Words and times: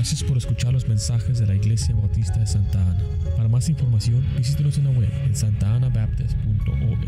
Gracias 0.00 0.24
por 0.24 0.38
escuchar 0.38 0.72
los 0.72 0.88
mensajes 0.88 1.40
de 1.40 1.46
la 1.46 1.54
Iglesia 1.54 1.94
Bautista 1.94 2.40
de 2.40 2.46
Santa 2.46 2.80
Ana. 2.80 2.96
Para 3.36 3.50
más 3.50 3.68
información, 3.68 4.24
visítenos 4.34 4.78
en 4.78 4.84
la 4.84 4.90
web 4.92 5.10
en 5.26 5.36
santaanabaptist.org. 5.36 7.06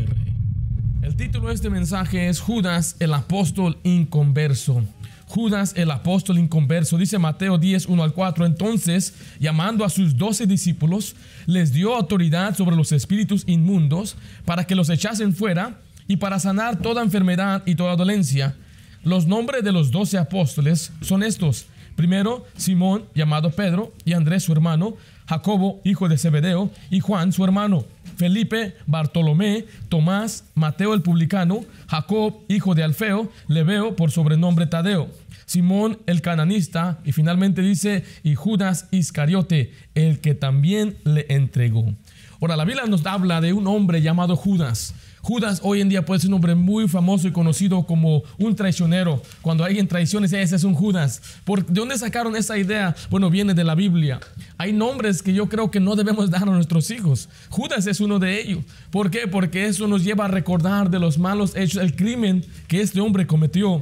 El 1.01 1.15
título 1.15 1.47
de 1.47 1.55
este 1.55 1.71
mensaje 1.71 2.29
es 2.29 2.39
Judas 2.39 2.95
el 2.99 3.15
apóstol 3.15 3.79
inconverso. 3.81 4.83
Judas 5.25 5.73
el 5.75 5.89
apóstol 5.89 6.37
inconverso, 6.37 6.99
dice 6.99 7.17
Mateo 7.17 7.57
10, 7.57 7.87
1 7.87 8.03
al 8.03 8.13
4. 8.13 8.45
Entonces, 8.45 9.15
llamando 9.39 9.85
a 9.85 9.89
sus 9.89 10.15
doce 10.15 10.45
discípulos, 10.45 11.15
les 11.47 11.73
dio 11.73 11.95
autoridad 11.95 12.55
sobre 12.55 12.75
los 12.75 12.91
espíritus 12.91 13.43
inmundos 13.47 14.17
para 14.45 14.67
que 14.67 14.75
los 14.75 14.91
echasen 14.91 15.33
fuera 15.33 15.79
y 16.07 16.17
para 16.17 16.37
sanar 16.37 16.77
toda 16.77 17.01
enfermedad 17.01 17.63
y 17.65 17.73
toda 17.73 17.95
dolencia. 17.95 18.55
Los 19.03 19.25
nombres 19.25 19.63
de 19.63 19.71
los 19.71 19.89
doce 19.89 20.19
apóstoles 20.19 20.91
son 21.01 21.23
estos. 21.23 21.65
Primero, 21.95 22.45
Simón, 22.57 23.05
llamado 23.13 23.51
Pedro, 23.51 23.93
y 24.05 24.13
Andrés 24.13 24.43
su 24.43 24.51
hermano, 24.51 24.95
Jacobo, 25.27 25.81
hijo 25.83 26.09
de 26.09 26.17
Zebedeo, 26.17 26.71
y 26.89 26.99
Juan 26.99 27.31
su 27.31 27.43
hermano, 27.43 27.85
Felipe, 28.17 28.75
Bartolomé, 28.87 29.65
Tomás, 29.89 30.45
Mateo 30.55 30.93
el 30.93 31.01
publicano, 31.01 31.61
Jacob, 31.87 32.35
hijo 32.47 32.75
de 32.75 32.83
Alfeo, 32.83 33.31
Leveo 33.47 33.95
por 33.95 34.11
sobrenombre 34.11 34.67
Tadeo, 34.67 35.09
Simón 35.45 35.99
el 36.07 36.21
cananista, 36.21 36.99
y 37.03 37.11
finalmente 37.11 37.61
dice, 37.61 38.03
y 38.23 38.35
Judas 38.35 38.87
Iscariote, 38.91 39.73
el 39.95 40.19
que 40.19 40.35
también 40.35 40.97
le 41.03 41.25
entregó. 41.29 41.93
Ahora, 42.41 42.57
la 42.57 42.65
Biblia 42.65 42.85
nos 42.87 43.05
habla 43.05 43.39
de 43.39 43.53
un 43.53 43.67
hombre 43.67 44.01
llamado 44.01 44.35
Judas. 44.35 44.93
Judas 45.23 45.61
hoy 45.63 45.79
en 45.79 45.87
día 45.87 46.03
puede 46.05 46.19
ser 46.19 46.31
un 46.31 46.33
hombre 46.33 46.53
muy 46.53 46.89
famoso 46.89 47.29
y 47.29 47.31
conocido 47.31 47.83
como 47.83 48.23
un 48.37 48.57
traicionero. 48.57 49.21
Cuando 49.41 49.63
alguien 49.63 49.87
traiciona, 49.87 50.25
ese 50.25 50.53
es 50.53 50.65
un 50.65 50.73
Judas. 50.73 51.21
¿Por, 51.45 51.65
¿De 51.65 51.79
dónde 51.79 51.97
sacaron 51.97 52.35
esa 52.35 52.57
idea? 52.57 52.93
Bueno, 53.09 53.29
viene 53.29 53.53
de 53.53 53.63
la 53.63 53.73
Biblia. 53.73 54.19
Hay 54.57 54.73
nombres 54.73 55.23
que 55.23 55.33
yo 55.33 55.47
creo 55.47 55.71
que 55.71 55.79
no 55.79 55.95
debemos 55.95 56.29
dar 56.29 56.43
a 56.43 56.47
nuestros 56.47 56.91
hijos. 56.91 57.29
Judas 57.47 57.87
es 57.87 58.01
uno 58.01 58.19
de 58.19 58.41
ellos. 58.41 58.65
¿Por 58.91 59.09
qué? 59.09 59.25
Porque 59.29 59.65
eso 59.65 59.87
nos 59.87 60.03
lleva 60.03 60.25
a 60.25 60.27
recordar 60.27 60.89
de 60.89 60.99
los 60.99 61.17
malos 61.17 61.55
hechos, 61.55 61.81
el 61.81 61.95
crimen 61.95 62.43
que 62.67 62.81
este 62.81 62.99
hombre 62.99 63.25
cometió 63.25 63.81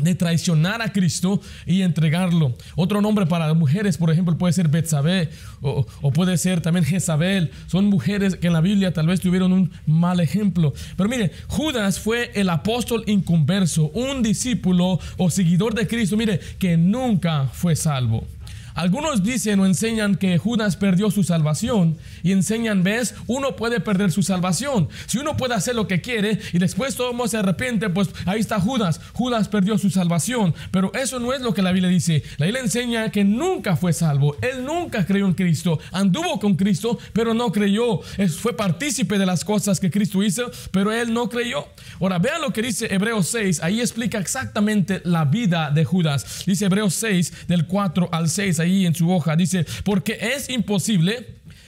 de 0.00 0.14
traicionar 0.14 0.82
a 0.82 0.92
Cristo 0.92 1.40
y 1.66 1.82
entregarlo. 1.82 2.54
Otro 2.74 3.00
nombre 3.00 3.26
para 3.26 3.52
mujeres, 3.54 3.96
por 3.96 4.10
ejemplo, 4.10 4.36
puede 4.36 4.52
ser 4.52 4.68
Betsabé 4.68 5.30
o, 5.60 5.86
o, 6.02 6.12
puede 6.12 6.36
ser 6.38 6.60
también 6.60 6.84
Jezabel. 6.84 7.50
Son 7.66 7.86
mujeres 7.86 8.36
que 8.36 8.48
en 8.48 8.52
la 8.52 8.60
Biblia 8.60 8.92
tal 8.92 9.06
vez 9.06 9.20
tuvieron 9.20 9.52
un 9.52 9.70
mal 9.86 10.20
ejemplo. 10.20 10.72
Pero 10.96 11.08
mire, 11.08 11.32
Judas 11.48 11.98
fue 12.00 12.30
el 12.34 12.50
apóstol 12.50 13.04
inconverso, 13.06 13.88
un 13.90 14.22
discípulo 14.22 14.98
o 15.16 15.30
seguidor 15.30 15.74
de 15.74 15.86
Cristo, 15.86 16.16
mire, 16.16 16.40
que 16.58 16.76
nunca 16.76 17.48
fue 17.52 17.76
salvo. 17.76 18.26
Algunos 18.76 19.22
dicen 19.22 19.58
o 19.60 19.66
enseñan 19.66 20.16
que 20.16 20.36
Judas 20.36 20.76
perdió 20.76 21.10
su 21.10 21.24
salvación 21.24 21.96
y 22.22 22.32
enseñan, 22.32 22.82
ves, 22.82 23.14
uno 23.26 23.56
puede 23.56 23.80
perder 23.80 24.12
su 24.12 24.22
salvación. 24.22 24.90
Si 25.06 25.16
uno 25.16 25.38
puede 25.38 25.54
hacer 25.54 25.74
lo 25.74 25.88
que 25.88 26.02
quiere 26.02 26.38
y 26.52 26.58
después 26.58 26.94
todo 26.94 27.14
mundo 27.14 27.26
se 27.26 27.38
arrepiente, 27.38 27.88
pues 27.88 28.10
ahí 28.26 28.38
está 28.38 28.60
Judas. 28.60 29.00
Judas 29.14 29.48
perdió 29.48 29.78
su 29.78 29.88
salvación. 29.88 30.54
Pero 30.70 30.92
eso 30.92 31.18
no 31.18 31.32
es 31.32 31.40
lo 31.40 31.54
que 31.54 31.62
la 31.62 31.72
Biblia 31.72 31.88
dice. 31.88 32.22
La 32.36 32.44
Biblia 32.44 32.62
enseña 32.62 33.10
que 33.10 33.24
nunca 33.24 33.76
fue 33.76 33.94
salvo. 33.94 34.36
Él 34.42 34.62
nunca 34.62 35.06
creyó 35.06 35.26
en 35.26 35.32
Cristo. 35.32 35.78
Anduvo 35.90 36.38
con 36.38 36.56
Cristo, 36.56 36.98
pero 37.14 37.32
no 37.32 37.50
creyó. 37.52 38.00
Fue 38.38 38.54
partícipe 38.54 39.16
de 39.16 39.24
las 39.24 39.42
cosas 39.42 39.80
que 39.80 39.90
Cristo 39.90 40.22
hizo, 40.22 40.50
pero 40.70 40.92
él 40.92 41.14
no 41.14 41.30
creyó. 41.30 41.66
Ahora, 41.98 42.18
vean 42.18 42.42
lo 42.42 42.52
que 42.52 42.60
dice 42.60 42.92
Hebreos 42.92 43.28
6. 43.28 43.62
Ahí 43.62 43.80
explica 43.80 44.18
exactamente 44.18 45.00
la 45.04 45.24
vida 45.24 45.70
de 45.70 45.86
Judas. 45.86 46.44
Dice 46.44 46.66
Hebreos 46.66 46.92
6, 46.92 47.46
del 47.48 47.66
4 47.66 48.10
al 48.12 48.28
6 48.28 48.60
ahí 48.60 48.65
en 48.66 48.94
su 48.94 49.10
hoja. 49.10 49.36
Dice, 49.36 49.64
porque 49.84 50.18
es 50.20 50.48
imposible 50.50 51.26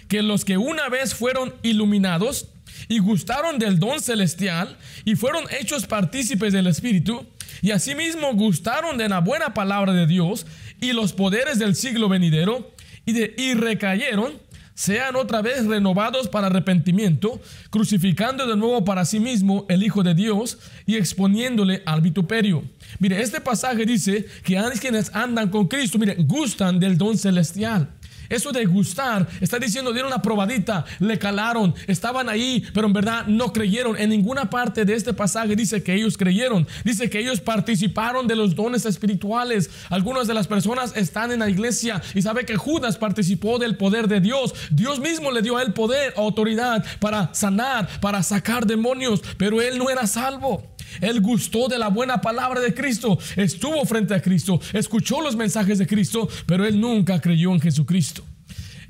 que 0.08 0.22
los 0.22 0.44
que 0.44 0.56
una 0.56 0.88
vez 0.88 1.14
fueron 1.14 1.54
iluminados 1.62 2.48
y 2.88 2.98
gustaron 2.98 3.58
del 3.58 3.78
don 3.78 4.00
celestial 4.00 4.76
y 5.04 5.14
fueron 5.14 5.44
hechos 5.60 5.86
partícipes 5.86 6.52
del 6.52 6.66
Espíritu, 6.66 7.26
y 7.60 7.72
asimismo 7.72 8.34
gustaron 8.34 8.98
de 8.98 9.08
la 9.08 9.20
buena 9.20 9.52
palabra 9.52 9.92
de 9.92 10.06
Dios 10.06 10.46
y 10.80 10.92
los 10.92 11.12
poderes 11.12 11.58
del 11.58 11.74
siglo 11.74 12.08
venidero, 12.08 12.72
y, 13.04 13.12
de, 13.12 13.34
y 13.36 13.54
recayeron, 13.54 14.34
sean 14.74 15.16
otra 15.16 15.42
vez 15.42 15.66
renovados 15.66 16.28
para 16.28 16.46
arrepentimiento, 16.46 17.40
crucificando 17.70 18.46
de 18.46 18.56
nuevo 18.56 18.84
para 18.84 19.04
sí 19.04 19.18
mismo 19.18 19.66
el 19.68 19.82
Hijo 19.82 20.02
de 20.02 20.14
Dios 20.14 20.58
y 20.86 20.96
exponiéndole 20.96 21.82
al 21.84 22.00
vituperio. 22.00 22.62
Mire, 22.98 23.20
este 23.20 23.40
pasaje 23.40 23.84
dice 23.84 24.26
que 24.44 24.58
quienes 24.80 25.14
andan 25.14 25.50
con 25.50 25.68
Cristo, 25.68 25.98
mire, 25.98 26.16
gustan 26.16 26.78
del 26.78 26.96
don 26.96 27.16
celestial. 27.16 27.88
Eso 28.28 28.52
de 28.52 28.66
gustar, 28.66 29.26
está 29.40 29.58
diciendo, 29.58 29.92
dieron 29.92 30.12
una 30.12 30.20
probadita, 30.20 30.84
le 30.98 31.18
calaron, 31.18 31.74
estaban 31.86 32.28
ahí, 32.28 32.62
pero 32.74 32.86
en 32.86 32.92
verdad 32.92 33.26
no 33.26 33.52
creyeron. 33.52 33.96
En 33.96 34.10
ninguna 34.10 34.50
parte 34.50 34.84
de 34.84 34.94
este 34.94 35.14
pasaje 35.14 35.56
dice 35.56 35.82
que 35.82 35.94
ellos 35.94 36.18
creyeron. 36.18 36.66
Dice 36.84 37.08
que 37.08 37.20
ellos 37.20 37.40
participaron 37.40 38.26
de 38.26 38.36
los 38.36 38.54
dones 38.54 38.84
espirituales. 38.84 39.70
Algunas 39.88 40.26
de 40.26 40.34
las 40.34 40.46
personas 40.46 40.94
están 40.94 41.32
en 41.32 41.38
la 41.38 41.48
iglesia 41.48 42.02
y 42.14 42.20
sabe 42.20 42.44
que 42.44 42.56
Judas 42.56 42.98
participó 42.98 43.58
del 43.58 43.76
poder 43.76 44.08
de 44.08 44.20
Dios. 44.20 44.54
Dios 44.70 45.00
mismo 45.00 45.30
le 45.30 45.40
dio 45.40 45.56
a 45.56 45.62
él 45.62 45.72
poder, 45.72 46.12
autoridad 46.16 46.84
para 47.00 47.34
sanar, 47.34 47.88
para 48.00 48.22
sacar 48.22 48.66
demonios, 48.66 49.22
pero 49.38 49.62
él 49.62 49.78
no 49.78 49.88
era 49.88 50.06
salvo. 50.06 50.62
Él 51.00 51.20
gustó 51.20 51.68
de 51.68 51.78
la 51.78 51.88
buena 51.88 52.20
palabra 52.20 52.60
de 52.60 52.74
Cristo, 52.74 53.18
estuvo 53.36 53.84
frente 53.84 54.14
a 54.14 54.22
Cristo, 54.22 54.60
escuchó 54.72 55.20
los 55.20 55.36
mensajes 55.36 55.78
de 55.78 55.86
Cristo, 55.86 56.28
pero 56.46 56.64
él 56.64 56.80
nunca 56.80 57.20
creyó 57.20 57.52
en 57.52 57.60
Jesucristo. 57.60 58.24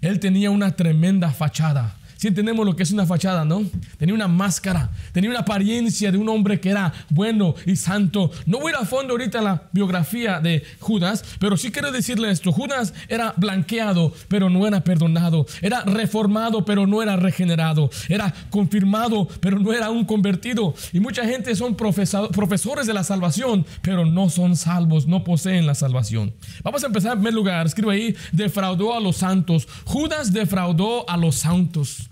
Él 0.01 0.21
tenía 0.21 0.51
una 0.51 0.77
tremenda 0.77 1.31
fachada. 1.31 1.98
Si 2.19 2.27
entendemos 2.27 2.67
lo 2.67 2.75
que 2.75 2.83
es 2.83 2.91
una 2.91 3.07
fachada, 3.07 3.45
¿no? 3.45 3.63
Tenía 3.97 4.13
una 4.13 4.27
máscara, 4.27 4.91
tenía 5.13 5.31
una 5.31 5.39
apariencia 5.39 6.11
de 6.11 6.19
un 6.19 6.29
hombre 6.29 6.59
que 6.59 6.71
era 6.71 6.93
bueno 7.11 7.55
y 7.65 7.77
santo. 7.77 8.33
No 8.45 8.59
voy 8.59 8.73
a 8.73 8.77
ir 8.77 8.83
a 8.83 8.87
fondo 8.87 9.13
ahorita 9.13 9.41
la 9.41 9.63
biografía 9.71 10.41
de 10.41 10.65
Judas, 10.81 11.25
pero 11.39 11.57
sí 11.57 11.71
quiero 11.71 11.93
decirle 11.93 12.33
esto. 12.33 12.51
Judas 12.51 12.93
era 13.09 13.35
blanqueado, 13.37 14.13
pero 14.27 14.51
no 14.51 14.67
era 14.67 14.83
perdonado. 14.83 15.47
Era 15.63 15.83
reformado, 15.83 16.65
pero 16.65 16.89
no 16.89 17.05
era 17.05 17.15
regenerado. 17.15 17.89
Era 18.09 18.35
confirmado, 18.51 19.29
pero 19.41 19.61
no 19.61 19.73
era 19.73 19.91
un 19.91 20.05
convertido. 20.05 20.75
Y 20.93 20.99
mucha 20.99 21.25
gente 21.25 21.55
son 21.55 21.77
profesores 21.77 22.89
de 22.89 22.95
la 22.95 23.05
salvación, 23.05 23.65
pero 23.81 24.05
no 24.05 24.29
son 24.29 24.57
salvos, 24.57 25.07
no 25.07 25.23
poseen 25.23 25.69
la 25.69 25.77
salvación. 25.77 26.35
Vamos 26.65 26.83
a 26.83 26.89
empezar 26.89 27.13
en 27.13 27.19
primer 27.19 27.35
lugar. 27.35 27.65
Escribo 27.65 27.93
ahí, 27.93 28.17
defraudó 28.33 28.93
a 28.93 28.99
los 28.99 29.19
santos. 29.19 29.69
Judas 29.85 30.33
defraudó 30.33 31.09
a 31.09 31.17
los 31.17 31.37
santos. 31.37 32.08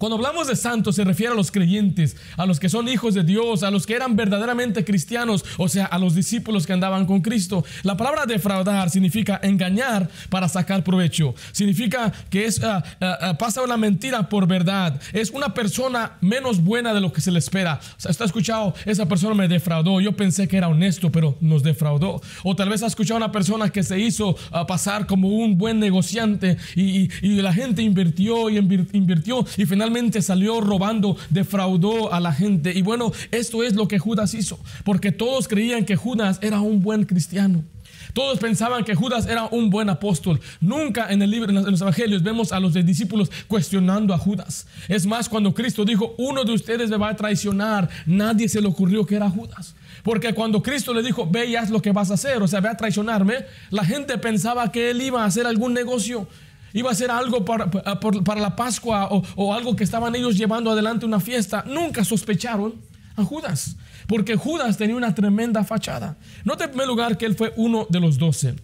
Cuando 0.00 0.16
hablamos 0.16 0.48
de 0.48 0.56
santos 0.56 0.96
se 0.96 1.04
refiere 1.04 1.34
a 1.34 1.36
los 1.36 1.50
creyentes, 1.50 2.16
a 2.38 2.46
los 2.46 2.58
que 2.58 2.70
son 2.70 2.88
hijos 2.88 3.12
de 3.12 3.22
Dios, 3.22 3.62
a 3.62 3.70
los 3.70 3.86
que 3.86 3.92
eran 3.92 4.16
verdaderamente 4.16 4.82
cristianos, 4.82 5.44
o 5.58 5.68
sea, 5.68 5.84
a 5.84 5.98
los 5.98 6.14
discípulos 6.14 6.66
que 6.66 6.72
andaban 6.72 7.04
con 7.04 7.20
Cristo. 7.20 7.66
La 7.82 7.98
palabra 7.98 8.24
defraudar 8.24 8.88
significa 8.88 9.38
engañar 9.42 10.08
para 10.30 10.48
sacar 10.48 10.82
provecho. 10.84 11.34
Significa 11.52 12.14
que 12.30 12.46
es 12.46 12.60
uh, 12.60 12.78
uh, 12.78 13.36
pasa 13.36 13.60
una 13.60 13.76
mentira 13.76 14.26
por 14.26 14.46
verdad. 14.46 14.98
Es 15.12 15.28
una 15.32 15.52
persona 15.52 16.12
menos 16.22 16.64
buena 16.64 16.94
de 16.94 17.02
lo 17.02 17.12
que 17.12 17.20
se 17.20 17.30
le 17.30 17.38
espera. 17.38 17.78
O 17.98 18.00
sea, 18.00 18.10
está 18.10 18.24
escuchado, 18.24 18.72
esa 18.86 19.04
persona 19.04 19.34
me 19.34 19.48
defraudó. 19.48 20.00
Yo 20.00 20.16
pensé 20.16 20.48
que 20.48 20.56
era 20.56 20.68
honesto, 20.68 21.12
pero 21.12 21.36
nos 21.42 21.62
defraudó. 21.62 22.22
O 22.42 22.56
tal 22.56 22.70
vez 22.70 22.82
ha 22.82 22.86
escuchado 22.86 23.18
una 23.18 23.32
persona 23.32 23.68
que 23.68 23.82
se 23.82 24.00
hizo 24.00 24.34
pasar 24.66 25.06
como 25.06 25.28
un 25.28 25.58
buen 25.58 25.78
negociante 25.78 26.56
y 26.74 27.10
la 27.42 27.52
gente 27.52 27.82
invirtió 27.82 28.48
y 28.48 28.56
invirtió 28.56 29.44
y 29.58 29.66
finalmente 29.66 29.89
salió 30.20 30.60
robando, 30.60 31.16
defraudó 31.30 32.12
a 32.12 32.20
la 32.20 32.32
gente. 32.32 32.72
Y 32.74 32.82
bueno, 32.82 33.12
esto 33.30 33.62
es 33.62 33.74
lo 33.74 33.88
que 33.88 33.98
Judas 33.98 34.34
hizo, 34.34 34.58
porque 34.84 35.12
todos 35.12 35.48
creían 35.48 35.84
que 35.84 35.96
Judas 35.96 36.38
era 36.42 36.60
un 36.60 36.82
buen 36.82 37.04
cristiano. 37.04 37.64
Todos 38.12 38.38
pensaban 38.38 38.84
que 38.84 38.94
Judas 38.94 39.26
era 39.26 39.46
un 39.46 39.70
buen 39.70 39.88
apóstol. 39.88 40.40
Nunca 40.60 41.10
en 41.10 41.22
el 41.22 41.30
libro, 41.30 41.50
en 41.50 41.70
los 41.70 41.80
evangelios, 41.80 42.22
vemos 42.22 42.52
a 42.52 42.60
los 42.60 42.74
discípulos 42.74 43.30
cuestionando 43.46 44.14
a 44.14 44.18
Judas. 44.18 44.66
Es 44.88 45.06
más, 45.06 45.28
cuando 45.28 45.54
Cristo 45.54 45.84
dijo, 45.84 46.14
uno 46.18 46.44
de 46.44 46.52
ustedes 46.52 46.90
me 46.90 46.96
va 46.96 47.10
a 47.10 47.16
traicionar, 47.16 47.88
nadie 48.06 48.48
se 48.48 48.60
le 48.60 48.68
ocurrió 48.68 49.06
que 49.06 49.16
era 49.16 49.30
Judas. 49.30 49.74
Porque 50.02 50.32
cuando 50.32 50.62
Cristo 50.62 50.94
le 50.94 51.02
dijo, 51.02 51.28
ve 51.30 51.46
y 51.46 51.56
haz 51.56 51.70
lo 51.70 51.82
que 51.82 51.92
vas 51.92 52.10
a 52.10 52.14
hacer, 52.14 52.42
o 52.42 52.48
sea, 52.48 52.60
ve 52.60 52.68
a 52.68 52.76
traicionarme, 52.76 53.44
la 53.70 53.84
gente 53.84 54.16
pensaba 54.18 54.72
que 54.72 54.90
él 54.90 55.02
iba 55.02 55.22
a 55.22 55.26
hacer 55.26 55.46
algún 55.46 55.74
negocio. 55.74 56.26
Iba 56.72 56.90
a 56.90 56.94
ser 56.94 57.10
algo 57.10 57.44
para, 57.44 57.70
para 57.70 58.40
la 58.40 58.54
Pascua 58.54 59.08
o, 59.10 59.22
o, 59.36 59.52
algo 59.54 59.74
que 59.74 59.84
estaban 59.84 60.14
ellos 60.14 60.36
llevando 60.36 60.70
adelante 60.70 61.06
una 61.06 61.20
fiesta. 61.20 61.64
Nunca 61.66 62.04
sospecharon 62.04 62.74
a 63.16 63.24
Judas, 63.24 63.76
porque 64.06 64.36
Judas 64.36 64.76
tenía 64.76 64.96
una 64.96 65.14
tremenda 65.14 65.64
fachada. 65.64 66.16
Note 66.44 66.64
en 66.64 66.70
primer 66.70 66.86
lugar 66.86 67.18
que 67.18 67.26
él 67.26 67.34
fue 67.34 67.52
uno 67.56 67.86
de 67.90 68.00
los 68.00 68.18
doce. 68.18 68.54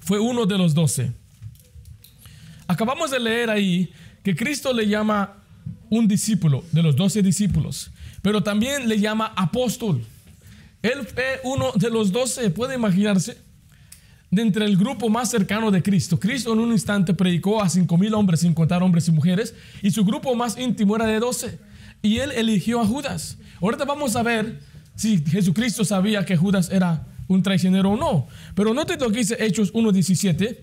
Fue 0.00 0.18
uno 0.18 0.46
de 0.46 0.58
los 0.58 0.74
doce. 0.74 1.12
Acabamos 2.66 3.10
de 3.10 3.20
leer 3.20 3.50
ahí 3.50 3.92
que 4.22 4.34
Cristo 4.34 4.72
le 4.72 4.88
llama 4.88 5.36
un 5.90 6.08
discípulo 6.08 6.64
de 6.72 6.82
los 6.82 6.96
doce 6.96 7.22
discípulos, 7.22 7.90
pero 8.22 8.42
también 8.42 8.88
le 8.88 8.98
llama 8.98 9.32
apóstol. 9.36 10.02
Él 10.80 11.06
fue 11.06 11.40
uno 11.44 11.72
de 11.74 11.90
los 11.90 12.10
doce, 12.10 12.50
puede 12.50 12.74
imaginarse. 12.74 13.38
De 14.32 14.40
entre 14.40 14.64
el 14.64 14.78
grupo 14.78 15.10
más 15.10 15.30
cercano 15.30 15.70
de 15.70 15.82
Cristo. 15.82 16.18
Cristo 16.18 16.54
en 16.54 16.58
un 16.58 16.72
instante 16.72 17.12
predicó 17.12 17.62
a 17.62 17.68
cinco 17.68 17.98
mil 17.98 18.14
hombres, 18.14 18.40
sin 18.40 18.54
contar 18.54 18.82
hombres 18.82 19.06
y 19.06 19.12
mujeres, 19.12 19.54
y 19.82 19.90
su 19.90 20.04
grupo 20.06 20.34
más 20.34 20.58
íntimo 20.58 20.96
era 20.96 21.06
de 21.06 21.20
12. 21.20 21.58
Y 22.00 22.16
él 22.16 22.32
eligió 22.32 22.80
a 22.80 22.86
Judas. 22.86 23.36
Ahorita 23.60 23.84
vamos 23.84 24.16
a 24.16 24.22
ver 24.22 24.58
si 24.96 25.22
Jesucristo 25.22 25.84
sabía 25.84 26.24
que 26.24 26.36
Judas 26.36 26.70
era 26.70 27.06
un 27.28 27.42
traicionero 27.42 27.90
o 27.90 27.96
no. 27.98 28.26
Pero 28.54 28.72
note 28.72 28.96
lo 28.96 29.10
que 29.10 29.18
dice 29.18 29.36
Hechos 29.38 29.70
1.17, 29.74 30.56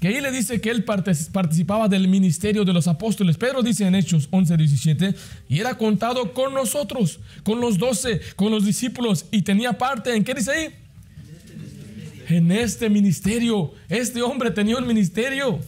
que 0.00 0.08
ahí 0.08 0.20
le 0.20 0.32
dice 0.32 0.60
que 0.60 0.70
él 0.70 0.82
participaba 0.82 1.86
del 1.86 2.08
ministerio 2.08 2.64
de 2.64 2.72
los 2.72 2.88
apóstoles. 2.88 3.38
Pedro 3.38 3.62
dice 3.62 3.86
en 3.86 3.94
Hechos 3.94 4.28
11.17, 4.32 5.14
y 5.48 5.60
era 5.60 5.78
contado 5.78 6.34
con 6.34 6.52
nosotros, 6.54 7.20
con 7.44 7.60
los 7.60 7.78
doce, 7.78 8.20
con 8.34 8.50
los 8.50 8.64
discípulos, 8.64 9.26
y 9.30 9.42
tenía 9.42 9.78
parte 9.78 10.16
en, 10.16 10.24
¿qué 10.24 10.34
dice 10.34 10.50
ahí? 10.50 10.81
En 12.32 12.50
este 12.50 12.88
ministerio. 12.88 13.72
Este 13.90 14.22
hombre 14.22 14.50
tenía 14.50 14.78
un 14.78 14.86
ministerio. 14.86 15.58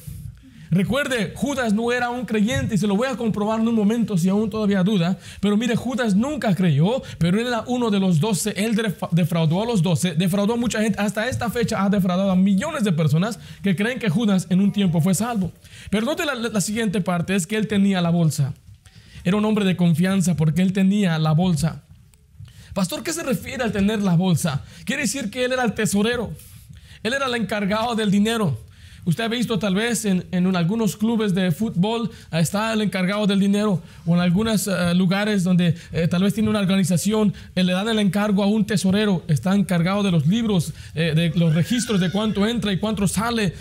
Recuerde, 0.70 1.34
Judas 1.37 1.75
no 1.75 1.93
era 1.93 2.08
un 2.08 2.25
creyente 2.25 2.75
y 2.75 2.78
se 2.78 2.87
lo 2.87 2.96
voy 2.96 3.06
a 3.06 3.16
comprobar 3.19 3.61
en 3.61 3.69
un 3.69 3.75
momento 3.75 4.16
si 4.16 4.31
aún 4.31 4.49
todavía 4.49 4.82
duda. 4.82 5.19
Pero 5.40 5.58
mire, 5.58 5.76
Judas 5.76 6.14
nunca 6.14 6.55
creyó, 6.55 7.02
pero 7.19 7.38
él 7.38 7.49
era 7.49 7.64
uno 7.66 7.90
de 7.90 8.00
los 8.00 8.19
doce. 8.19 8.55
Él 8.56 8.75
defraudó 9.11 9.62
a 9.62 9.66
los 9.66 9.82
doce, 9.82 10.14
defraudó 10.14 10.55
a 10.55 10.56
mucha 10.56 10.81
gente. 10.81 10.99
Hasta 10.99 11.28
esta 11.28 11.50
fecha 11.50 11.84
ha 11.84 11.90
defraudado 11.90 12.31
a 12.31 12.34
millones 12.34 12.82
de 12.82 12.93
personas 12.93 13.38
que 13.62 13.76
creen 13.76 13.99
que 13.99 14.08
Judas 14.08 14.46
en 14.49 14.60
un 14.60 14.72
tiempo 14.72 15.02
fue 15.02 15.14
salvo. 15.14 15.52
Pero 15.90 16.06
note 16.06 16.25
la, 16.25 16.34
la 16.34 16.60
siguiente 16.62 17.02
parte, 17.02 17.34
es 17.34 17.46
que 17.46 17.56
él 17.56 17.69
tenía 17.69 18.00
la 18.00 18.08
bolsa. 18.08 18.55
Era 19.22 19.37
un 19.37 19.44
hombre 19.44 19.67
de 19.67 19.76
confianza 19.76 20.34
porque 20.34 20.62
él 20.62 20.72
tenía 20.72 21.19
la 21.19 21.32
bolsa. 21.32 21.82
Pastor, 22.72 23.02
¿qué 23.02 23.12
se 23.12 23.22
refiere 23.22 23.62
al 23.62 23.70
tener 23.70 24.02
la 24.02 24.17
bolsa? 24.17 24.64
Quiere 24.87 25.02
decir 25.02 25.31
que 25.31 25.44
él 25.44 25.52
era 25.52 25.62
el 25.62 25.75
tesorero. 25.75 26.32
Él 27.04 27.12
era 27.12 27.26
el 27.26 27.34
encargado 27.34 27.94
del 27.94 28.10
dinero. 28.10 28.58
Usted 29.04 29.24
ha 29.24 29.28
visto 29.28 29.58
tal 29.58 29.74
vez 29.74 30.06
en, 30.06 30.56
algunos 30.56 30.96
clubes 30.96 31.34
de 31.34 31.52
fútbol 31.52 32.10
eh, 32.32 32.40
está 32.40 32.72
el 32.72 32.80
encargado 32.80 33.26
del 33.26 33.38
dinero 33.38 33.82
o 34.06 34.14
en 34.14 34.20
algunos 34.22 34.66
eh, 34.66 34.94
lugares 34.94 35.44
donde 35.44 35.74
eh, 35.92 36.08
tal 36.08 36.22
vez 36.22 36.32
tiene 36.32 36.48
una 36.48 36.60
organización, 36.60 37.34
le 37.54 37.70
dan 37.70 37.86
el 37.88 37.98
encargo 37.98 38.42
a 38.42 38.46
un 38.46 38.64
tesorero, 38.64 39.22
está 39.28 39.54
encargado 39.54 40.02
de 40.02 40.12
los 40.12 40.26
libros, 40.26 40.72
de 40.94 41.30
los 41.34 41.54
registros 41.54 42.00
de 42.00 42.10
cuánto 42.10 42.46
entra 42.46 42.72
y 42.72 42.78
cuánto 42.78 43.06
sale. 43.06 43.52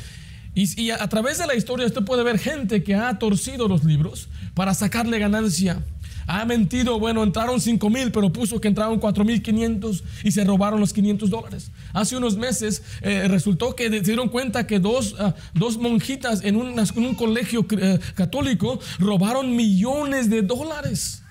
Y, 0.56 0.82
y 0.82 0.92
a 0.92 1.10
través 1.10 1.40
de 1.40 1.46
la 1.46 1.56
historia 1.56 1.86
usted 1.86 2.04
puede 2.06 2.24
ver 2.24 2.40
gente 2.40 2.82
que 2.82 2.96
ha 2.96 3.20
torcido 3.20 3.68
los 3.68 3.84
libros 3.84 4.30
para 4.54 4.74
sacarle 4.74 5.20
ganancia. 5.20 5.84
Ha 6.26 6.46
mentido, 6.46 7.00
bueno, 7.00 7.22
entraron 7.24 7.60
5 7.60 7.90
mil, 7.90 8.12
pero 8.12 8.32
puso 8.32 8.62
que 8.62 8.70
entraron 8.70 9.00
4 9.00 9.26
mil 9.26 9.42
500 9.42 10.04
y 10.24 10.32
se 10.32 10.44
robaron 10.44 10.80
los 10.80 10.94
500 10.94 11.30
dólares. 11.30 11.72
Hace 11.94 12.18
unos 12.18 12.36
meses 12.36 12.82
eh, 13.02 13.28
resultó 13.28 13.76
que 13.76 13.90
se 13.90 14.02
dieron 14.02 14.30
cuenta 14.30 14.68
que 14.68 14.80
dos, 14.80 15.16
ah, 15.20 15.36
dos 15.54 15.78
monjitas 15.78 16.44
en, 16.44 16.56
un 16.56 17.16
colegio 17.16 17.66
eh, 17.78 18.00
católico 18.16 18.80
robaron 19.00 19.56
millones 19.56 20.30
de 20.30 20.42
dólares. 20.42 21.22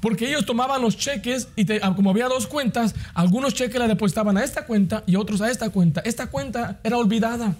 Porque 0.00 0.28
ellos 0.28 0.46
tomaban 0.46 0.82
los 0.82 0.96
cheques 0.96 1.48
y 1.56 1.70
ah, 1.80 1.94
como 1.94 2.10
había 2.10 2.28
dos 2.28 2.46
cuentas, 2.46 2.94
algunos 3.14 3.54
cheques 3.54 3.78
la 3.78 3.88
depositaban 3.88 4.36
a 4.36 4.44
esta 4.44 4.66
cuenta 4.66 5.02
y 5.06 5.16
otros 5.16 5.40
a 5.40 5.50
esta 5.50 5.70
cuenta. 5.70 6.00
Esta 6.04 6.28
cuenta 6.28 6.80
era 6.82 6.96
olvidada. 6.96 7.54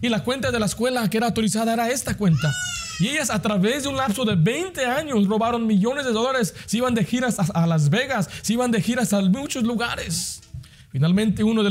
Y 0.00 0.08
la 0.08 0.24
cuenta 0.24 0.50
de 0.50 0.58
la 0.58 0.66
escuela 0.66 1.08
que 1.08 1.18
era 1.18 1.26
autorizada 1.26 1.72
era 1.72 1.90
esta 1.90 2.16
cuenta. 2.16 2.52
Y 2.98 3.08
ellas 3.08 3.30
a 3.30 3.40
través 3.40 3.84
de 3.84 3.88
un 3.88 3.96
lapso 3.96 4.24
de 4.24 4.36
20 4.36 4.84
años 4.86 5.26
robaron 5.26 5.66
millones 5.66 6.04
de 6.04 6.12
dólares. 6.12 6.54
Se 6.66 6.76
iban 6.76 6.94
de 6.94 7.04
giras 7.04 7.36
a, 7.38 7.66
Las 7.66 7.90
Vegas, 7.90 8.28
se 8.42 8.52
iban 8.52 8.70
de 8.70 8.80
giras 8.80 9.12
a 9.12 9.20
muchos 9.22 9.64
lugares. 9.64 10.40
Finalmente 10.92 11.42
uno 11.42 11.62
de 11.62 11.70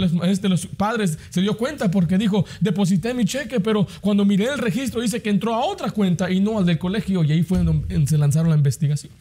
los, 0.49 0.65
padres 0.65 1.19
se 1.29 1.41
dio 1.41 1.55
cuenta 1.55 1.91
porque 1.91 2.17
dijo, 2.17 2.43
deposité 2.59 3.13
mi 3.13 3.23
cheque, 3.23 3.59
pero 3.59 3.87
cuando 4.01 4.25
miré 4.25 4.45
el 4.45 4.57
registro 4.57 4.99
dice 4.99 5.21
que 5.21 5.29
entró 5.29 5.53
a 5.53 5.63
otra 5.63 5.91
cuenta 5.91 6.31
y 6.31 6.39
no 6.39 6.57
al 6.57 6.65
del 6.65 6.79
colegio 6.79 7.23
y 7.23 7.31
ahí 7.31 7.43
fue 7.43 7.63
donde 7.63 8.07
se 8.07 8.17
lanzaron 8.17 8.49
la 8.49 8.57
investigación. 8.57 9.13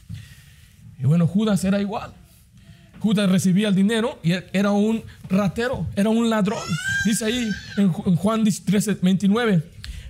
Y 0.99 1.05
bueno, 1.05 1.27
Judas 1.27 1.63
era 1.65 1.83
igual. 1.83 2.13
Judas 2.99 3.31
recibía 3.31 3.69
el 3.69 3.75
dinero 3.75 4.19
y 4.23 4.33
era 4.53 4.71
un 4.71 5.03
ratero, 5.29 5.87
era 5.97 6.09
un 6.09 6.31
ladrón. 6.31 6.63
Dice 7.05 7.27
ahí 7.27 7.51
en 7.77 7.91
Juan 7.93 8.45
13, 8.45 8.99
29. 9.03 9.63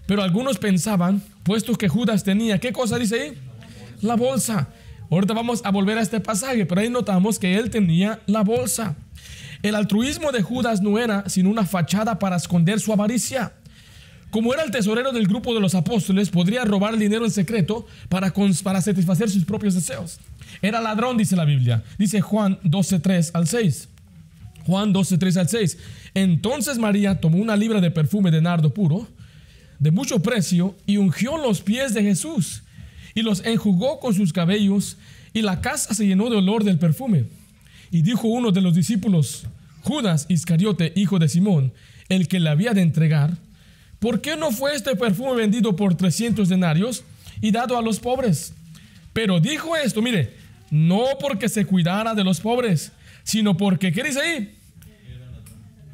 Pero 0.06 0.22
algunos 0.22 0.58
pensaban, 0.58 1.22
puesto 1.42 1.74
que 1.74 1.88
Judas 1.88 2.22
tenía, 2.22 2.58
¿qué 2.58 2.72
cosa 2.72 2.96
dice 2.96 3.20
ahí? 3.20 3.38
La 4.02 4.14
bolsa. 4.14 4.68
Ahorita 5.10 5.34
vamos 5.34 5.62
a 5.64 5.70
volver 5.70 5.98
a 5.98 6.00
este 6.00 6.20
pasaje, 6.20 6.64
pero 6.66 6.80
ahí 6.80 6.90
notamos 6.90 7.40
que 7.40 7.56
él 7.56 7.70
tenía 7.70 8.20
la 8.26 8.42
bolsa. 8.42 8.96
El 9.62 9.74
altruismo 9.74 10.32
de 10.32 10.42
Judas 10.42 10.80
no 10.80 10.98
era 10.98 11.28
sino 11.28 11.50
una 11.50 11.66
fachada 11.66 12.18
para 12.18 12.36
esconder 12.36 12.80
su 12.80 12.92
avaricia. 12.92 13.52
Como 14.30 14.54
era 14.54 14.62
el 14.62 14.70
tesorero 14.70 15.12
del 15.12 15.26
grupo 15.26 15.52
de 15.54 15.60
los 15.60 15.74
apóstoles, 15.74 16.30
podría 16.30 16.64
robar 16.64 16.94
el 16.94 17.00
dinero 17.00 17.24
en 17.24 17.30
secreto 17.30 17.86
para, 18.08 18.32
para 18.62 18.80
satisfacer 18.80 19.28
sus 19.28 19.44
propios 19.44 19.74
deseos. 19.74 20.20
Era 20.62 20.80
ladrón, 20.80 21.16
dice 21.16 21.36
la 21.36 21.44
Biblia. 21.44 21.82
Dice 21.98 22.20
Juan 22.20 22.58
12.3 22.62 23.30
al 23.34 23.48
6. 23.48 23.88
Juan 24.66 24.94
12.3 24.94 25.36
al 25.36 25.48
6. 25.48 25.78
Entonces 26.14 26.78
María 26.78 27.20
tomó 27.20 27.38
una 27.38 27.56
libra 27.56 27.80
de 27.80 27.90
perfume 27.90 28.30
de 28.30 28.40
nardo 28.40 28.72
puro 28.72 29.08
de 29.80 29.90
mucho 29.90 30.20
precio 30.20 30.76
y 30.86 30.98
ungió 30.98 31.38
los 31.38 31.62
pies 31.62 31.94
de 31.94 32.02
Jesús 32.02 32.62
y 33.14 33.22
los 33.22 33.44
enjugó 33.44 33.98
con 33.98 34.14
sus 34.14 34.32
cabellos 34.32 34.98
y 35.32 35.42
la 35.42 35.60
casa 35.60 35.94
se 35.94 36.06
llenó 36.06 36.30
de 36.30 36.36
olor 36.36 36.62
del 36.62 36.78
perfume. 36.78 37.24
Y 37.90 38.02
dijo 38.02 38.28
uno 38.28 38.52
de 38.52 38.60
los 38.60 38.74
discípulos, 38.74 39.46
Judas 39.82 40.26
Iscariote, 40.28 40.92
hijo 40.96 41.18
de 41.18 41.28
Simón, 41.28 41.72
el 42.08 42.28
que 42.28 42.40
le 42.40 42.50
había 42.50 42.72
de 42.72 42.82
entregar, 42.82 43.36
¿por 43.98 44.20
qué 44.20 44.36
no 44.36 44.50
fue 44.50 44.74
este 44.74 44.94
perfume 44.96 45.34
vendido 45.34 45.76
por 45.76 45.94
300 45.94 46.48
denarios 46.48 47.04
y 47.40 47.50
dado 47.50 47.76
a 47.76 47.82
los 47.82 47.98
pobres? 48.00 48.54
Pero 49.12 49.40
dijo 49.40 49.76
esto, 49.76 50.02
mire, 50.02 50.34
no 50.70 51.04
porque 51.20 51.48
se 51.48 51.64
cuidara 51.64 52.14
de 52.14 52.24
los 52.24 52.40
pobres, 52.40 52.92
sino 53.24 53.56
porque, 53.56 53.92
¿qué 53.92 54.02
dice 54.02 54.20
ahí? 54.20 54.54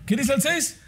¿Qué 0.05 0.17
dice 0.17 0.35
el 0.35 0.43
6? 0.43 0.81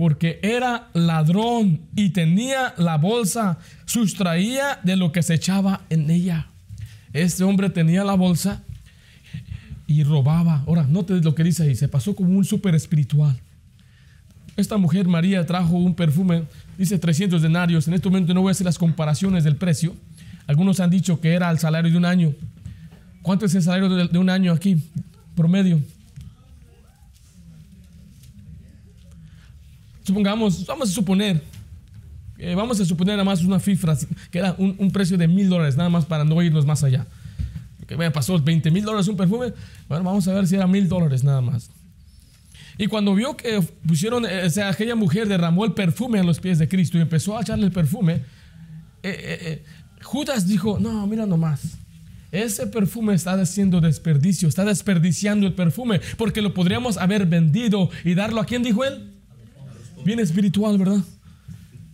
porque 0.00 0.40
era 0.42 0.88
ladrón 0.94 1.82
y 1.94 2.08
tenía 2.08 2.72
la 2.78 2.96
bolsa, 2.96 3.58
sustraía 3.84 4.80
de 4.82 4.96
lo 4.96 5.12
que 5.12 5.22
se 5.22 5.34
echaba 5.34 5.82
en 5.90 6.08
ella. 6.08 6.46
Este 7.12 7.44
hombre 7.44 7.68
tenía 7.68 8.02
la 8.02 8.14
bolsa 8.14 8.64
y 9.90 10.04
robaba. 10.04 10.62
Ahora, 10.68 10.84
note 10.84 11.20
lo 11.20 11.34
que 11.34 11.42
dice 11.42 11.64
ahí, 11.64 11.74
se 11.74 11.88
pasó 11.88 12.14
como 12.14 12.30
un 12.38 12.44
súper 12.44 12.76
espiritual. 12.76 13.36
Esta 14.56 14.76
mujer 14.76 15.08
María 15.08 15.44
trajo 15.44 15.76
un 15.76 15.96
perfume, 15.96 16.44
dice 16.78 16.96
300 16.96 17.42
denarios. 17.42 17.88
En 17.88 17.94
este 17.94 18.08
momento 18.08 18.32
no 18.32 18.42
voy 18.42 18.50
a 18.50 18.52
hacer 18.52 18.64
las 18.64 18.78
comparaciones 18.78 19.42
del 19.42 19.56
precio. 19.56 19.96
Algunos 20.46 20.78
han 20.78 20.90
dicho 20.90 21.20
que 21.20 21.32
era 21.32 21.50
el 21.50 21.58
salario 21.58 21.90
de 21.90 21.98
un 21.98 22.04
año. 22.04 22.32
¿Cuánto 23.22 23.46
es 23.46 23.54
el 23.56 23.64
salario 23.64 23.88
de 23.88 24.18
un 24.18 24.30
año 24.30 24.52
aquí? 24.52 24.80
Promedio. 25.34 25.80
Supongamos, 30.04 30.64
vamos 30.66 30.88
a 30.88 30.92
suponer, 30.92 31.42
vamos 32.54 32.80
a 32.80 32.84
suponer 32.84 33.14
nada 33.14 33.24
más 33.24 33.42
una 33.42 33.58
cifra 33.58 33.98
que 34.30 34.38
era 34.38 34.54
un, 34.56 34.90
precio 34.92 35.18
de 35.18 35.26
mil 35.26 35.48
dólares, 35.48 35.76
nada 35.76 35.90
más 35.90 36.04
para 36.04 36.24
no 36.24 36.40
irnos 36.42 36.64
más 36.64 36.84
allá. 36.84 37.06
Me 37.96 38.10
pasó 38.10 38.38
20 38.38 38.70
mil 38.70 38.84
dólares 38.84 39.08
un 39.08 39.16
perfume, 39.16 39.52
bueno, 39.88 40.04
vamos 40.04 40.26
a 40.28 40.34
ver 40.34 40.46
si 40.46 40.56
era 40.56 40.66
mil 40.66 40.88
dólares 40.88 41.24
nada 41.24 41.40
más. 41.40 41.70
Y 42.78 42.86
cuando 42.86 43.14
vio 43.14 43.36
que 43.36 43.60
pusieron, 43.86 44.24
eh, 44.24 44.46
o 44.46 44.50
sea, 44.50 44.70
aquella 44.70 44.94
mujer 44.94 45.28
derramó 45.28 45.64
el 45.64 45.72
perfume 45.72 46.18
a 46.18 46.22
los 46.22 46.40
pies 46.40 46.58
de 46.58 46.68
Cristo 46.68 46.96
y 46.96 47.02
empezó 47.02 47.36
a 47.36 47.42
echarle 47.42 47.66
el 47.66 47.72
perfume, 47.72 48.14
eh, 48.14 48.22
eh, 49.02 49.64
Judas 50.02 50.48
dijo, 50.48 50.78
no, 50.80 51.06
mira 51.06 51.26
nomás, 51.26 51.78
ese 52.32 52.66
perfume 52.68 53.14
está 53.14 53.32
haciendo 53.32 53.80
desperdicio, 53.80 54.48
está 54.48 54.64
desperdiciando 54.64 55.46
el 55.46 55.54
perfume, 55.54 56.00
porque 56.16 56.40
lo 56.40 56.54
podríamos 56.54 56.96
haber 56.96 57.26
vendido 57.26 57.90
y 58.04 58.14
darlo 58.14 58.40
a 58.40 58.46
quién 58.46 58.62
dijo 58.62 58.84
él? 58.84 59.10
Bien 60.04 60.20
espiritual, 60.20 60.78
¿verdad? 60.78 61.00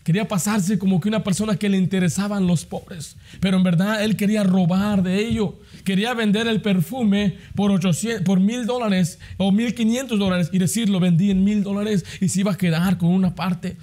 Quería 0.06 0.28
pasarse 0.28 0.78
como 0.78 1.00
que 1.00 1.08
una 1.08 1.24
persona 1.24 1.56
que 1.56 1.68
le 1.68 1.78
interesaban 1.78 2.46
los 2.46 2.64
pobres, 2.64 3.16
pero 3.40 3.56
en 3.56 3.64
verdad 3.64 4.04
él 4.04 4.14
quería 4.14 4.44
robar 4.44 5.02
de 5.02 5.18
ello. 5.18 5.58
Quería 5.82 6.14
vender 6.14 6.46
el 6.46 6.62
perfume 6.62 7.38
por, 7.56 7.72
800, 7.72 8.24
por 8.24 8.38
mil 8.38 8.66
dólares 8.66 9.18
o 9.36 9.50
mil 9.50 9.74
quinientos 9.74 10.20
dólares 10.20 10.50
y 10.52 10.60
decirlo 10.60 11.00
vendí 11.00 11.32
en 11.32 11.42
mil 11.42 11.64
dólares 11.64 12.04
y 12.20 12.28
se 12.28 12.38
iba 12.38 12.52
a 12.52 12.56
quedar 12.56 12.98
con 12.98 13.08
una 13.08 13.34
parte. 13.34 13.78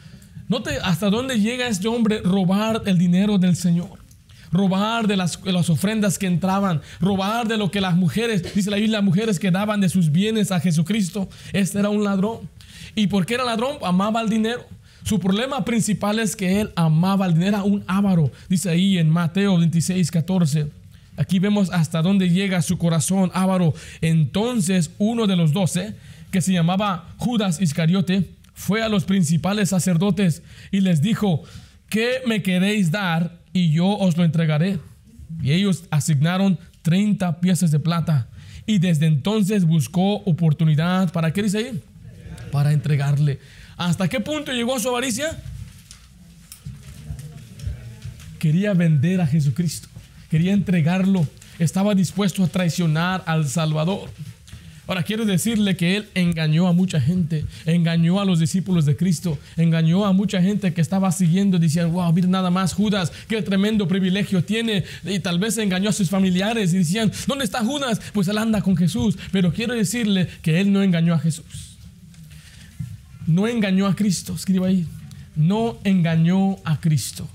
Note 0.48 0.78
hasta 0.82 1.10
dónde 1.10 1.42
llega 1.42 1.68
este 1.68 1.90
hombre 1.90 2.22
robar 2.22 2.84
el 2.86 2.98
dinero 2.98 3.38
del 3.38 3.58
Señor 3.58 4.00
robar 4.50 5.08
de 5.08 5.18
las, 5.18 5.44
las, 5.44 5.70
ofrendas 5.72 6.20
que 6.20 6.28
entraban, 6.28 6.82
robar 7.02 7.48
de 7.48 7.58
lo 7.58 7.70
que 7.72 7.82
las 7.82 7.98
mujeres, 7.98 8.54
dice 8.54 8.70
la 8.70 8.78
Biblia, 8.78 9.00
las 9.00 9.04
mujeres 9.04 9.40
que 9.40 9.52
daban 9.52 9.82
de 9.82 9.90
sus 9.90 10.12
bienes 10.12 10.52
a 10.52 10.60
Jesucristo. 10.60 11.28
Este 11.54 11.80
era 11.80 11.90
un 11.90 12.04
ladrón. 12.04 12.48
¿Y 12.94 13.08
por 13.08 13.26
qué 13.26 13.34
era 13.34 13.44
ladrón? 13.44 13.78
Amaba 13.82 14.22
el 14.22 14.30
dinero. 14.30 14.64
Su 15.04 15.20
problema 15.20 15.66
principal 15.66 16.20
es 16.20 16.36
que 16.36 16.62
él 16.62 16.72
amaba 16.76 17.26
el 17.26 17.34
dinero, 17.34 17.58
era 17.58 17.64
un 17.64 17.84
avaro. 17.88 18.32
Dice 18.50 18.70
ahí 18.70 18.98
en 18.98 19.10
Mateo 19.10 19.58
26, 19.58 20.12
14. 20.12 20.68
Aquí 21.18 21.40
vemos 21.40 21.70
hasta 21.72 22.02
dónde 22.02 22.30
llega 22.30 22.62
su 22.62 22.78
corazón 22.78 23.30
avaro. 23.34 23.74
Entonces 24.02 24.92
uno 24.98 25.28
de 25.28 25.36
los 25.36 25.52
doce, 25.52 25.94
que 26.32 26.42
se 26.42 26.54
llamaba 26.54 27.10
Judas 27.18 27.62
Iscariote, 27.62 28.30
fue 28.54 28.82
a 28.82 28.90
los 28.90 29.04
principales 29.04 29.70
sacerdotes 29.70 30.42
y 30.72 30.82
les 30.82 31.02
dijo, 31.02 31.44
¿qué 31.90 32.22
me 32.26 32.42
queréis 32.42 32.92
dar? 32.92 33.40
Y 33.52 33.72
yo 33.72 33.88
os 33.88 34.18
lo 34.18 34.24
entregaré. 34.24 34.80
Y 35.42 35.52
ellos 35.52 35.84
asignaron 35.92 36.58
30 36.82 37.40
piezas 37.42 37.72
de 37.72 37.80
plata. 37.80 38.30
Y 38.66 38.80
desde 38.80 39.08
entonces 39.08 39.66
buscó 39.66 40.16
oportunidad. 40.24 41.12
¿Para 41.12 41.34
qué 41.34 41.44
dice 41.44 41.58
ahí? 41.58 41.84
Para 42.52 42.72
entregarle. 42.72 43.40
¿Hasta 43.78 44.08
qué 44.08 44.20
punto 44.20 44.52
llegó 44.52 44.80
su 44.80 44.90
avaricia? 44.90 45.38
Quería 48.40 48.74
vender 48.74 49.22
a 49.22 49.28
Jesucristo. 49.28 49.88
Quería 50.30 50.54
entregarlo. 50.54 51.28
Estaba 51.60 51.96
dispuesto 51.96 52.44
a 52.44 52.48
traicionar 52.48 53.24
al 53.26 53.48
Salvador. 53.48 54.10
Ahora 54.86 55.04
quiero 55.04 55.24
decirle 55.24 55.78
que 55.78 55.96
él 55.96 56.10
engañó 56.14 56.68
a 56.68 56.74
mucha 56.74 57.00
gente, 57.00 57.46
engañó 57.66 58.20
a 58.20 58.26
los 58.26 58.40
discípulos 58.40 58.86
de 58.86 58.98
Cristo, 58.98 59.40
engañó 59.56 60.06
a 60.06 60.12
mucha 60.12 60.42
gente 60.42 60.74
que 60.74 60.82
estaba 60.82 61.10
siguiendo, 61.14 61.58
diciendo, 61.58 61.94
wow, 61.94 62.12
mira 62.12 62.28
nada 62.28 62.50
más 62.50 62.74
Judas, 62.74 63.14
qué 63.30 63.42
tremendo 63.42 63.88
privilegio 63.88 64.44
tiene. 64.44 64.84
Y 65.06 65.20
tal 65.20 65.40
vez 65.40 65.58
engañó 65.58 65.90
a 65.90 65.94
sus 65.94 66.10
familiares 66.10 66.74
y 66.74 66.80
decían, 66.80 67.12
¿dónde 67.28 67.46
está 67.46 67.64
Judas? 67.64 68.02
Pues 68.12 68.28
él 68.28 68.38
anda 68.38 68.62
con 68.62 68.76
Jesús. 68.76 69.18
Pero 69.32 69.54
quiero 69.54 69.74
decirle 69.74 70.28
que 70.42 70.60
él 70.60 70.74
no 70.74 70.84
engañó 70.84 71.14
a 71.14 71.20
Jesús. 71.20 71.73
No 73.28 73.48
engañó 73.48 73.88
a 73.88 73.96
Cristo, 73.96 74.34
escriba 74.34 74.68
ahí. 74.68 74.86
No 75.36 75.78
engañó 75.84 76.58
a 76.64 76.80
Cristo. 76.80 77.28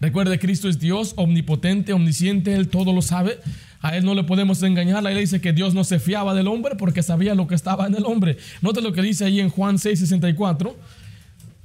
Recuerde, 0.00 0.38
Cristo 0.38 0.68
es 0.68 0.78
Dios 0.78 1.14
omnipotente, 1.16 1.92
omnisciente, 1.92 2.54
Él 2.54 2.68
todo 2.68 2.92
lo 2.92 3.02
sabe. 3.02 3.40
A 3.80 3.96
Él 3.96 4.04
no 4.04 4.14
le 4.14 4.24
podemos 4.24 4.62
engañar. 4.62 5.02
La 5.02 5.10
Biblia 5.10 5.22
dice 5.22 5.40
que 5.40 5.52
Dios 5.52 5.74
no 5.74 5.84
se 5.84 5.98
fiaba 5.98 6.34
del 6.34 6.48
hombre 6.48 6.76
porque 6.76 7.02
sabía 7.02 7.34
lo 7.34 7.46
que 7.46 7.54
estaba 7.54 7.86
en 7.86 7.94
el 7.94 8.04
hombre. 8.04 8.36
Note 8.60 8.80
lo 8.80 8.92
que 8.92 9.02
dice 9.02 9.24
ahí 9.24 9.40
en 9.40 9.48
Juan 9.48 9.78
6, 9.78 9.98
64. 10.00 10.76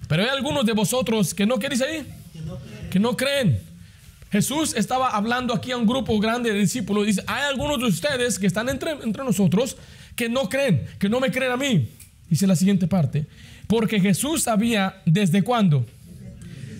Pero 0.07 0.23
hay 0.23 0.29
algunos 0.29 0.65
de 0.65 0.73
vosotros 0.73 1.33
que 1.33 1.45
no, 1.45 1.59
¿qué 1.59 1.69
dice 1.69 1.83
ahí? 1.83 2.07
Que 2.89 2.99
no 2.99 3.15
creen. 3.15 3.59
Jesús 4.31 4.75
estaba 4.75 5.09
hablando 5.09 5.53
aquí 5.53 5.71
a 5.71 5.77
un 5.77 5.87
grupo 5.87 6.19
grande 6.19 6.51
de 6.51 6.59
discípulos. 6.59 7.05
Dice, 7.05 7.23
hay 7.27 7.43
algunos 7.43 7.79
de 7.79 7.85
ustedes 7.85 8.37
que 8.37 8.47
están 8.47 8.69
entre, 8.69 8.91
entre 8.91 9.23
nosotros 9.23 9.75
que 10.15 10.29
no 10.29 10.49
creen, 10.49 10.85
que 10.99 11.09
no 11.09 11.19
me 11.19 11.31
creen 11.31 11.51
a 11.51 11.57
mí. 11.57 11.89
Dice 12.29 12.47
la 12.47 12.55
siguiente 12.55 12.87
parte. 12.87 13.27
Porque 13.67 13.99
Jesús 13.99 14.43
sabía 14.43 15.01
desde 15.05 15.41
cuándo 15.41 15.85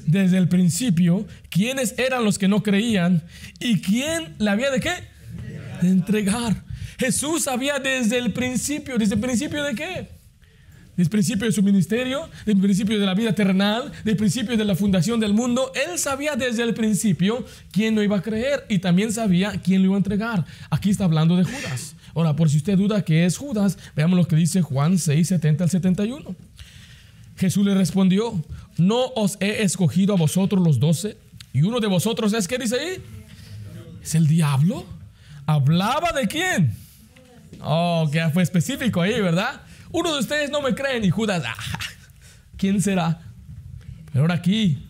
desde 0.09 0.39
el 0.39 0.47
principio 0.47 1.27
quiénes 1.49 1.93
eran 1.99 2.23
los 2.25 2.39
que 2.39 2.47
no 2.47 2.63
creían 2.63 3.21
y 3.59 3.79
quién 3.79 4.33
la 4.39 4.53
había 4.53 4.71
de 4.71 4.79
qué? 4.79 4.93
Entregar. 5.83 6.63
Jesús 6.97 7.43
sabía 7.43 7.77
desde 7.79 8.17
el 8.17 8.33
principio, 8.33 8.97
desde 8.97 9.15
el 9.15 9.21
principio 9.21 9.63
de 9.63 9.75
qué? 9.75 10.09
Desde 10.97 11.03
el 11.03 11.09
principio 11.09 11.45
de 11.45 11.51
su 11.53 11.61
ministerio, 11.61 12.27
desde 12.39 12.53
el 12.53 12.59
principio 12.59 12.99
de 12.99 13.05
la 13.05 13.13
vida 13.13 13.33
terrenal, 13.33 13.91
desde 13.97 14.11
el 14.11 14.17
principio 14.17 14.57
de 14.57 14.65
la 14.65 14.75
fundación 14.75 15.19
del 15.19 15.33
mundo. 15.33 15.71
Él 15.75 15.97
sabía 15.99 16.35
desde 16.35 16.63
el 16.63 16.73
principio 16.73 17.45
quién 17.71 17.93
no 17.93 18.01
iba 18.01 18.17
a 18.17 18.21
creer 18.21 18.65
y 18.67 18.79
también 18.79 19.13
sabía 19.13 19.61
quién 19.63 19.83
lo 19.83 19.89
iba 19.89 19.95
a 19.95 19.99
entregar. 19.99 20.45
Aquí 20.71 20.89
está 20.89 21.05
hablando 21.05 21.37
de 21.37 21.43
Judas. 21.43 21.95
Ahora, 22.19 22.35
por 22.35 22.49
si 22.49 22.57
usted 22.57 22.77
duda 22.77 23.05
que 23.05 23.25
es 23.25 23.37
Judas, 23.37 23.77
veamos 23.95 24.17
lo 24.17 24.27
que 24.27 24.35
dice 24.35 24.61
Juan 24.61 24.99
6, 24.99 25.25
70 25.25 25.63
al 25.63 25.69
71. 25.69 26.35
Jesús 27.37 27.65
le 27.65 27.73
respondió, 27.73 28.43
¿no 28.77 29.05
os 29.15 29.37
he 29.39 29.63
escogido 29.63 30.15
a 30.15 30.17
vosotros 30.17 30.61
los 30.61 30.81
doce? 30.81 31.15
Y 31.53 31.61
uno 31.61 31.79
de 31.79 31.87
vosotros 31.87 32.33
es, 32.33 32.49
¿qué 32.49 32.57
dice 32.57 32.77
ahí? 32.77 33.01
¿Es 34.03 34.15
el 34.15 34.27
diablo? 34.27 34.85
¿Hablaba 35.45 36.11
de 36.11 36.27
quién? 36.27 36.75
Oh, 37.61 38.09
que 38.11 38.29
fue 38.31 38.43
específico 38.43 38.99
ahí, 39.01 39.21
¿verdad? 39.21 39.61
Uno 39.89 40.11
de 40.11 40.19
ustedes 40.19 40.51
no 40.51 40.61
me 40.61 40.75
creen 40.75 41.05
y 41.05 41.11
Judas, 41.11 41.41
ah, 41.47 41.55
¿quién 42.57 42.81
será? 42.81 43.21
Pero 44.11 44.23
ahora 44.23 44.35
aquí, 44.35 44.88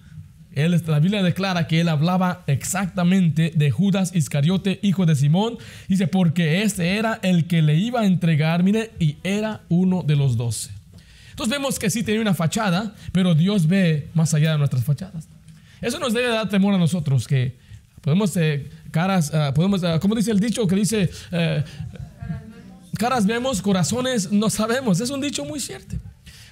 él, 0.65 0.81
la 0.85 0.99
Biblia 0.99 1.23
declara 1.23 1.67
que 1.67 1.81
él 1.81 1.89
hablaba 1.89 2.43
exactamente 2.47 3.51
de 3.55 3.71
Judas 3.71 4.11
Iscariote, 4.15 4.79
hijo 4.81 5.05
de 5.05 5.15
Simón. 5.15 5.57
Dice, 5.87 6.07
porque 6.07 6.63
este 6.63 6.97
era 6.97 7.19
el 7.21 7.45
que 7.45 7.61
le 7.61 7.75
iba 7.75 8.01
a 8.01 8.05
entregar, 8.05 8.63
mire, 8.63 8.91
y 8.99 9.17
era 9.23 9.61
uno 9.69 10.03
de 10.03 10.15
los 10.15 10.37
doce. 10.37 10.71
Entonces 11.31 11.57
vemos 11.57 11.79
que 11.79 11.89
sí 11.89 12.03
tenía 12.03 12.21
una 12.21 12.33
fachada, 12.33 12.93
pero 13.11 13.33
Dios 13.33 13.67
ve 13.67 14.09
más 14.13 14.33
allá 14.33 14.51
de 14.51 14.57
nuestras 14.57 14.83
fachadas. 14.83 15.27
Eso 15.81 15.97
nos 15.99 16.13
debe 16.13 16.27
dar 16.27 16.49
temor 16.49 16.73
a 16.73 16.77
nosotros, 16.77 17.27
que 17.27 17.55
podemos 18.01 18.35
eh, 18.35 18.69
caras, 18.91 19.31
uh, 19.33 19.53
podemos, 19.53 19.81
uh, 19.83 19.99
como 20.01 20.15
dice 20.15 20.31
el 20.31 20.39
dicho 20.39 20.67
que 20.67 20.75
dice, 20.75 21.09
uh, 21.31 21.63
caras 22.97 23.25
vemos, 23.25 23.61
corazones 23.61 24.31
no 24.31 24.49
sabemos. 24.49 24.99
Es 24.99 25.09
un 25.09 25.21
dicho 25.21 25.45
muy 25.45 25.59
cierto. 25.59 25.95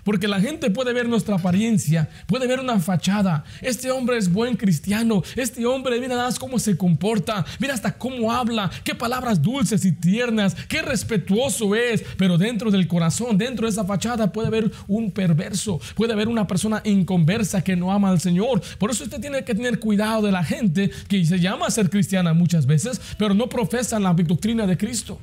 Porque 0.08 0.30
la 0.30 0.40
gente 0.40 0.70
puede 0.70 0.94
ver 0.94 1.10
nuestra 1.10 1.36
apariencia, 1.36 2.08
puede 2.28 2.48
ver 2.48 2.62
una 2.62 2.80
fachada. 2.80 3.44
Este 3.62 3.92
hombre 3.92 4.16
es 4.18 4.32
buen 4.32 4.56
cristiano. 4.56 5.22
Este 5.36 5.66
hombre, 5.66 6.00
mira 6.00 6.16
nada 6.16 6.30
más 6.30 6.40
cómo 6.40 6.60
se 6.60 6.78
comporta. 6.78 7.46
Mira 7.60 7.74
hasta 7.74 7.98
cómo 7.98 8.32
habla. 8.32 8.72
Qué 8.86 8.96
palabras 8.96 9.42
dulces 9.42 9.84
y 9.84 9.92
tiernas. 9.92 10.56
Qué 10.70 10.82
respetuoso 10.82 11.76
es. 11.76 12.06
Pero 12.18 12.38
dentro 12.38 12.72
del 12.72 12.88
corazón, 12.88 13.38
dentro 13.38 13.68
de 13.68 13.72
esa 13.72 13.84
fachada, 13.84 14.32
puede 14.32 14.48
haber 14.48 14.72
un 14.88 15.12
perverso. 15.12 15.82
Puede 15.94 16.14
haber 16.14 16.30
una 16.30 16.48
persona 16.48 16.82
inconversa 16.86 17.62
que 17.62 17.76
no 17.76 17.92
ama 17.92 18.10
al 18.10 18.22
Señor. 18.22 18.62
Por 18.78 18.92
eso 18.92 19.04
usted 19.04 19.20
tiene 19.20 19.44
que 19.44 19.56
tener 19.56 19.78
cuidado 19.78 20.22
de 20.22 20.32
la 20.32 20.46
gente 20.46 20.90
que 21.10 21.26
se 21.26 21.42
llama 21.42 21.70
ser 21.70 21.90
cristiana 21.90 22.32
muchas 22.32 22.66
veces, 22.66 23.02
pero 23.18 23.34
no 23.34 23.50
profesan 23.50 24.04
la 24.04 24.14
doctrina 24.14 24.66
de 24.66 24.78
Cristo 24.78 25.20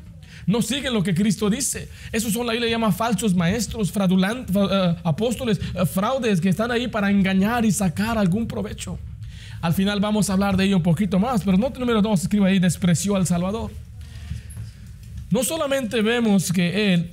no 0.47 0.63
siguen 0.63 0.93
lo 0.93 1.03
que 1.03 1.15
Cristo 1.15 1.49
dice. 1.49 1.89
Esos 2.13 2.33
son 2.33 2.47
la 2.47 2.53
Biblia 2.53 2.71
llama 2.71 2.93
falsos 2.93 3.35
maestros, 3.35 3.91
fraudulantes, 3.91 4.55
uh, 4.55 4.97
apóstoles, 5.05 5.61
uh, 5.75 5.87
fraudes 5.87 6.41
que 6.41 6.49
están 6.49 6.71
ahí 6.71 6.89
para 6.89 7.11
engañar 7.11 7.65
y 7.65 7.73
sacar 7.73 8.19
algún 8.19 8.47
provecho. 8.47 8.99
Al 9.61 9.73
final 9.73 10.01
vamos 10.01 10.29
a 10.29 10.35
hablar 10.35 10.57
de 10.57 10.65
ello 10.65 10.77
un 10.77 10.83
poquito 10.83 11.19
más, 11.19 11.43
pero 11.43 11.57
no 11.57 11.71
número 11.71 12.03
dos 12.03 12.23
escribe 12.23 12.49
ahí, 12.49 12.59
despreció 12.59 13.17
al 13.17 13.27
Salvador. 13.27 13.71
No 15.31 15.43
solamente 15.43 16.03
vemos 16.03 16.53
que 16.53 16.95
él 16.95 17.11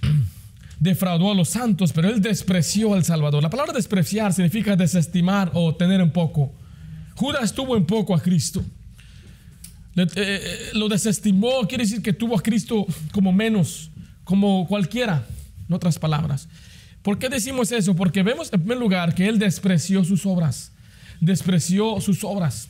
defraudó 0.80 1.32
a 1.32 1.34
los 1.34 1.50
santos, 1.50 1.92
pero 1.92 2.08
él 2.08 2.22
despreció 2.22 2.94
al 2.94 3.04
Salvador. 3.04 3.42
La 3.42 3.50
palabra 3.50 3.74
despreciar 3.74 4.32
significa 4.32 4.74
desestimar 4.74 5.50
o 5.52 5.74
tener 5.74 6.00
en 6.00 6.10
poco. 6.10 6.52
Judas 7.14 7.52
tuvo 7.52 7.76
en 7.76 7.84
poco 7.84 8.14
a 8.14 8.20
Cristo. 8.20 8.64
Eh, 9.96 10.70
lo 10.74 10.88
desestimó, 10.88 11.66
quiere 11.66 11.84
decir 11.84 12.02
que 12.02 12.12
tuvo 12.12 12.38
a 12.38 12.42
Cristo 12.42 12.86
como 13.12 13.32
menos, 13.32 13.90
como 14.24 14.66
cualquiera, 14.68 15.26
en 15.66 15.74
otras 15.74 15.98
palabras. 15.98 16.48
¿Por 17.02 17.18
qué 17.18 17.28
decimos 17.28 17.72
eso? 17.72 17.96
Porque 17.96 18.22
vemos 18.22 18.52
en 18.52 18.60
primer 18.60 18.78
lugar 18.78 19.14
que 19.14 19.26
Él 19.26 19.38
despreció 19.38 20.04
sus 20.04 20.26
obras, 20.26 20.72
despreció 21.20 22.00
sus 22.00 22.24
obras. 22.24 22.68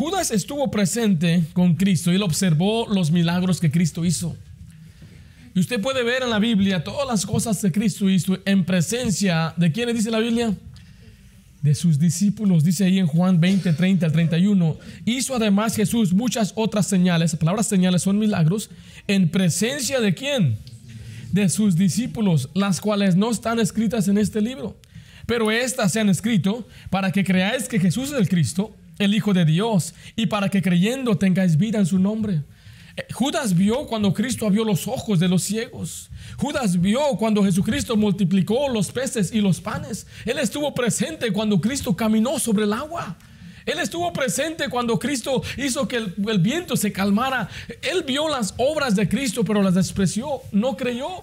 Judas 0.00 0.30
estuvo 0.30 0.70
presente 0.70 1.44
con 1.52 1.74
Cristo 1.74 2.10
y 2.10 2.14
él 2.14 2.22
observó 2.22 2.86
los 2.88 3.10
milagros 3.10 3.60
que 3.60 3.70
Cristo 3.70 4.06
hizo. 4.06 4.34
Y 5.54 5.60
usted 5.60 5.78
puede 5.78 6.02
ver 6.02 6.22
en 6.22 6.30
la 6.30 6.38
Biblia 6.38 6.82
todas 6.82 7.06
las 7.06 7.26
cosas 7.26 7.60
que 7.60 7.70
Cristo 7.70 8.08
hizo 8.08 8.38
en 8.46 8.64
presencia 8.64 9.52
de 9.58 9.70
quién 9.72 9.94
dice 9.94 10.10
la 10.10 10.20
Biblia? 10.20 10.54
De 11.62 11.74
sus 11.74 11.98
discípulos, 11.98 12.64
dice 12.64 12.84
ahí 12.84 12.98
en 12.98 13.06
Juan 13.06 13.40
20, 13.40 13.72
30 13.72 14.06
al 14.06 14.12
31, 14.12 14.78
hizo 15.04 15.34
además 15.34 15.76
Jesús 15.76 16.12
muchas 16.14 16.52
otras 16.56 16.86
señales, 16.86 17.36
palabras 17.36 17.66
señales 17.66 18.02
son 18.02 18.18
milagros, 18.18 18.70
en 19.06 19.28
presencia 19.28 20.00
de 20.00 20.14
quién? 20.14 20.56
De 21.32 21.48
sus 21.48 21.76
discípulos, 21.76 22.48
las 22.54 22.80
cuales 22.80 23.14
no 23.16 23.30
están 23.30 23.60
escritas 23.60 24.08
en 24.08 24.16
este 24.16 24.40
libro, 24.40 24.76
pero 25.26 25.50
estas 25.50 25.92
se 25.92 26.00
han 26.00 26.08
escrito 26.08 26.66
para 26.88 27.12
que 27.12 27.24
creáis 27.24 27.68
que 27.68 27.78
Jesús 27.78 28.10
es 28.10 28.18
el 28.18 28.28
Cristo, 28.28 28.74
el 28.98 29.14
Hijo 29.14 29.34
de 29.34 29.44
Dios, 29.44 29.94
y 30.16 30.26
para 30.26 30.48
que 30.48 30.62
creyendo 30.62 31.16
tengáis 31.18 31.56
vida 31.56 31.78
en 31.78 31.86
su 31.86 31.98
nombre. 31.98 32.42
Judas 33.12 33.54
vio 33.54 33.86
cuando 33.86 34.12
Cristo 34.12 34.46
abrió 34.46 34.64
los 34.64 34.88
ojos 34.88 35.18
de 35.20 35.28
los 35.28 35.42
ciegos. 35.42 36.10
Judas 36.36 36.80
vio 36.80 37.00
cuando 37.18 37.44
Jesucristo 37.44 37.96
multiplicó 37.96 38.68
los 38.68 38.90
peces 38.90 39.32
y 39.32 39.40
los 39.40 39.60
panes. 39.60 40.06
Él 40.24 40.38
estuvo 40.38 40.74
presente 40.74 41.32
cuando 41.32 41.60
Cristo 41.60 41.94
caminó 41.94 42.38
sobre 42.38 42.64
el 42.64 42.72
agua. 42.72 43.16
Él 43.66 43.78
estuvo 43.78 44.12
presente 44.12 44.68
cuando 44.68 44.98
Cristo 44.98 45.42
hizo 45.56 45.86
que 45.86 45.96
el, 45.96 46.14
el, 46.28 46.38
viento 46.38 46.76
se 46.76 46.92
calmara. 46.92 47.48
Él 47.82 48.04
vio 48.06 48.28
las 48.28 48.54
obras 48.56 48.96
de 48.96 49.08
Cristo, 49.08 49.44
pero 49.44 49.62
las 49.62 49.74
despreció, 49.74 50.40
no 50.50 50.76
creyó. 50.76 51.22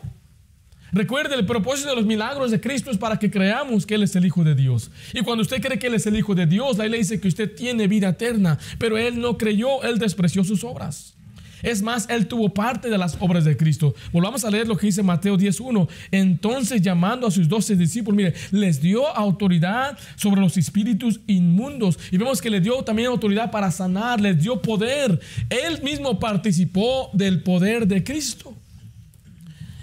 Recuerde, 0.92 1.36
el 1.36 1.46
propósito 1.46 1.90
de 1.90 1.96
los 1.98 2.06
milagros 2.06 2.52
de 2.52 2.62
Cristo 2.62 2.92
es 2.92 2.98
para 2.98 3.20
que 3.20 3.30
creamos 3.30 3.86
que 3.86 3.96
Él 3.96 4.04
es 4.04 4.16
el 4.16 4.26
Hijo 4.26 4.44
de 4.44 4.56
Dios. 4.56 4.90
Y 5.14 5.22
cuando 5.22 5.42
usted 5.42 5.62
cree 5.62 5.78
que 5.78 5.88
Él 5.88 5.96
es 5.96 6.06
el 6.06 6.16
Hijo 6.16 6.34
de 6.34 6.46
Dios, 6.46 6.78
la 6.78 6.88
ley 6.88 7.02
dice 7.02 7.20
que 7.20 7.28
usted 7.28 7.54
tiene 7.54 7.88
vida 7.88 8.10
eterna, 8.10 8.58
pero 8.80 8.98
Él 8.98 9.20
no 9.20 9.38
creyó, 9.38 9.84
Él 9.84 10.00
despreció 10.00 10.44
sus 10.44 10.64
obras. 10.64 11.17
Es 11.64 11.82
más, 11.82 12.08
él 12.10 12.28
tuvo 12.28 12.54
parte 12.54 12.90
de 12.90 12.98
las 12.98 13.18
obras 13.20 13.46
de 13.46 13.56
Cristo. 13.58 13.96
Volvamos 14.12 14.44
a 14.44 14.52
leer 14.52 14.68
lo 14.68 14.78
que 14.78 14.88
dice 14.88 15.04
Mateo 15.04 15.38
10.1. 15.38 15.88
Entonces 16.12 16.82
llamando 16.82 17.28
a 17.28 17.32
sus 17.32 17.48
doce 17.48 17.76
discípulos, 17.76 18.18
mire, 18.18 18.34
les 18.52 18.82
dio 18.82 19.08
autoridad 19.08 19.98
sobre 20.16 20.42
los 20.42 20.58
espíritus 20.58 21.20
inmundos. 21.28 22.00
Y 22.12 22.18
vemos 22.18 22.42
que 22.42 22.50
le 22.50 22.62
dio 22.62 22.84
también 22.84 23.10
autoridad 23.10 23.52
para 23.52 23.72
sanar, 23.72 24.20
les 24.20 24.42
dio 24.42 24.62
poder. 24.62 25.20
Él 25.50 25.82
mismo 25.84 26.20
participó 26.20 27.10
del 27.14 27.44
poder 27.44 27.88
de 27.88 28.04
Cristo. 28.04 28.57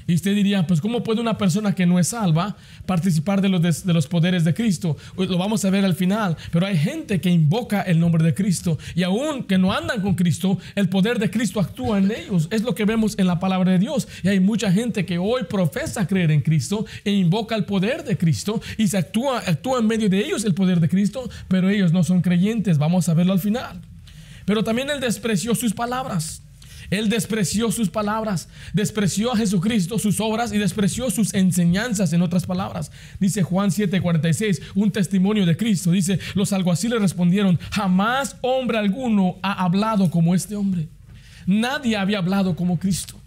Y 0.06 0.14
usted 0.14 0.34
diría, 0.34 0.66
pues 0.66 0.80
¿cómo 0.80 1.02
puede 1.02 1.20
una 1.20 1.38
persona 1.38 1.75
que 1.75 1.87
no 1.87 1.99
es 1.99 2.08
salva 2.08 2.56
participar 2.87 3.40
de 3.40 3.49
los, 3.49 3.84
de, 3.84 3.94
los 3.94 4.06
poderes 4.06 4.44
de 4.44 4.52
Cristo? 4.52 4.96
Lo 5.16 5.38
vamos 5.38 5.64
a 5.64 5.70
ver 5.70 5.84
al 5.84 5.94
final, 5.94 6.37
pero 6.52 6.66
hay 6.66 6.76
gente 6.76 7.20
que 7.20 7.30
invoca 7.30 7.80
el 7.82 7.99
nombre 7.99 8.23
de 8.23 8.34
Cristo 8.34 8.78
y 8.94 9.02
aún 9.02 9.44
que 9.44 9.58
no 9.58 9.73
andan 9.73 10.02
con 10.02 10.14
Cristo, 10.14 10.58
el 10.75 10.88
poder 10.88 11.18
de 11.18 11.30
Cristo 11.30 11.61
actúa 11.61 11.99
en 11.99 12.11
ellos. 12.11 12.49
Es 12.50 12.62
lo 12.62 12.75
que 12.75 12.84
vemos 12.84 13.14
en 13.18 13.26
la 13.26 13.40
palabra 13.40 13.73
de 13.73 13.78
Dios. 13.78 14.06
Y 14.23 14.28
hay 14.28 14.40
mucha 14.40 14.70
gente 14.70 15.06
que 15.06 15.18
hoy 15.18 15.44
profesa 15.44 16.06
creer 16.06 16.30
en 16.30 16.42
Cristo 16.42 16.84
e 17.04 17.12
invoca 17.12 17.54
el 17.54 17.64
poder 17.64 18.04
de 18.04 18.16
Cristo 18.16 18.61
y 18.76 18.88
se 18.88 18.99
actúa, 18.99 19.38
actúa 19.38 19.78
en 19.78 19.87
medio 19.87 20.08
de 20.08 20.18
ellos 20.18 20.44
el 20.44 20.54
poder 20.54 20.80
de 20.80 20.88
Cristo, 20.88 21.28
pero 21.49 21.70
ellos 21.70 21.92
no 21.92 22.04
son 22.04 22.20
creyentes. 22.20 22.78
Vamos 22.78 23.08
a 23.08 23.14
verlo 23.14 23.32
al 23.32 23.40
final. 23.40 23.80
Pero 24.44 24.62
también 24.62 24.90
él 24.90 25.00
despreció 25.00 25.54
sus 25.54 25.73
palabras. 25.73 26.43
Él 26.90 27.08
despreció 27.08 27.70
sus 27.70 27.90
palabras, 27.90 28.48
despreció 28.72 29.32
a 29.32 29.36
Jesucristo, 29.36 29.98
sus 29.98 30.20
obras 30.20 30.52
y 30.52 30.58
despreció 30.58 31.10
sus 31.10 31.34
enseñanzas, 31.34 32.12
en 32.12 32.22
otras 32.22 32.46
palabras. 32.46 32.90
Dice 33.20 33.42
Juan 33.42 33.70
7:46, 33.70 34.60
un 34.74 34.90
testimonio 34.90 35.46
de 35.46 35.56
Cristo. 35.56 35.90
Dice, 35.90 36.18
los 36.34 36.52
alguaciles 36.52 37.00
respondieron, 37.00 37.58
jamás 37.70 38.36
hombre 38.40 38.78
alguno 38.78 39.36
ha 39.42 39.64
hablado 39.64 40.10
como 40.10 40.34
este 40.34 40.56
hombre. 40.56 40.88
Nadie 41.46 41.96
había 41.96 42.18
hablado 42.18 42.56
como 42.56 42.78
Cristo. 42.78 43.20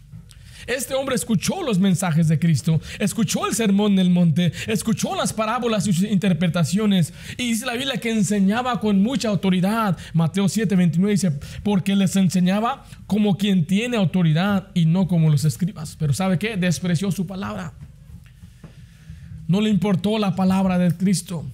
Este 0.67 0.93
hombre 0.93 1.15
escuchó 1.15 1.63
los 1.63 1.79
mensajes 1.79 2.27
de 2.27 2.37
Cristo, 2.39 2.81
escuchó 2.99 3.47
el 3.47 3.55
sermón 3.55 3.95
del 3.95 4.09
monte, 4.09 4.51
escuchó 4.67 5.15
las 5.15 5.31
parábolas 5.31 5.87
y 5.87 5.93
sus 5.93 6.03
interpretaciones. 6.03 7.13
Y 7.37 7.49
dice 7.49 7.65
la 7.65 7.73
Biblia 7.73 7.97
que 7.97 8.11
enseñaba 8.11 8.81
con 8.81 9.01
mucha 9.01 9.29
autoridad. 9.29 9.97
Mateo 10.13 10.49
7, 10.49 10.75
29 10.75 11.11
dice, 11.13 11.31
porque 11.63 11.95
les 11.95 12.17
enseñaba 12.17 12.85
como 13.07 13.37
quien 13.37 13.65
tiene 13.65 13.95
autoridad 13.95 14.67
y 14.73 14.85
no 14.85 15.07
como 15.07 15.29
los 15.29 15.45
escribas. 15.45 15.95
Pero 15.97 16.13
¿sabe 16.13 16.37
qué? 16.37 16.57
Despreció 16.57 17.11
su 17.11 17.25
palabra. 17.25 17.73
No 19.47 19.61
le 19.61 19.69
importó 19.69 20.19
la 20.19 20.35
palabra 20.35 20.77
de 20.77 20.95
Cristo. 20.95 21.45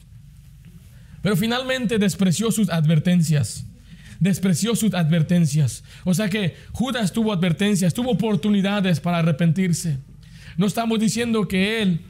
Pero 1.21 1.37
finalmente 1.37 1.99
despreció 1.99 2.51
sus 2.51 2.69
advertencias 2.69 3.65
despreció 4.23 4.75
sus 4.75 4.93
advertencias. 4.93 5.83
O 6.05 6.13
sea 6.13 6.29
que 6.29 6.55
Judas 6.71 7.11
tuvo 7.11 7.33
advertencias, 7.33 7.93
tuvo 7.93 8.11
oportunidades 8.11 8.99
para 8.99 9.19
arrepentirse. 9.19 9.97
No 10.57 10.65
estamos 10.65 10.97
diciendo 10.99 11.47
que 11.47 11.81
él, 11.81 12.01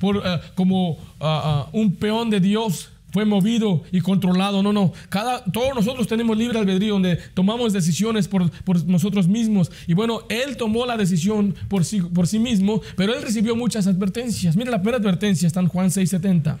por, 0.00 0.16
eh, 0.16 0.40
como 0.56 0.98
ah, 1.20 1.66
ah, 1.66 1.70
un 1.72 1.94
peón 1.94 2.28
de 2.28 2.40
Dios, 2.40 2.90
fue 3.12 3.24
movido 3.24 3.84
y 3.92 4.00
controlado. 4.00 4.62
No, 4.64 4.72
no. 4.72 4.92
Cada, 5.08 5.44
todos 5.44 5.74
nosotros 5.74 6.08
tenemos 6.08 6.36
libre 6.36 6.58
albedrío 6.58 6.94
donde 6.94 7.16
tomamos 7.34 7.72
decisiones 7.72 8.26
por, 8.26 8.50
por, 8.62 8.84
nosotros 8.84 9.28
mismos. 9.28 9.70
Y 9.86 9.94
bueno, 9.94 10.22
él 10.28 10.56
tomó 10.56 10.86
la 10.86 10.96
decisión 10.96 11.54
por 11.68 11.84
sí, 11.84 12.00
por 12.00 12.26
sí 12.26 12.40
mismo, 12.40 12.82
pero 12.96 13.14
él 13.14 13.22
recibió 13.22 13.54
muchas 13.54 13.86
advertencias. 13.86 14.56
Mira 14.56 14.72
la 14.72 14.78
primera 14.78 14.98
advertencia, 14.98 15.46
está 15.46 15.60
en 15.60 15.68
Juan 15.68 15.90
6:70. 15.90 16.58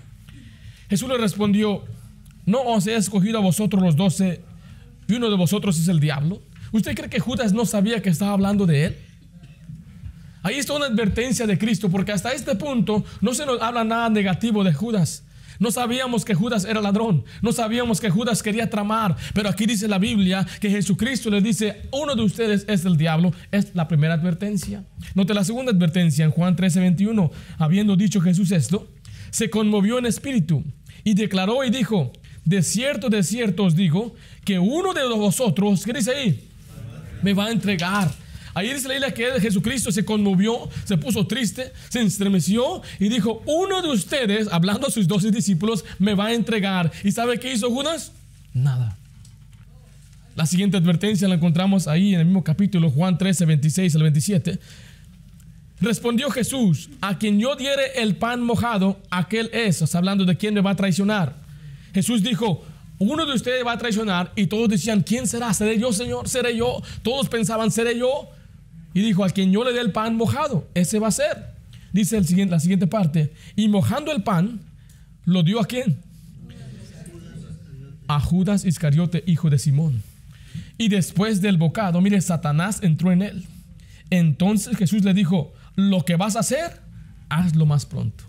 Jesús 0.88 1.08
le 1.08 1.18
respondió, 1.18 1.82
¿No 2.46 2.62
os 2.62 2.86
he 2.86 2.94
escogido 2.94 3.38
a 3.38 3.42
vosotros 3.42 3.82
los 3.82 3.96
doce 3.96 4.40
y 5.08 5.14
uno 5.14 5.28
de 5.28 5.36
vosotros 5.36 5.78
es 5.78 5.88
el 5.88 5.98
diablo? 5.98 6.40
¿Usted 6.70 6.94
cree 6.94 7.10
que 7.10 7.18
Judas 7.18 7.52
no 7.52 7.66
sabía 7.66 8.00
que 8.00 8.08
estaba 8.08 8.32
hablando 8.32 8.66
de 8.66 8.86
él? 8.86 8.96
Ahí 10.44 10.54
está 10.54 10.74
una 10.74 10.86
advertencia 10.86 11.44
de 11.44 11.58
Cristo, 11.58 11.90
porque 11.90 12.12
hasta 12.12 12.32
este 12.32 12.54
punto 12.54 13.04
no 13.20 13.34
se 13.34 13.44
nos 13.44 13.60
habla 13.60 13.82
nada 13.82 14.08
negativo 14.10 14.62
de 14.62 14.72
Judas. 14.72 15.24
No 15.58 15.72
sabíamos 15.72 16.24
que 16.24 16.34
Judas 16.34 16.64
era 16.64 16.80
ladrón, 16.80 17.24
no 17.42 17.50
sabíamos 17.50 18.00
que 18.00 18.10
Judas 18.10 18.42
quería 18.42 18.70
tramar, 18.70 19.16
pero 19.34 19.48
aquí 19.48 19.66
dice 19.66 19.88
la 19.88 19.98
Biblia 19.98 20.46
que 20.60 20.70
Jesucristo 20.70 21.30
le 21.30 21.40
dice, 21.40 21.88
uno 21.92 22.14
de 22.14 22.22
ustedes 22.22 22.64
es 22.68 22.84
el 22.84 22.96
diablo, 22.96 23.32
es 23.50 23.74
la 23.74 23.88
primera 23.88 24.14
advertencia. 24.14 24.84
Note 25.14 25.34
la 25.34 25.42
segunda 25.42 25.72
advertencia 25.72 26.24
en 26.24 26.30
Juan 26.30 26.54
13, 26.54 26.78
21, 26.78 27.30
habiendo 27.58 27.96
dicho 27.96 28.20
Jesús 28.20 28.52
esto, 28.52 28.86
se 29.30 29.50
conmovió 29.50 29.98
en 29.98 30.06
espíritu 30.06 30.62
y 31.02 31.14
declaró 31.14 31.64
y 31.64 31.70
dijo, 31.70 32.12
de 32.46 32.62
cierto, 32.62 33.10
de 33.10 33.22
cierto 33.24 33.64
os 33.64 33.74
digo 33.74 34.14
que 34.44 34.58
uno 34.58 34.94
de 34.94 35.04
vosotros, 35.08 35.84
¿qué 35.84 35.92
dice 35.92 36.12
ahí? 36.12 36.48
Me 37.20 37.34
va 37.34 37.46
a 37.46 37.50
entregar. 37.50 38.14
Ahí 38.54 38.72
dice 38.72 38.88
la 38.88 38.94
Biblia 38.94 39.12
que 39.12 39.40
Jesucristo 39.40 39.90
se 39.90 40.04
conmovió, 40.04 40.70
se 40.84 40.96
puso 40.96 41.26
triste, 41.26 41.72
se 41.90 42.00
estremeció 42.00 42.80
y 43.00 43.08
dijo, 43.08 43.42
uno 43.46 43.82
de 43.82 43.88
ustedes, 43.88 44.48
hablando 44.50 44.86
a 44.86 44.90
sus 44.90 45.08
doce 45.08 45.30
discípulos, 45.32 45.84
me 45.98 46.14
va 46.14 46.26
a 46.26 46.32
entregar. 46.32 46.92
¿Y 47.02 47.10
sabe 47.10 47.38
qué 47.38 47.52
hizo 47.52 47.68
Judas? 47.68 48.12
Nada. 48.54 48.96
La 50.36 50.46
siguiente 50.46 50.76
advertencia 50.76 51.26
la 51.26 51.34
encontramos 51.34 51.88
ahí 51.88 52.14
en 52.14 52.20
el 52.20 52.26
mismo 52.26 52.44
capítulo, 52.44 52.90
Juan 52.90 53.18
13, 53.18 53.44
26 53.44 53.96
al 53.96 54.02
27. 54.02 54.58
Respondió 55.80 56.30
Jesús, 56.30 56.90
a 57.00 57.18
quien 57.18 57.40
yo 57.40 57.56
diere 57.56 58.00
el 58.00 58.14
pan 58.14 58.40
mojado, 58.40 59.00
aquel 59.10 59.50
es, 59.52 59.94
hablando 59.94 60.24
de 60.24 60.36
quién 60.36 60.54
me 60.54 60.60
va 60.60 60.70
a 60.70 60.76
traicionar. 60.76 61.45
Jesús 61.96 62.22
dijo, 62.22 62.62
uno 62.98 63.24
de 63.24 63.32
ustedes 63.32 63.66
va 63.66 63.72
a 63.72 63.78
traicionar 63.78 64.30
y 64.36 64.48
todos 64.48 64.68
decían, 64.68 65.00
¿quién 65.00 65.26
será? 65.26 65.54
¿Seré 65.54 65.78
yo, 65.78 65.94
Señor? 65.94 66.28
¿Seré 66.28 66.54
yo? 66.54 66.82
Todos 67.02 67.30
pensaban, 67.30 67.70
¿seré 67.70 67.98
yo? 67.98 68.28
Y 68.92 69.00
dijo, 69.00 69.24
al 69.24 69.32
quien 69.32 69.50
yo 69.50 69.64
le 69.64 69.72
dé 69.72 69.80
el 69.80 69.92
pan 69.92 70.14
mojado, 70.14 70.68
ese 70.74 70.98
va 70.98 71.08
a 71.08 71.10
ser. 71.10 71.54
Dice 71.94 72.18
el 72.18 72.26
siguiente, 72.26 72.52
la 72.52 72.60
siguiente 72.60 72.86
parte, 72.86 73.32
y 73.56 73.68
mojando 73.68 74.12
el 74.12 74.22
pan, 74.22 74.60
¿lo 75.24 75.42
dio 75.42 75.58
a 75.58 75.64
quién? 75.64 76.02
A 78.08 78.20
Judas 78.20 78.66
Iscariote, 78.66 79.24
hijo 79.26 79.48
de 79.48 79.58
Simón. 79.58 80.02
Y 80.76 80.88
después 80.88 81.40
del 81.40 81.56
bocado, 81.56 82.02
mire, 82.02 82.20
Satanás 82.20 82.80
entró 82.82 83.10
en 83.10 83.22
él. 83.22 83.46
Entonces 84.10 84.76
Jesús 84.76 85.02
le 85.02 85.14
dijo, 85.14 85.54
lo 85.76 86.04
que 86.04 86.16
vas 86.16 86.36
a 86.36 86.40
hacer, 86.40 86.78
hazlo 87.30 87.64
más 87.64 87.86
pronto. 87.86 88.24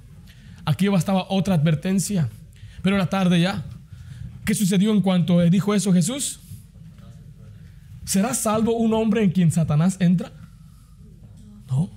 Aquí 0.63 0.88
bastaba 0.88 1.25
otra 1.27 1.56
advertencia. 1.56 2.30
Pero 2.82 2.96
era 2.96 3.10
tarde 3.10 3.42
ya. 3.42 3.66
¿Qué 4.46 4.54
sucedió 4.56 4.92
en 4.92 5.02
cuanto 5.02 5.42
dijo 5.50 5.74
eso 5.74 5.92
Jesús? 5.92 6.40
¿Será 8.06 8.34
salvo 8.34 8.78
un 8.78 8.94
hombre 8.94 9.24
en 9.24 9.32
quien 9.32 9.52
Satanás 9.52 9.98
entra? 10.00 10.32
No. 11.68 11.90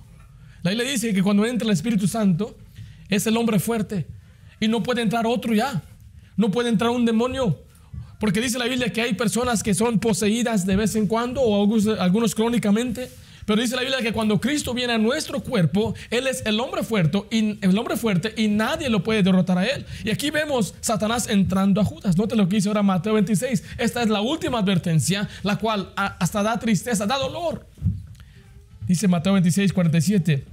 La 0.61 0.71
Biblia 0.71 0.91
dice 0.91 1.13
que 1.13 1.23
cuando 1.23 1.45
entra 1.45 1.65
el 1.65 1.73
Espíritu 1.73 2.07
Santo 2.07 2.57
es 3.07 3.25
el 3.27 3.37
hombre 3.37 3.59
fuerte 3.59 4.07
y 4.59 4.67
no 4.67 4.83
puede 4.83 5.01
entrar 5.01 5.25
otro 5.25 5.53
ya. 5.53 5.81
No 6.35 6.51
puede 6.51 6.69
entrar 6.69 6.91
un 6.91 7.05
demonio. 7.05 7.59
Porque 8.19 8.39
dice 8.39 8.59
la 8.59 8.65
Biblia 8.65 8.93
que 8.93 9.01
hay 9.01 9.13
personas 9.15 9.63
que 9.63 9.73
son 9.73 9.99
poseídas 9.99 10.65
de 10.65 10.75
vez 10.75 10.95
en 10.95 11.07
cuando 11.07 11.41
o 11.41 11.63
algunos, 11.99 12.35
crónicamente 12.35 13.09
pero 13.45 13.61
dice 13.61 13.75
la 13.75 13.81
Biblia 13.81 14.01
que 14.01 14.13
cuando 14.13 14.39
Cristo 14.39 14.73
viene 14.73 14.93
a 14.93 14.97
nuestro 14.97 15.41
cuerpo, 15.41 15.95
Él 16.09 16.27
es 16.27 16.43
el 16.45 16.59
hombre 16.59 16.83
fuerte 16.83 17.23
y, 17.31 17.57
el 17.65 17.77
hombre 17.77 17.97
fuerte 17.97 18.33
y 18.37 18.47
nadie 18.47 18.89
lo 18.89 19.03
puede 19.03 19.23
derrotar 19.23 19.57
a 19.57 19.65
Él. 19.65 19.85
Y 20.03 20.09
aquí 20.09 20.29
vemos 20.29 20.75
Satanás 20.81 21.27
entrando 21.27 21.81
a 21.81 21.85
Judas. 21.85 22.17
Note 22.17 22.35
lo 22.35 22.47
que 22.47 22.57
dice 22.57 22.67
ahora 22.67 22.83
Mateo 22.83 23.13
26. 23.13 23.63
Esta 23.77 24.03
es 24.03 24.09
la 24.09 24.21
última 24.21 24.59
advertencia, 24.59 25.27
la 25.43 25.57
cual 25.57 25.91
hasta 25.95 26.43
da 26.43 26.59
tristeza, 26.59 27.05
da 27.05 27.17
dolor. 27.17 27.67
Dice 28.87 29.07
Mateo 29.07 29.33
26, 29.33 29.73
47. 29.73 30.45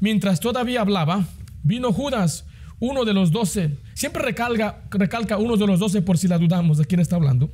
Mientras 0.00 0.40
todavía 0.40 0.80
hablaba, 0.80 1.24
vino 1.62 1.92
Judas, 1.92 2.44
uno 2.78 3.04
de 3.04 3.12
los 3.12 3.30
doce. 3.30 3.76
Siempre 3.94 4.22
recalca, 4.22 4.82
recalca 4.90 5.36
uno 5.36 5.56
de 5.56 5.66
los 5.66 5.78
doce 5.78 6.00
por 6.00 6.16
si 6.16 6.26
la 6.26 6.38
dudamos 6.38 6.78
de 6.78 6.86
quién 6.86 7.00
está 7.00 7.16
hablando. 7.16 7.50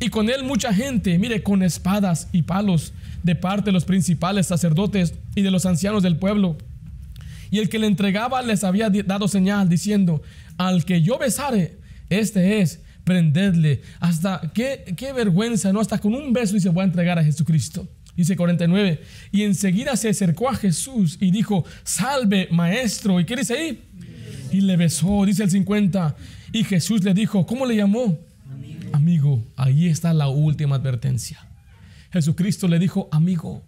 Y 0.00 0.08
con 0.08 0.28
él 0.28 0.44
mucha 0.44 0.72
gente, 0.72 1.18
mire, 1.18 1.42
con 1.42 1.62
espadas 1.62 2.28
y 2.32 2.42
palos 2.42 2.92
de 3.24 3.34
parte 3.34 3.66
de 3.66 3.72
los 3.72 3.84
principales 3.84 4.46
sacerdotes 4.46 5.14
y 5.34 5.42
de 5.42 5.50
los 5.50 5.66
ancianos 5.66 6.04
del 6.04 6.16
pueblo. 6.16 6.56
Y 7.50 7.58
el 7.58 7.68
que 7.68 7.78
le 7.78 7.88
entregaba 7.88 8.42
les 8.42 8.62
había 8.62 8.90
dado 8.90 9.26
señal 9.26 9.68
diciendo, 9.68 10.22
al 10.56 10.84
que 10.84 11.02
yo 11.02 11.18
besare, 11.18 11.78
este 12.10 12.60
es, 12.60 12.80
prendedle. 13.02 13.82
Hasta 13.98 14.52
qué, 14.54 14.94
qué 14.96 15.12
vergüenza, 15.12 15.72
¿no? 15.72 15.80
Hasta 15.80 15.98
con 15.98 16.14
un 16.14 16.32
beso 16.32 16.56
y 16.56 16.60
se 16.60 16.70
va 16.70 16.82
a 16.82 16.86
entregar 16.86 17.18
a 17.18 17.24
Jesucristo. 17.24 17.88
Dice 18.16 18.36
49. 18.36 19.00
Y 19.32 19.42
enseguida 19.42 19.96
se 19.96 20.10
acercó 20.10 20.48
a 20.48 20.54
Jesús 20.54 21.16
y 21.20 21.30
dijo, 21.30 21.64
salve 21.82 22.48
maestro. 22.50 23.18
¿Y 23.18 23.24
qué 23.24 23.36
dice 23.36 23.54
ahí? 23.54 23.82
Y 24.52 24.60
le 24.60 24.76
besó, 24.76 25.24
dice 25.24 25.42
el 25.42 25.50
50. 25.50 26.14
Y 26.52 26.62
Jesús 26.64 27.02
le 27.02 27.14
dijo, 27.14 27.46
¿cómo 27.46 27.66
le 27.66 27.74
llamó? 27.74 28.18
Amigo. 28.50 28.90
Amigo. 28.92 29.44
Ahí 29.56 29.88
está 29.88 30.12
la 30.12 30.28
última 30.28 30.76
advertencia. 30.76 31.44
Jesucristo 32.14 32.68
le 32.68 32.78
dijo, 32.78 33.08
amigo, 33.10 33.64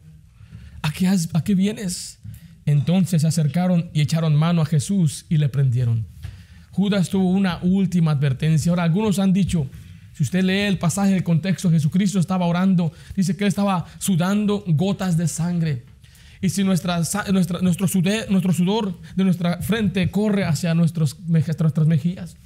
¿a 0.80 0.92
qué, 0.92 1.08
¿a 1.08 1.42
qué 1.42 1.56
vienes? 1.56 2.20
Entonces 2.64 3.22
se 3.22 3.28
acercaron 3.28 3.90
y 3.92 4.00
echaron 4.00 4.36
mano 4.36 4.62
a 4.62 4.66
Jesús 4.66 5.26
y 5.28 5.38
le 5.38 5.48
prendieron. 5.48 6.06
Judas 6.70 7.10
tuvo 7.10 7.28
una 7.28 7.58
última 7.62 8.12
advertencia. 8.12 8.70
Ahora, 8.70 8.84
algunos 8.84 9.18
han 9.18 9.32
dicho 9.32 9.68
Si 10.12 10.22
usted 10.22 10.44
lee 10.44 10.60
el 10.60 10.78
pasaje 10.78 11.10
del 11.10 11.24
contexto, 11.24 11.72
Jesucristo 11.72 12.20
estaba 12.20 12.46
orando, 12.46 12.92
dice 13.16 13.36
que 13.36 13.42
él 13.42 13.48
estaba 13.48 13.84
sudando 13.98 14.62
gotas 14.68 15.16
de 15.16 15.26
sangre. 15.26 15.84
Y 16.40 16.48
si 16.48 16.62
nuestra, 16.62 17.02
nuestro, 17.32 17.88
sudor, 17.88 18.30
nuestro 18.30 18.52
sudor 18.52 18.96
de 19.16 19.24
nuestra 19.24 19.60
frente 19.60 20.08
corre 20.12 20.44
hacia 20.44 20.72
nuestras 20.72 21.16
mejillas. 21.86 22.36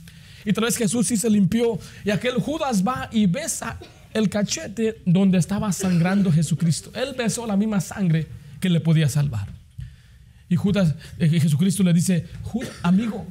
Y 0.46 0.54
tal 0.54 0.64
vez 0.64 0.78
Jesús 0.78 1.08
sí 1.08 1.18
se 1.18 1.28
limpió. 1.28 1.78
Y 2.06 2.10
aquel 2.10 2.36
Judas 2.36 2.82
va 2.86 3.10
y 3.12 3.26
besa 3.26 3.78
el 4.12 4.28
cachete 4.28 5.02
donde 5.06 5.38
estaba 5.38 5.72
sangrando 5.72 6.32
Jesucristo. 6.32 6.90
Él 6.94 7.14
besó 7.16 7.46
la 7.46 7.56
misma 7.56 7.80
sangre 7.80 8.26
que 8.60 8.68
le 8.68 8.80
podía 8.80 9.08
salvar. 9.08 9.48
Y 10.48 10.56
Judas, 10.56 10.94
eh, 11.18 11.28
Jesucristo 11.28 11.82
le 11.82 11.92
dice, 11.92 12.26
amigo, 12.82 13.26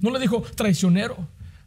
no 0.00 0.10
le 0.10 0.18
dijo 0.20 0.42
traicionero, 0.42 1.16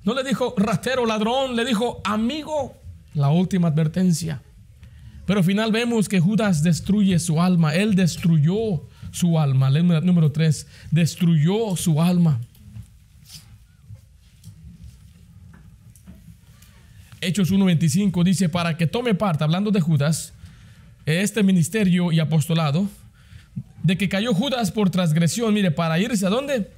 no 0.04 0.14
le 0.14 0.24
dijo 0.24 0.54
ratero, 0.56 1.06
ladrón, 1.06 1.56
le 1.56 1.66
dijo 1.66 2.00
amigo, 2.04 2.76
la 3.14 3.30
última 3.30 3.70
advertencia. 3.70 4.42
Pero 5.26 5.40
al 5.40 5.46
final 5.46 5.72
vemos 5.72 6.08
que 6.08 6.20
Judas 6.20 6.64
destruye 6.64 7.20
su 7.20 7.42
alma, 7.42 7.74
él 7.74 7.96
destruyó 7.96 8.88
su 9.12 9.40
alma. 9.40 9.70
Número 9.70 10.32
3, 10.32 10.68
destruyó 10.92 11.76
su 11.76 12.02
alma. 12.02 12.40
Hechos 17.28 17.52
1.25 17.52 18.24
dice, 18.24 18.48
para 18.48 18.78
que 18.78 18.88
tome 18.88 19.14
parte, 19.14 19.44
hablando 19.44 19.70
de 19.70 19.82
Judas, 19.82 20.34
este 21.06 21.44
ministerio 21.44 22.14
y 22.14 22.22
apostolado, 22.22 22.88
de 23.84 23.98
que 23.98 24.08
cayó 24.08 24.34
Judas 24.34 24.72
por 24.72 24.90
transgresión, 24.90 25.54
mire, 25.54 25.72
para 25.72 26.00
irse 26.00 26.26
a 26.26 26.30
dónde? 26.30 26.72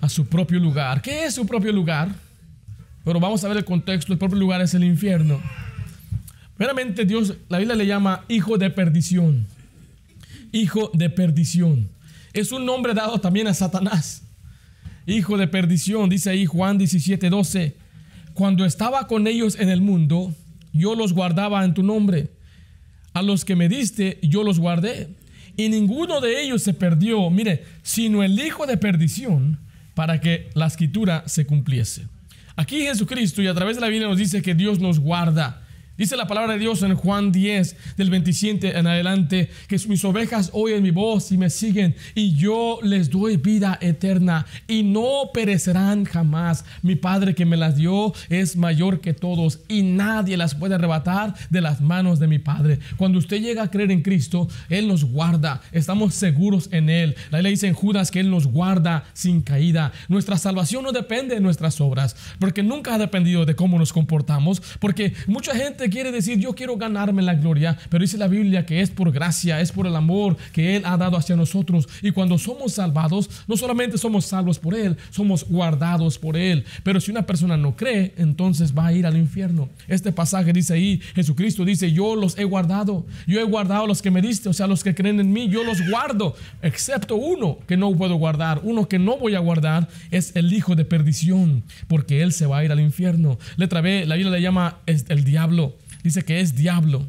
A 0.00 0.08
su 0.08 0.26
propio 0.26 0.58
lugar. 0.58 1.02
¿Qué 1.02 1.24
es 1.24 1.34
su 1.34 1.46
propio 1.46 1.72
lugar? 1.72 2.08
Pero 3.04 3.20
vamos 3.20 3.44
a 3.44 3.48
ver 3.48 3.58
el 3.58 3.66
contexto, 3.66 4.14
el 4.14 4.18
propio 4.18 4.38
lugar 4.38 4.62
es 4.62 4.72
el 4.72 4.82
infierno. 4.82 5.42
Veramente 6.58 7.04
Dios, 7.04 7.34
la 7.50 7.58
Biblia 7.58 7.76
le 7.76 7.86
llama 7.86 8.24
hijo 8.28 8.56
de 8.56 8.70
perdición. 8.70 9.46
Hijo 10.52 10.90
de 10.94 11.10
perdición. 11.10 11.90
Es 12.32 12.50
un 12.50 12.64
nombre 12.64 12.94
dado 12.94 13.20
también 13.20 13.46
a 13.46 13.52
Satanás. 13.52 14.22
Hijo 15.04 15.36
de 15.36 15.48
perdición, 15.48 16.08
dice 16.08 16.30
ahí 16.30 16.46
Juan 16.46 16.78
17, 16.78 17.28
12 17.28 17.85
cuando 18.36 18.66
estaba 18.66 19.06
con 19.08 19.26
ellos 19.26 19.56
en 19.58 19.70
el 19.70 19.80
mundo, 19.80 20.32
yo 20.74 20.94
los 20.94 21.14
guardaba 21.14 21.64
en 21.64 21.72
tu 21.72 21.82
nombre. 21.82 22.32
A 23.14 23.22
los 23.22 23.46
que 23.46 23.56
me 23.56 23.68
diste, 23.68 24.18
yo 24.22 24.44
los 24.44 24.60
guardé. 24.60 25.08
Y 25.56 25.70
ninguno 25.70 26.20
de 26.20 26.42
ellos 26.42 26.62
se 26.62 26.74
perdió, 26.74 27.30
mire, 27.30 27.64
sino 27.82 28.22
el 28.22 28.38
hijo 28.38 28.66
de 28.66 28.76
perdición, 28.76 29.58
para 29.94 30.20
que 30.20 30.50
la 30.52 30.66
escritura 30.66 31.24
se 31.26 31.46
cumpliese. 31.46 32.08
Aquí 32.56 32.82
Jesucristo 32.82 33.40
y 33.40 33.46
a 33.46 33.54
través 33.54 33.76
de 33.76 33.80
la 33.80 33.88
Biblia 33.88 34.06
nos 34.06 34.18
dice 34.18 34.42
que 34.42 34.54
Dios 34.54 34.80
nos 34.80 35.00
guarda 35.00 35.65
Dice 35.98 36.14
la 36.18 36.26
palabra 36.26 36.52
de 36.52 36.58
Dios 36.58 36.82
en 36.82 36.94
Juan 36.94 37.32
10, 37.32 37.74
del 37.96 38.10
27 38.10 38.78
en 38.78 38.86
adelante, 38.86 39.48
que 39.66 39.80
mis 39.88 40.04
ovejas 40.04 40.50
oyen 40.52 40.82
mi 40.82 40.90
voz 40.90 41.32
y 41.32 41.38
me 41.38 41.48
siguen, 41.48 41.96
y 42.14 42.34
yo 42.34 42.80
les 42.82 43.08
doy 43.08 43.38
vida 43.38 43.78
eterna, 43.80 44.44
y 44.68 44.82
no 44.82 45.30
perecerán 45.32 46.04
jamás. 46.04 46.66
Mi 46.82 46.96
Padre 46.96 47.34
que 47.34 47.46
me 47.46 47.56
las 47.56 47.76
dio 47.76 48.12
es 48.28 48.56
mayor 48.56 49.00
que 49.00 49.14
todos, 49.14 49.60
y 49.68 49.84
nadie 49.84 50.36
las 50.36 50.54
puede 50.54 50.74
arrebatar 50.74 51.34
de 51.48 51.62
las 51.62 51.80
manos 51.80 52.18
de 52.18 52.26
mi 52.26 52.38
Padre. 52.38 52.78
Cuando 52.98 53.18
usted 53.18 53.40
llega 53.40 53.62
a 53.62 53.70
creer 53.70 53.90
en 53.90 54.02
Cristo, 54.02 54.48
Él 54.68 54.88
nos 54.88 55.02
guarda, 55.02 55.62
estamos 55.72 56.12
seguros 56.14 56.68
en 56.72 56.90
Él. 56.90 57.16
La 57.30 57.40
ley 57.40 57.52
dice 57.52 57.68
en 57.68 57.74
Judas 57.74 58.10
que 58.10 58.20
Él 58.20 58.28
nos 58.30 58.46
guarda 58.46 59.04
sin 59.14 59.40
caída. 59.40 59.92
Nuestra 60.08 60.36
salvación 60.36 60.84
no 60.84 60.92
depende 60.92 61.36
de 61.36 61.40
nuestras 61.40 61.80
obras, 61.80 62.16
porque 62.38 62.62
nunca 62.62 62.94
ha 62.94 62.98
dependido 62.98 63.46
de 63.46 63.56
cómo 63.56 63.78
nos 63.78 63.94
comportamos, 63.94 64.60
porque 64.78 65.14
mucha 65.26 65.54
gente 65.54 65.85
quiere 65.90 66.12
decir 66.12 66.38
yo 66.38 66.54
quiero 66.54 66.76
ganarme 66.76 67.22
la 67.22 67.34
gloria, 67.34 67.76
pero 67.88 68.02
dice 68.02 68.18
la 68.18 68.28
Biblia 68.28 68.66
que 68.66 68.80
es 68.80 68.90
por 68.90 69.12
gracia, 69.12 69.60
es 69.60 69.72
por 69.72 69.86
el 69.86 69.96
amor 69.96 70.36
que 70.52 70.76
Él 70.76 70.82
ha 70.84 70.96
dado 70.96 71.16
hacia 71.16 71.36
nosotros. 71.36 71.88
Y 72.02 72.10
cuando 72.10 72.38
somos 72.38 72.74
salvados, 72.74 73.30
no 73.46 73.56
solamente 73.56 73.98
somos 73.98 74.26
salvos 74.26 74.58
por 74.58 74.74
Él, 74.74 74.96
somos 75.10 75.44
guardados 75.48 76.18
por 76.18 76.36
Él. 76.36 76.64
Pero 76.82 77.00
si 77.00 77.10
una 77.10 77.26
persona 77.26 77.56
no 77.56 77.76
cree, 77.76 78.14
entonces 78.16 78.76
va 78.76 78.86
a 78.86 78.92
ir 78.92 79.06
al 79.06 79.16
infierno. 79.16 79.68
Este 79.88 80.12
pasaje 80.12 80.52
dice 80.52 80.74
ahí, 80.74 81.00
Jesucristo 81.14 81.64
dice, 81.64 81.92
yo 81.92 82.16
los 82.16 82.38
he 82.38 82.44
guardado, 82.44 83.06
yo 83.26 83.40
he 83.40 83.44
guardado 83.44 83.86
los 83.86 84.02
que 84.02 84.10
me 84.10 84.22
diste, 84.22 84.48
o 84.48 84.52
sea, 84.52 84.66
los 84.66 84.82
que 84.82 84.94
creen 84.94 85.20
en 85.20 85.32
mí, 85.32 85.48
yo 85.48 85.64
los 85.64 85.88
guardo, 85.88 86.34
excepto 86.62 87.16
uno 87.16 87.58
que 87.66 87.76
no 87.76 87.94
puedo 87.94 88.16
guardar, 88.16 88.60
uno 88.62 88.88
que 88.88 88.98
no 88.98 89.18
voy 89.18 89.34
a 89.34 89.40
guardar, 89.40 89.88
es 90.10 90.34
el 90.36 90.52
hijo 90.52 90.74
de 90.74 90.84
perdición, 90.84 91.64
porque 91.88 92.22
Él 92.22 92.32
se 92.32 92.46
va 92.46 92.58
a 92.58 92.64
ir 92.64 92.72
al 92.72 92.80
infierno. 92.80 93.38
Letra 93.56 93.80
B, 93.80 94.06
la 94.06 94.16
Biblia 94.16 94.32
le 94.32 94.42
llama 94.42 94.78
el 94.86 95.24
diablo 95.24 95.75
dice 96.06 96.24
que 96.24 96.40
es 96.40 96.54
diablo. 96.54 97.06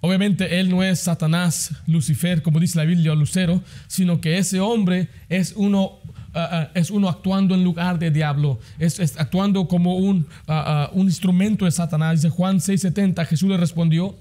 Obviamente 0.00 0.58
él 0.58 0.68
no 0.68 0.82
es 0.82 0.98
Satanás, 0.98 1.76
Lucifer, 1.86 2.42
como 2.42 2.58
dice 2.58 2.76
la 2.76 2.84
Biblia, 2.84 3.14
Lucero, 3.14 3.62
sino 3.86 4.20
que 4.20 4.36
ese 4.36 4.58
hombre 4.58 5.08
es 5.28 5.52
uno, 5.54 6.00
ah, 6.34 6.48
ah, 6.50 6.70
es 6.74 6.90
uno 6.90 7.08
actuando 7.08 7.54
en 7.54 7.62
lugar 7.62 8.00
de 8.00 8.10
diablo, 8.10 8.58
es, 8.80 8.98
actuando 9.16 9.68
como 9.68 9.96
un, 9.96 10.26
ah, 10.48 10.90
un, 10.92 11.06
instrumento 11.06 11.66
de 11.66 11.70
Satanás. 11.70 12.20
Dice 12.20 12.30
Juan 12.30 12.58
6:70, 12.58 13.24
Jesús 13.26 13.48
le 13.48 13.56
respondió, 13.56 14.16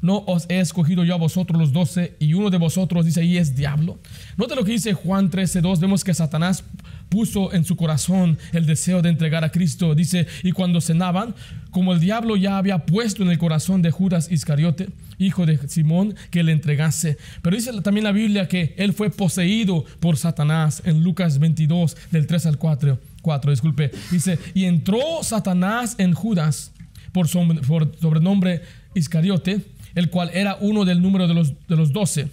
no 0.00 0.22
os 0.26 0.46
he 0.48 0.60
escogido 0.60 1.02
yo 1.02 1.14
a 1.14 1.18
vosotros 1.18 1.58
los 1.58 1.72
doce 1.72 2.14
y 2.20 2.34
uno 2.34 2.50
de 2.50 2.58
vosotros 2.58 3.04
dice 3.04 3.22
ahí 3.22 3.36
es 3.36 3.56
diablo. 3.56 3.98
Nota 4.36 4.54
lo 4.54 4.64
que 4.64 4.70
dice 4.70 4.92
Juan 4.92 5.32
13:2, 5.32 5.80
vemos 5.80 6.04
que 6.04 6.14
Satanás 6.14 6.62
puso 7.08 7.52
en 7.52 7.64
su 7.64 7.76
corazón 7.76 8.38
el 8.52 8.66
deseo 8.66 9.02
de 9.02 9.08
entregar 9.08 9.44
a 9.44 9.50
Cristo. 9.50 9.94
Dice, 9.94 10.26
y 10.42 10.52
cuando 10.52 10.80
cenaban, 10.80 11.34
como 11.70 11.92
el 11.92 12.00
diablo 12.00 12.36
ya 12.36 12.58
había 12.58 12.86
puesto 12.86 13.22
en 13.22 13.30
el 13.30 13.38
corazón 13.38 13.82
de 13.82 13.90
Judas 13.90 14.30
Iscariote, 14.30 14.88
hijo 15.18 15.46
de 15.46 15.58
Simón, 15.68 16.14
que 16.30 16.42
le 16.42 16.52
entregase. 16.52 17.18
Pero 17.42 17.56
dice 17.56 17.72
también 17.82 18.04
la 18.04 18.12
Biblia 18.12 18.48
que 18.48 18.74
él 18.76 18.92
fue 18.92 19.10
poseído 19.10 19.84
por 20.00 20.16
Satanás 20.16 20.82
en 20.84 21.02
Lucas 21.02 21.38
22, 21.38 21.96
del 22.10 22.26
3 22.26 22.46
al 22.46 22.58
4. 22.58 22.98
4 23.22 23.50
disculpe. 23.50 23.90
Dice, 24.10 24.38
y 24.54 24.64
entró 24.64 25.00
Satanás 25.22 25.96
en 25.98 26.14
Judas 26.14 26.72
por, 27.12 27.28
sobrenombre 27.28 28.62
Iscariote, 28.94 29.60
el 29.94 30.10
cual 30.10 30.30
era 30.34 30.56
uno 30.60 30.84
del 30.84 31.00
número 31.00 31.28
de 31.28 31.34
los, 31.34 31.54
de 31.68 31.76
los 31.76 31.92
doce. 31.92 32.28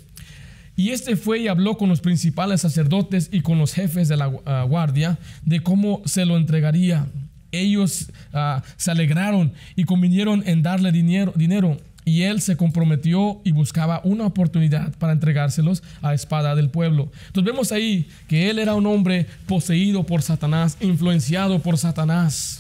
Y 0.82 0.90
este 0.90 1.16
fue 1.16 1.38
y 1.38 1.48
habló 1.48 1.78
con 1.78 1.90
los 1.90 2.02
principales 2.02 2.62
sacerdotes 2.62 3.30
y 3.32 3.42
con 3.42 3.60
los 3.60 3.72
jefes 3.72 4.08
de 4.08 4.18
la 4.18 4.32
ah, 4.48 4.66
guardia 4.68 5.20
de 5.44 5.60
cómo 5.60 6.02
se 6.06 6.26
lo 6.26 6.38
entregaría. 6.38 7.06
Ellos 7.52 8.10
ah, 8.34 8.64
se 8.78 8.90
alegraron 8.90 9.54
y 9.76 9.84
convinieron 9.84 10.42
en 10.48 10.64
darle 10.64 10.92
dinero, 10.92 11.34
dinero 11.36 11.78
y 12.04 12.24
él 12.24 12.42
se 12.42 12.58
comprometió 12.58 13.42
y 13.44 13.52
buscaba 13.52 14.02
una 14.04 14.26
oportunidad 14.26 14.92
para 14.96 15.14
entregárselos 15.14 15.84
a 16.02 16.16
espada 16.16 16.56
del 16.56 16.72
pueblo. 16.72 17.12
Entonces 17.28 17.54
vemos 17.54 17.72
ahí 17.72 18.10
que 18.28 18.50
él 18.50 18.58
era 18.58 18.74
un 18.74 18.88
hombre 18.88 19.28
poseído 19.46 20.04
por 20.08 20.24
Satanás, 20.24 20.78
influenciado 20.82 21.60
por 21.60 21.78
Satanás. 21.78 22.60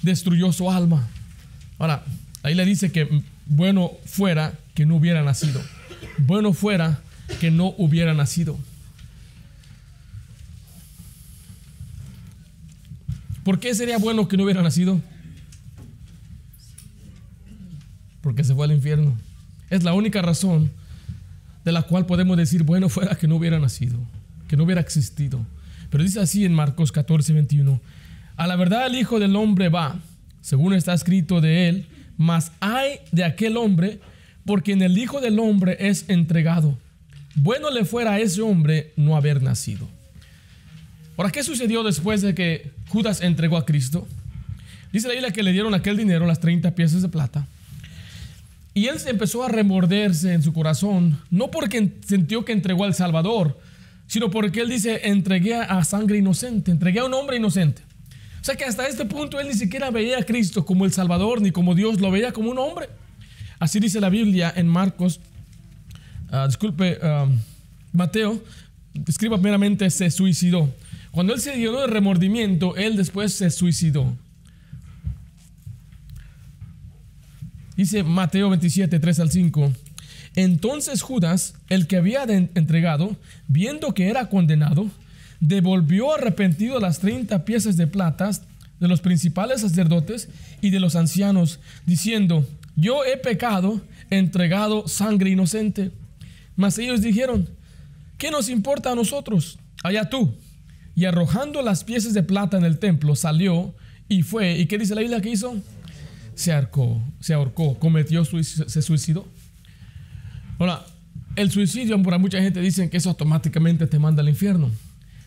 Destruyó 0.00 0.50
su 0.50 0.70
alma. 0.70 1.06
Ahora, 1.78 2.04
ahí 2.42 2.54
le 2.54 2.64
dice 2.64 2.90
que 2.90 3.22
bueno 3.44 3.90
fuera 4.06 4.54
que 4.72 4.86
no 4.86 4.96
hubiera 4.96 5.22
nacido 5.22 5.60
bueno 6.20 6.52
fuera 6.52 7.00
que 7.40 7.50
no 7.50 7.74
hubiera 7.78 8.14
nacido. 8.14 8.58
¿Por 13.44 13.58
qué 13.58 13.74
sería 13.74 13.98
bueno 13.98 14.28
que 14.28 14.36
no 14.36 14.44
hubiera 14.44 14.62
nacido? 14.62 15.00
Porque 18.20 18.44
se 18.44 18.54
fue 18.54 18.66
al 18.66 18.72
infierno. 18.72 19.16
Es 19.70 19.82
la 19.82 19.94
única 19.94 20.20
razón 20.20 20.70
de 21.64 21.72
la 21.72 21.82
cual 21.82 22.06
podemos 22.06 22.36
decir, 22.36 22.62
bueno 22.62 22.88
fuera 22.88 23.16
que 23.16 23.28
no 23.28 23.36
hubiera 23.36 23.58
nacido, 23.58 23.98
que 24.48 24.56
no 24.56 24.64
hubiera 24.64 24.80
existido. 24.80 25.44
Pero 25.90 26.04
dice 26.04 26.20
así 26.20 26.44
en 26.44 26.54
Marcos 26.54 26.92
14, 26.92 27.32
21, 27.32 27.80
a 28.36 28.46
la 28.46 28.56
verdad 28.56 28.86
el 28.86 28.96
Hijo 28.96 29.18
del 29.18 29.36
Hombre 29.36 29.68
va, 29.68 29.98
según 30.40 30.74
está 30.74 30.94
escrito 30.94 31.40
de 31.40 31.68
él, 31.68 31.86
mas 32.16 32.52
hay 32.60 33.00
de 33.12 33.24
aquel 33.24 33.56
hombre 33.56 34.00
porque 34.44 34.72
en 34.72 34.82
el 34.82 34.96
Hijo 34.98 35.20
del 35.20 35.38
Hombre 35.38 35.76
es 35.80 36.04
entregado. 36.08 36.76
Bueno 37.34 37.70
le 37.70 37.84
fuera 37.84 38.12
a 38.12 38.20
ese 38.20 38.42
hombre 38.42 38.92
no 38.96 39.16
haber 39.16 39.42
nacido. 39.42 39.88
Ahora, 41.16 41.30
¿qué 41.30 41.42
sucedió 41.42 41.82
después 41.82 42.22
de 42.22 42.34
que 42.34 42.70
Judas 42.88 43.20
entregó 43.20 43.56
a 43.56 43.66
Cristo? 43.66 44.06
Dice 44.92 45.06
la 45.06 45.12
Biblia 45.12 45.32
que 45.32 45.42
le 45.42 45.52
dieron 45.52 45.74
aquel 45.74 45.96
dinero, 45.96 46.26
las 46.26 46.40
30 46.40 46.74
piezas 46.74 47.02
de 47.02 47.08
plata. 47.08 47.46
Y 48.72 48.86
él 48.86 48.96
empezó 49.06 49.44
a 49.44 49.48
remorderse 49.48 50.32
en 50.32 50.42
su 50.42 50.52
corazón, 50.52 51.20
no 51.30 51.50
porque 51.50 51.92
sintió 52.06 52.44
que 52.44 52.52
entregó 52.52 52.84
al 52.84 52.94
Salvador, 52.94 53.58
sino 54.06 54.30
porque 54.30 54.60
él 54.60 54.70
dice, 54.70 55.08
entregué 55.08 55.54
a 55.54 55.84
sangre 55.84 56.18
inocente, 56.18 56.70
entregué 56.70 57.00
a 57.00 57.04
un 57.04 57.14
hombre 57.14 57.36
inocente. 57.36 57.82
O 58.40 58.44
sea 58.44 58.56
que 58.56 58.64
hasta 58.64 58.88
este 58.88 59.04
punto 59.04 59.38
él 59.38 59.48
ni 59.48 59.54
siquiera 59.54 59.90
veía 59.90 60.18
a 60.18 60.22
Cristo 60.22 60.64
como 60.64 60.84
el 60.84 60.92
Salvador, 60.92 61.42
ni 61.42 61.50
como 61.50 61.74
Dios, 61.74 62.00
lo 62.00 62.10
veía 62.10 62.32
como 62.32 62.50
un 62.50 62.58
hombre. 62.58 62.88
Así 63.60 63.78
dice 63.78 64.00
la 64.00 64.08
Biblia 64.08 64.52
en 64.56 64.66
Marcos, 64.66 65.20
ah, 66.32 66.46
disculpe, 66.46 66.98
ah, 67.02 67.28
Mateo, 67.92 68.42
escriba 69.06 69.36
meramente 69.36 69.88
se 69.90 70.10
suicidó. 70.10 70.74
Cuando 71.10 71.34
él 71.34 71.40
se 71.40 71.56
llenó 71.56 71.80
de 71.80 71.86
remordimiento, 71.86 72.74
él 72.76 72.96
después 72.96 73.34
se 73.34 73.50
suicidó. 73.50 74.16
Dice 77.76 78.02
Mateo 78.02 78.48
27, 78.48 78.98
3 78.98 79.20
al 79.20 79.30
5. 79.30 79.72
Entonces 80.36 81.02
Judas, 81.02 81.54
el 81.68 81.86
que 81.86 81.98
había 81.98 82.22
entregado, 82.22 83.14
viendo 83.46 83.92
que 83.92 84.08
era 84.08 84.30
condenado, 84.30 84.90
devolvió 85.40 86.14
arrepentido 86.14 86.80
las 86.80 87.00
30 87.00 87.44
piezas 87.44 87.76
de 87.76 87.86
plata 87.86 88.30
de 88.78 88.88
los 88.88 89.02
principales 89.02 89.60
sacerdotes 89.60 90.28
y 90.62 90.70
de 90.70 90.80
los 90.80 90.96
ancianos, 90.96 91.60
diciendo, 91.84 92.46
yo 92.76 93.04
he 93.04 93.16
pecado, 93.16 93.80
entregado 94.10 94.88
sangre 94.88 95.30
inocente. 95.30 95.92
Mas 96.56 96.78
ellos 96.78 97.00
dijeron, 97.00 97.48
¿qué 98.18 98.30
nos 98.30 98.48
importa 98.48 98.92
a 98.92 98.94
nosotros? 98.94 99.58
Allá 99.82 100.08
tú. 100.08 100.34
Y 100.94 101.04
arrojando 101.04 101.62
las 101.62 101.84
piezas 101.84 102.14
de 102.14 102.22
plata 102.22 102.56
en 102.58 102.64
el 102.64 102.78
templo, 102.78 103.16
salió 103.16 103.74
y 104.08 104.22
fue. 104.22 104.58
¿Y 104.58 104.66
qué 104.66 104.78
dice 104.78 104.94
la 104.94 105.00
Biblia 105.00 105.20
que 105.20 105.30
hizo? 105.30 105.56
Se 106.34 106.52
ahorcó, 106.52 107.02
se 107.20 107.34
ahorcó, 107.34 107.78
cometió, 107.78 108.24
se 108.24 108.82
suicidó. 108.82 109.26
Ahora, 110.58 110.84
el 111.36 111.50
suicidio, 111.50 112.02
para 112.02 112.18
mucha 112.18 112.40
gente 112.40 112.60
dicen 112.60 112.90
que 112.90 112.96
eso 112.96 113.10
automáticamente 113.10 113.86
te 113.86 113.98
manda 113.98 114.22
al 114.22 114.28
infierno. 114.28 114.70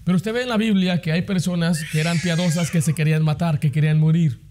Pero 0.03 0.17
usted 0.17 0.33
ve 0.33 0.43
en 0.43 0.49
la 0.49 0.57
Biblia 0.57 1.01
que 1.01 1.11
hay 1.11 1.21
personas 1.21 1.83
que 1.91 1.99
eran 1.99 2.19
piadosas 2.19 2.69
que 2.69 2.81
se 2.81 2.93
querían 2.93 3.23
matar, 3.23 3.59
que 3.59 3.71
querían 3.71 3.99
morir. 3.99 4.42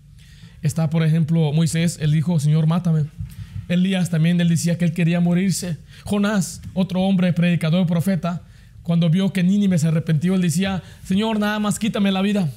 Está, 0.62 0.90
por 0.90 1.02
ejemplo, 1.02 1.52
Moisés, 1.52 1.98
él 2.00 2.12
dijo, 2.12 2.38
Señor, 2.38 2.66
mátame. 2.66 3.04
Elías 3.68 4.10
también, 4.10 4.40
él 4.40 4.48
decía 4.48 4.78
que 4.78 4.84
él 4.84 4.92
quería 4.92 5.20
morirse. 5.20 5.78
Jonás, 6.04 6.62
otro 6.74 7.00
hombre, 7.02 7.32
predicador, 7.32 7.86
profeta, 7.86 8.42
cuando 8.82 9.10
vio 9.10 9.32
que 9.32 9.42
Nínive 9.42 9.78
se 9.78 9.88
arrepintió, 9.88 10.34
él 10.34 10.42
decía, 10.42 10.82
Señor, 11.04 11.38
nada 11.38 11.58
más 11.58 11.78
quítame 11.78 12.12
la 12.12 12.22
vida. 12.22 12.48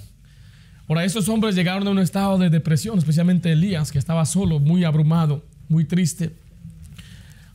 Ahora, 0.87 1.03
esos 1.03 1.29
hombres 1.29 1.55
llegaron 1.55 1.87
a 1.87 1.91
un 1.91 1.99
estado 1.99 2.37
de 2.37 2.49
depresión, 2.49 2.97
especialmente 2.97 3.51
Elías, 3.51 3.91
que 3.91 3.97
estaba 3.97 4.25
solo, 4.25 4.59
muy 4.59 4.83
abrumado, 4.83 5.43
muy 5.67 5.85
triste. 5.85 6.31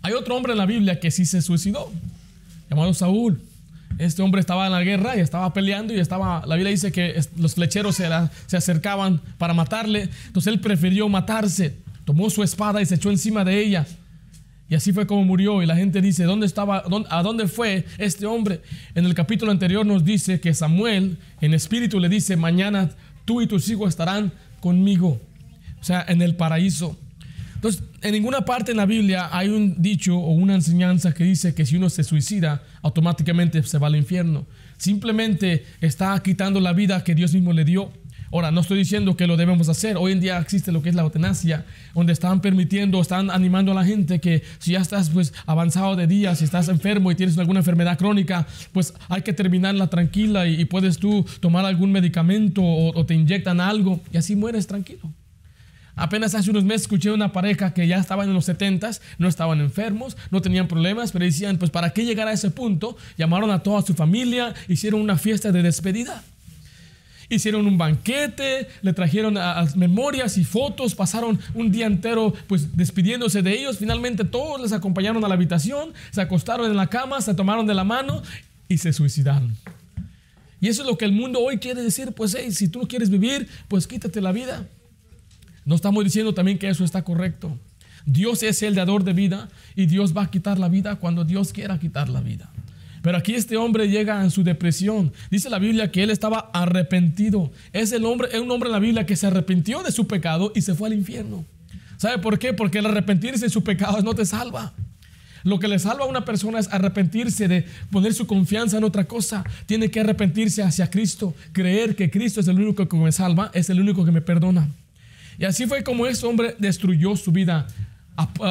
Hay 0.03 0.15
otro 0.15 0.37
hombre 0.37 0.53
en 0.53 0.59
la 0.59 0.67
Biblia 0.67 0.99
que 0.99 1.11
sí 1.11 1.27
se 1.27 1.43
suicidó, 1.43 1.93
llamado 2.69 2.93
Saúl. 2.95 3.41
Este 4.01 4.23
hombre 4.23 4.41
estaba 4.41 4.65
en 4.65 4.73
la 4.73 4.83
guerra 4.83 5.15
y 5.15 5.21
estaba 5.21 5.53
peleando 5.53 5.93
y 5.93 6.01
estaba, 6.01 6.43
la 6.47 6.57
Biblia 6.57 6.71
dice 6.71 6.91
que 6.91 7.21
los 7.37 7.55
flecheros 7.55 7.97
se, 7.97 8.09
se 8.47 8.57
acercaban 8.57 9.21
para 9.37 9.53
matarle. 9.53 10.09
Entonces 10.27 10.51
él 10.51 10.59
prefirió 10.59 11.07
matarse, 11.11 11.77
tomó 12.07 12.31
su 12.31 12.43
espada 12.43 12.81
y 12.81 12.87
se 12.87 12.95
echó 12.95 13.11
encima 13.11 13.45
de 13.45 13.61
ella. 13.61 13.87
Y 14.71 14.75
así 14.75 14.93
fue 14.93 15.07
como 15.07 15.25
murió. 15.25 15.63
Y 15.63 15.67
la 15.67 15.77
gente 15.77 16.01
dice, 16.01 16.25
¿dónde 16.25 16.47
estaba, 16.47 16.83
¿a 17.11 17.23
dónde 17.23 17.47
fue 17.47 17.85
este 17.99 18.25
hombre? 18.25 18.63
En 18.95 19.05
el 19.05 19.13
capítulo 19.13 19.53
anterior 19.53 19.85
nos 19.85 20.03
dice 20.03 20.41
que 20.41 20.55
Samuel 20.55 21.19
en 21.43 21.53
espíritu 21.53 22.01
le 22.01 22.09
dice, 22.09 22.37
mañana 22.37 22.89
tú 23.27 23.43
y 23.43 23.47
tus 23.47 23.69
hijos 23.69 23.91
estarán 23.91 24.33
conmigo. 24.61 25.21
O 25.79 25.85
sea, 25.85 26.05
en 26.09 26.23
el 26.23 26.37
paraíso. 26.37 26.97
Entonces, 27.61 27.83
en 28.01 28.13
ninguna 28.13 28.47
parte 28.47 28.71
en 28.71 28.79
la 28.79 28.87
Biblia 28.87 29.29
hay 29.31 29.51
un 29.51 29.83
dicho 29.83 30.17
o 30.17 30.33
una 30.33 30.55
enseñanza 30.55 31.13
que 31.13 31.25
dice 31.25 31.55
que 31.55 31.67
si 31.67 31.77
uno 31.77 31.91
se 31.91 32.05
suicida, 32.05 32.63
automáticamente 32.81 33.63
se 33.65 33.77
va 33.77 33.89
al 33.89 33.97
infierno. 33.97 34.47
Simplemente 34.79 35.67
está 35.83 36.19
quitando 36.23 36.59
la 36.59 36.73
vida 36.73 37.05
que 37.05 37.15
Dios 37.15 37.35
mismo 37.35 37.53
le 37.53 37.67
dio. 37.67 37.93
Ahora, 38.33 38.51
no 38.51 38.63
estoy 38.63 38.79
diciendo 38.79 39.15
que 39.15 39.27
lo 39.27 39.37
debemos 39.37 39.69
hacer. 39.69 39.99
Hoy 39.99 40.13
en 40.13 40.21
día 40.21 40.39
existe 40.39 40.73
lo 40.73 40.81
que 40.81 40.89
es 40.89 40.95
la 40.95 41.03
eutanasia, 41.03 41.67
donde 41.95 42.15
están 42.15 42.41
permitiendo, 42.41 42.99
están 42.99 43.31
animando 43.31 43.73
a 43.73 43.75
la 43.75 43.85
gente 43.85 44.21
que 44.21 44.43
si 44.59 44.73
ya 44.73 44.81
estás 44.81 45.11
pues 45.11 45.35
avanzado 45.45 45.97
de 45.97 46.07
día, 46.07 46.35
si 46.37 46.45
estás 46.45 46.69
enfermo 46.69 47.13
y 47.13 47.15
tienes 47.15 47.37
alguna 47.37 47.61
enfermedad 47.61 47.99
crónica, 47.99 48.47
pues 48.73 48.95
hay 49.11 49.21
que 49.21 49.35
terminarla 49.35 49.89
tranquila 49.89 50.47
y, 50.47 50.65
puedes 50.65 50.97
tú 50.97 51.27
tomar 51.41 51.67
algún 51.67 51.93
medicamento 51.93 52.63
o 52.65 53.05
te 53.05 53.13
inyectan 53.13 53.61
algo 53.61 54.01
y 54.11 54.17
así 54.17 54.35
mueres 54.35 54.67
tranquilo. 54.67 55.13
Apenas 56.01 56.35
hace 56.35 56.51
unos 56.51 56.65
meses 56.65 56.83
escuché 56.83 57.11
una 57.11 57.31
pareja 57.31 57.75
que 57.75 57.87
ya 57.87 57.99
estaban 57.99 58.27
en 58.27 58.33
los 58.33 58.47
70 58.47 58.91
no 59.19 59.29
estaban 59.29 59.61
enfermos, 59.61 60.17
no 60.31 60.41
tenían 60.41 60.67
problemas, 60.67 61.13
pero 61.13 61.27
decían, 61.27 61.59
pues 61.59 61.71
para 61.71 61.91
qué 61.91 62.07
llegar 62.07 62.27
a 62.27 62.33
ese 62.33 62.51
punto, 62.51 62.97
llamaron 63.19 63.51
a 63.51 63.63
toda 63.63 63.83
su 63.83 63.93
familia, 63.93 64.55
hicieron 64.67 65.03
una 65.03 65.19
fiesta 65.19 65.53
de 65.53 65.63
despedida. 65.63 66.25
Hicieron 67.29 67.67
un 67.67 67.77
banquete, 67.77 68.67
le 68.81 68.95
trajeron 68.95 69.37
a, 69.37 69.67
memorias 69.77 70.39
y 70.39 70.45
fotos, 70.45 70.95
pasaron 70.95 71.39
un 71.53 71.71
día 71.71 71.85
entero 71.85 72.33
pues 72.47 72.75
despidiéndose 72.75 73.43
de 73.43 73.53
ellos. 73.53 73.77
Finalmente 73.77 74.25
todos 74.25 74.59
les 74.59 74.73
acompañaron 74.73 75.23
a 75.23 75.29
la 75.29 75.35
habitación, 75.35 75.93
se 76.13 76.23
acostaron 76.23 76.71
en 76.71 76.79
la 76.79 76.87
cama, 76.87 77.21
se 77.21 77.35
tomaron 77.35 77.67
de 77.67 77.75
la 77.75 77.85
mano 77.85 78.23
y 78.69 78.79
se 78.79 78.95
suicidaron. 78.95 79.55
Y 80.63 80.69
eso 80.69 80.81
es 80.81 80.89
lo 80.89 80.97
que 80.97 81.05
el 81.05 81.13
mundo 81.13 81.41
hoy 81.41 81.59
quiere 81.59 81.83
decir, 81.83 82.13
pues 82.13 82.35
hey, 82.39 82.53
si 82.53 82.69
tú 82.69 82.81
no 82.81 82.89
quieres 82.89 83.11
vivir, 83.11 83.49
pues 83.69 83.87
quítate 83.87 84.23
la 84.23 84.33
vida. 84.33 84.67
No 85.71 85.77
estamos 85.77 86.03
diciendo 86.03 86.35
también 86.35 86.59
que 86.59 86.69
eso 86.69 86.83
está 86.83 87.03
correcto. 87.03 87.57
Dios 88.05 88.43
es 88.43 88.61
el 88.65 88.75
dador 88.75 89.05
de 89.05 89.13
vida 89.13 89.49
y 89.77 89.87
Dios 89.87 90.17
va 90.17 90.25
a 90.25 90.31
quitar 90.33 90.59
la 90.59 90.69
vida 90.69 90.97
cuando 90.97 91.25
Dios 91.25 91.53
quiera 91.53 91.79
quitar 91.79 92.09
la 92.09 92.21
vida. 92.21 92.51
Pero 93.03 93.17
aquí 93.17 93.35
este 93.35 93.57
hombre 93.57 93.89
llega 93.89 94.21
en 94.25 94.33
su 94.33 94.43
depresión. 94.43 95.13
Dice 95.31 95.49
la 95.49 95.61
Biblia 95.61 95.93
que 95.93 96.03
él 96.03 96.11
estaba 96.11 96.51
arrepentido. 96.53 97.53
Es 97.73 97.93
el 97.93 98.05
hombre, 98.05 98.31
es 98.33 98.41
un 98.41 98.51
hombre 98.51 98.69
en 98.69 98.73
la 98.73 98.81
Biblia 98.81 99.07
que 99.07 99.15
se 99.15 99.29
arrepintió 99.29 99.85
de 99.85 99.93
su 99.93 100.09
pecado 100.09 100.51
y 100.57 100.63
se 100.63 100.75
fue 100.75 100.89
al 100.89 100.95
infierno. 100.95 101.45
¿Sabe 101.99 102.19
por 102.19 102.41
qué? 102.41 102.53
Porque 102.53 102.81
el 102.81 102.87
arrepentirse 102.87 103.45
de 103.45 103.51
su 103.51 103.63
pecado 103.63 104.03
no 104.03 104.13
te 104.15 104.27
salva. 104.27 104.73
Lo 105.45 105.61
que 105.61 105.69
le 105.69 105.79
salva 105.79 106.05
a 106.05 106.09
una 106.09 106.25
persona 106.25 106.59
es 106.59 106.67
arrepentirse 106.67 107.47
de 107.47 107.65
poner 107.93 108.13
su 108.13 108.27
confianza 108.27 108.77
en 108.77 108.83
otra 108.83 109.05
cosa. 109.05 109.45
Tiene 109.67 109.89
que 109.89 110.01
arrepentirse 110.01 110.65
hacia 110.65 110.91
Cristo, 110.91 111.33
creer 111.53 111.95
que 111.95 112.11
Cristo 112.11 112.41
es 112.41 112.49
el 112.49 112.59
único 112.59 112.89
que 112.89 112.97
me 112.97 113.13
salva, 113.13 113.53
es 113.55 113.71
el 113.71 113.79
único 113.79 114.05
que 114.05 114.11
me 114.11 114.21
perdona. 114.21 114.69
Y 115.41 115.47
así 115.47 115.67
fue 115.67 115.83
como 115.83 116.07
ese 116.07 116.27
hombre 116.27 116.55
destruyó 116.59 117.17
su 117.17 117.33
vida. 117.33 117.67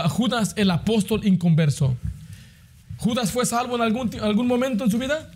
Judas, 0.09 0.55
el 0.57 0.71
apóstol 0.71 1.23
inconverso. 1.23 1.95
¿Judas 2.97 3.31
fue 3.31 3.45
salvo 3.45 3.75
en 3.75 3.83
algún, 3.83 4.09
algún 4.19 4.47
momento 4.47 4.85
en 4.85 4.89
su 4.89 4.97
vida? 4.97 5.31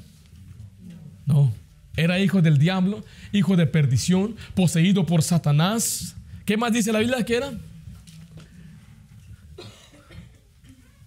No. 1.27 1.53
Era 1.95 2.19
hijo 2.19 2.41
del 2.41 2.57
diablo, 2.57 3.05
hijo 3.31 3.55
de 3.55 3.67
perdición, 3.67 4.35
poseído 4.55 5.05
por 5.05 5.21
Satanás. 5.21 6.15
¿Qué 6.43 6.57
más 6.57 6.73
dice 6.73 6.91
la 6.91 6.97
Biblia 6.97 7.23
que 7.23 7.35
era? 7.35 7.51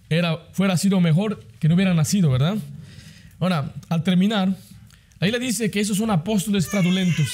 Era, 0.08 0.38
fuera 0.52 0.76
sido 0.76 1.00
mejor 1.00 1.42
que 1.58 1.68
no 1.68 1.74
hubiera 1.74 1.92
nacido, 1.92 2.30
¿verdad? 2.30 2.56
Ahora, 3.40 3.74
al 3.88 4.04
terminar, 4.04 4.56
ahí 5.18 5.32
le 5.32 5.40
dice 5.40 5.72
que 5.72 5.80
esos 5.80 5.96
son 5.96 6.12
apóstoles 6.12 6.68
fraudulentos. 6.68 7.32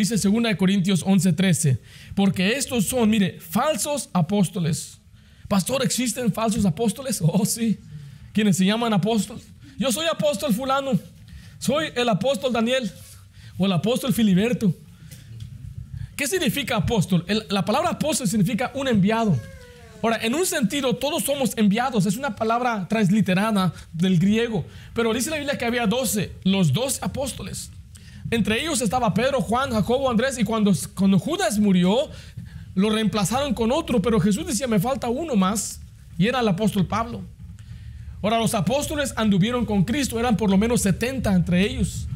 Dice 0.00 0.16
2 0.16 0.56
Corintios 0.56 1.04
11:13, 1.04 1.78
porque 2.14 2.52
estos 2.52 2.86
son, 2.86 3.10
mire, 3.10 3.38
falsos 3.38 4.08
apóstoles. 4.14 4.98
Pastor, 5.46 5.84
¿existen 5.84 6.32
falsos 6.32 6.64
apóstoles? 6.64 7.20
Oh, 7.22 7.44
sí. 7.44 7.78
Quienes 8.32 8.56
se 8.56 8.64
llaman 8.64 8.94
apóstoles. 8.94 9.44
Yo 9.76 9.92
soy 9.92 10.06
apóstol 10.06 10.54
fulano. 10.54 10.98
Soy 11.58 11.88
el 11.94 12.08
apóstol 12.08 12.50
Daniel 12.50 12.90
o 13.58 13.66
el 13.66 13.72
apóstol 13.72 14.14
Filiberto. 14.14 14.74
¿Qué 16.16 16.26
significa 16.26 16.76
apóstol? 16.76 17.26
la 17.50 17.62
palabra 17.66 17.90
apóstol 17.90 18.26
significa 18.26 18.72
un 18.74 18.88
enviado. 18.88 19.38
Ahora, 20.02 20.18
en 20.22 20.34
un 20.34 20.46
sentido, 20.46 20.96
todos 20.96 21.24
somos 21.24 21.52
enviados. 21.58 22.06
Es 22.06 22.16
una 22.16 22.34
palabra 22.36 22.88
transliterada 22.88 23.74
del 23.92 24.18
griego. 24.18 24.64
Pero 24.94 25.12
dice 25.12 25.28
la 25.28 25.36
Biblia 25.36 25.58
que 25.58 25.66
había 25.66 25.86
12, 25.86 26.32
los 26.44 26.72
dos 26.72 27.02
apóstoles. 27.02 27.70
Entre 28.30 28.60
ellos 28.60 28.80
estaba 28.80 29.12
Pedro, 29.12 29.40
Juan, 29.40 29.70
Jacobo, 29.70 30.08
Andrés 30.08 30.38
y 30.38 30.44
cuando, 30.44 30.72
cuando 30.94 31.18
Judas 31.18 31.58
murió, 31.58 32.08
lo 32.74 32.90
reemplazaron 32.90 33.54
con 33.54 33.72
otro, 33.72 34.00
pero 34.00 34.20
Jesús 34.20 34.46
decía, 34.46 34.68
me 34.68 34.78
falta 34.78 35.08
uno 35.08 35.34
más, 35.34 35.80
y 36.16 36.28
era 36.28 36.40
el 36.40 36.48
apóstol 36.48 36.86
Pablo. 36.86 37.22
Ahora, 38.22 38.38
los 38.38 38.54
apóstoles 38.54 39.14
anduvieron 39.16 39.64
con 39.64 39.84
Cristo, 39.84 40.20
eran 40.20 40.36
por 40.36 40.50
lo 40.50 40.58
menos 40.58 40.82
70 40.82 41.34
entre 41.34 41.62
ellos. 41.62 42.06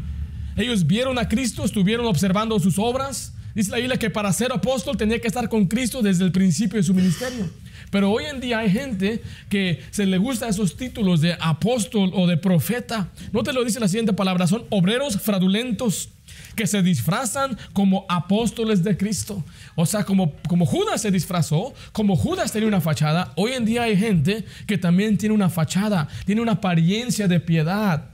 Ellos 0.56 0.86
vieron 0.86 1.18
a 1.18 1.28
Cristo, 1.28 1.64
estuvieron 1.64 2.06
observando 2.06 2.58
sus 2.60 2.78
obras. 2.78 3.32
Dice 3.54 3.70
la 3.70 3.78
Biblia 3.78 3.98
que 3.98 4.10
para 4.10 4.32
ser 4.32 4.52
apóstol 4.52 4.96
tenía 4.96 5.20
que 5.20 5.26
estar 5.26 5.48
con 5.48 5.66
Cristo 5.66 6.02
desde 6.02 6.24
el 6.24 6.32
principio 6.32 6.76
de 6.76 6.82
su 6.82 6.94
ministerio. 6.94 7.48
Pero 7.94 8.10
hoy 8.10 8.24
en 8.24 8.40
día 8.40 8.58
hay 8.58 8.70
gente 8.72 9.22
que 9.48 9.80
se 9.92 10.04
le 10.04 10.18
gusta 10.18 10.48
esos 10.48 10.76
títulos 10.76 11.20
de 11.20 11.36
apóstol 11.38 12.10
o 12.12 12.26
de 12.26 12.36
profeta. 12.36 13.08
No 13.32 13.44
te 13.44 13.52
lo 13.52 13.62
dice 13.62 13.78
la 13.78 13.86
siguiente 13.86 14.12
palabra, 14.12 14.48
son 14.48 14.64
obreros 14.70 15.20
fraudulentos 15.20 16.08
que 16.56 16.66
se 16.66 16.82
disfrazan 16.82 17.56
como 17.72 18.04
apóstoles 18.08 18.82
de 18.82 18.96
Cristo. 18.96 19.44
O 19.76 19.86
sea, 19.86 20.02
como, 20.02 20.32
como 20.48 20.66
Judas 20.66 21.02
se 21.02 21.12
disfrazó, 21.12 21.72
como 21.92 22.16
Judas 22.16 22.50
tenía 22.50 22.66
una 22.66 22.80
fachada, 22.80 23.32
hoy 23.36 23.52
en 23.52 23.64
día 23.64 23.84
hay 23.84 23.96
gente 23.96 24.44
que 24.66 24.76
también 24.76 25.16
tiene 25.16 25.32
una 25.32 25.48
fachada, 25.48 26.08
tiene 26.26 26.40
una 26.40 26.54
apariencia 26.54 27.28
de 27.28 27.38
piedad. 27.38 28.10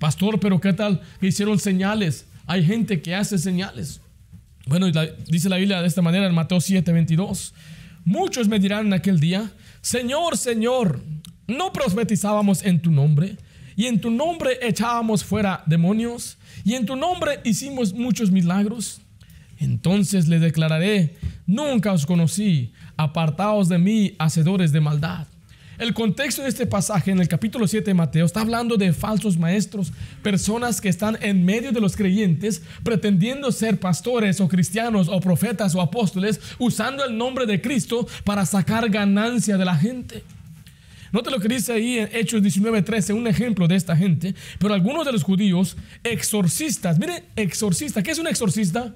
Pastor, 0.00 0.40
pero 0.40 0.60
¿qué 0.60 0.72
tal 0.72 1.00
que 1.20 1.28
hicieron 1.28 1.60
señales? 1.60 2.26
Hay 2.44 2.64
gente 2.64 3.00
que 3.00 3.14
hace 3.14 3.38
señales. 3.38 4.00
Bueno, 4.66 4.88
dice 5.28 5.48
la 5.48 5.58
Biblia 5.58 5.80
de 5.80 5.86
esta 5.86 6.02
manera 6.02 6.26
en 6.26 6.34
Mateo 6.34 6.60
7, 6.60 6.90
22. 6.92 7.54
Muchos 8.04 8.48
me 8.48 8.58
dirán 8.58 8.86
en 8.86 8.92
aquel 8.92 9.20
día, 9.20 9.50
Señor, 9.80 10.36
Señor, 10.36 11.00
¿no 11.46 11.72
profetizábamos 11.72 12.64
en 12.64 12.80
tu 12.80 12.90
nombre? 12.90 13.36
y 13.80 13.86
en 13.86 13.98
tu 13.98 14.10
nombre 14.10 14.58
echábamos 14.60 15.24
fuera 15.24 15.62
demonios, 15.64 16.36
y 16.64 16.74
en 16.74 16.84
tu 16.84 16.96
nombre 16.96 17.40
hicimos 17.44 17.94
muchos 17.94 18.30
milagros. 18.30 19.00
Entonces 19.58 20.28
le 20.28 20.38
declararé, 20.38 21.16
nunca 21.46 21.94
os 21.94 22.04
conocí, 22.04 22.74
apartaos 22.98 23.70
de 23.70 23.78
mí, 23.78 24.14
hacedores 24.18 24.72
de 24.72 24.82
maldad. 24.82 25.26
El 25.80 25.94
contexto 25.94 26.42
de 26.42 26.50
este 26.50 26.66
pasaje 26.66 27.10
en 27.10 27.20
el 27.20 27.28
capítulo 27.28 27.66
7 27.66 27.86
de 27.86 27.94
Mateo 27.94 28.26
está 28.26 28.42
hablando 28.42 28.76
de 28.76 28.92
falsos 28.92 29.38
maestros, 29.38 29.94
personas 30.22 30.78
que 30.78 30.90
están 30.90 31.16
en 31.22 31.42
medio 31.42 31.72
de 31.72 31.80
los 31.80 31.96
creyentes 31.96 32.60
pretendiendo 32.82 33.50
ser 33.50 33.80
pastores 33.80 34.42
o 34.42 34.48
cristianos 34.48 35.08
o 35.08 35.18
profetas 35.20 35.74
o 35.74 35.80
apóstoles 35.80 36.38
usando 36.58 37.02
el 37.02 37.16
nombre 37.16 37.46
de 37.46 37.62
Cristo 37.62 38.06
para 38.24 38.44
sacar 38.44 38.90
ganancia 38.90 39.56
de 39.56 39.64
la 39.64 39.74
gente. 39.74 40.22
Note 41.12 41.30
lo 41.30 41.40
que 41.40 41.48
dice 41.48 41.72
ahí 41.72 41.98
en 41.98 42.10
Hechos 42.12 42.42
19:13, 42.42 43.14
un 43.14 43.26
ejemplo 43.26 43.66
de 43.66 43.76
esta 43.76 43.96
gente. 43.96 44.34
Pero 44.58 44.74
algunos 44.74 45.06
de 45.06 45.12
los 45.12 45.22
judíos, 45.22 45.78
exorcistas, 46.04 46.98
mire, 46.98 47.24
exorcista, 47.36 48.02
¿qué 48.02 48.10
es 48.10 48.18
un 48.18 48.26
exorcista? 48.26 48.94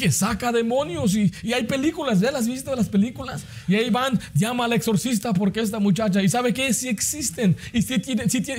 Que 0.00 0.10
saca 0.10 0.50
demonios 0.50 1.14
y, 1.14 1.30
hay 1.52 1.64
películas, 1.64 2.20
ya 2.20 2.30
las 2.30 2.48
visto 2.48 2.74
las 2.74 2.88
películas 2.88 3.44
y 3.68 3.74
ahí 3.74 3.90
van, 3.90 4.18
llama 4.34 4.64
al 4.64 4.72
exorcista 4.72 5.34
porque 5.34 5.60
esta 5.60 5.78
muchacha 5.78 6.22
y 6.22 6.28
sabe 6.30 6.54
que 6.54 6.72
si 6.72 6.88
existen 6.88 7.54
y 7.74 7.82
si, 7.82 8.00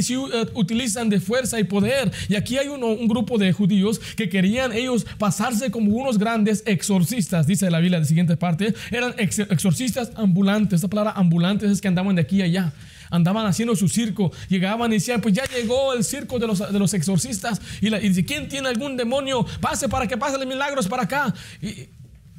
si, 0.01 0.15
uh, 0.15 0.30
utilizan 0.54 1.10
de 1.10 1.19
fuerza 1.19 1.60
y 1.60 1.63
poder 1.63 2.12
y 2.30 2.36
aquí 2.36 2.60
hay 2.60 2.67
uno, 2.67 2.89
un 2.89 3.08
grupo 3.08 3.39
de 3.39 3.51
judíos 3.54 3.99
que 4.15 4.30
querían 4.30 4.71
ellos 4.71 5.04
pasarse 5.17 5.71
como 5.71 5.95
unos 5.95 6.19
grandes 6.19 6.62
exorcistas, 6.67 7.47
dice 7.47 7.71
la 7.71 7.80
Biblia 7.80 7.99
de 7.99 8.06
siguiente 8.06 8.38
parte, 8.38 8.75
eran 8.91 9.15
exorcistas 9.17 10.12
ambulantes, 10.15 10.75
esta 10.77 10.89
palabra 10.89 11.13
ambulantes 11.15 11.71
es 11.71 11.82
que 11.82 11.88
andaban 11.88 12.15
de 12.15 12.21
aquí 12.21 12.41
a 12.41 12.45
allá 12.45 12.73
andaban 13.12 13.45
haciendo 13.45 13.76
su 13.76 13.88
circo, 13.88 14.32
llegaban 14.50 14.91
y 14.91 14.95
decían, 14.95 15.21
pues 15.21 15.36
ya 15.36 15.43
llegó 15.45 15.93
el 15.93 16.04
circo 16.04 16.39
de 16.39 16.47
los, 16.47 16.60
de 16.60 16.80
los 16.80 16.93
exorcistas. 16.95 17.62
Y, 17.82 17.89
dice, 17.89 18.26
¿quién 18.26 18.47
tiene 18.50 18.69
algún 18.69 18.97
demonio? 18.97 19.45
Pase 19.60 19.88
para 19.88 20.08
que 20.08 20.17
pasen 20.17 20.47
milagros 20.47 20.88
para 20.88 21.04
acá. 21.04 21.34
Y 21.62 21.89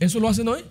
eso 0.01 0.19
lo 0.19 0.29
hacen 0.29 0.49
hoy. 0.49 0.65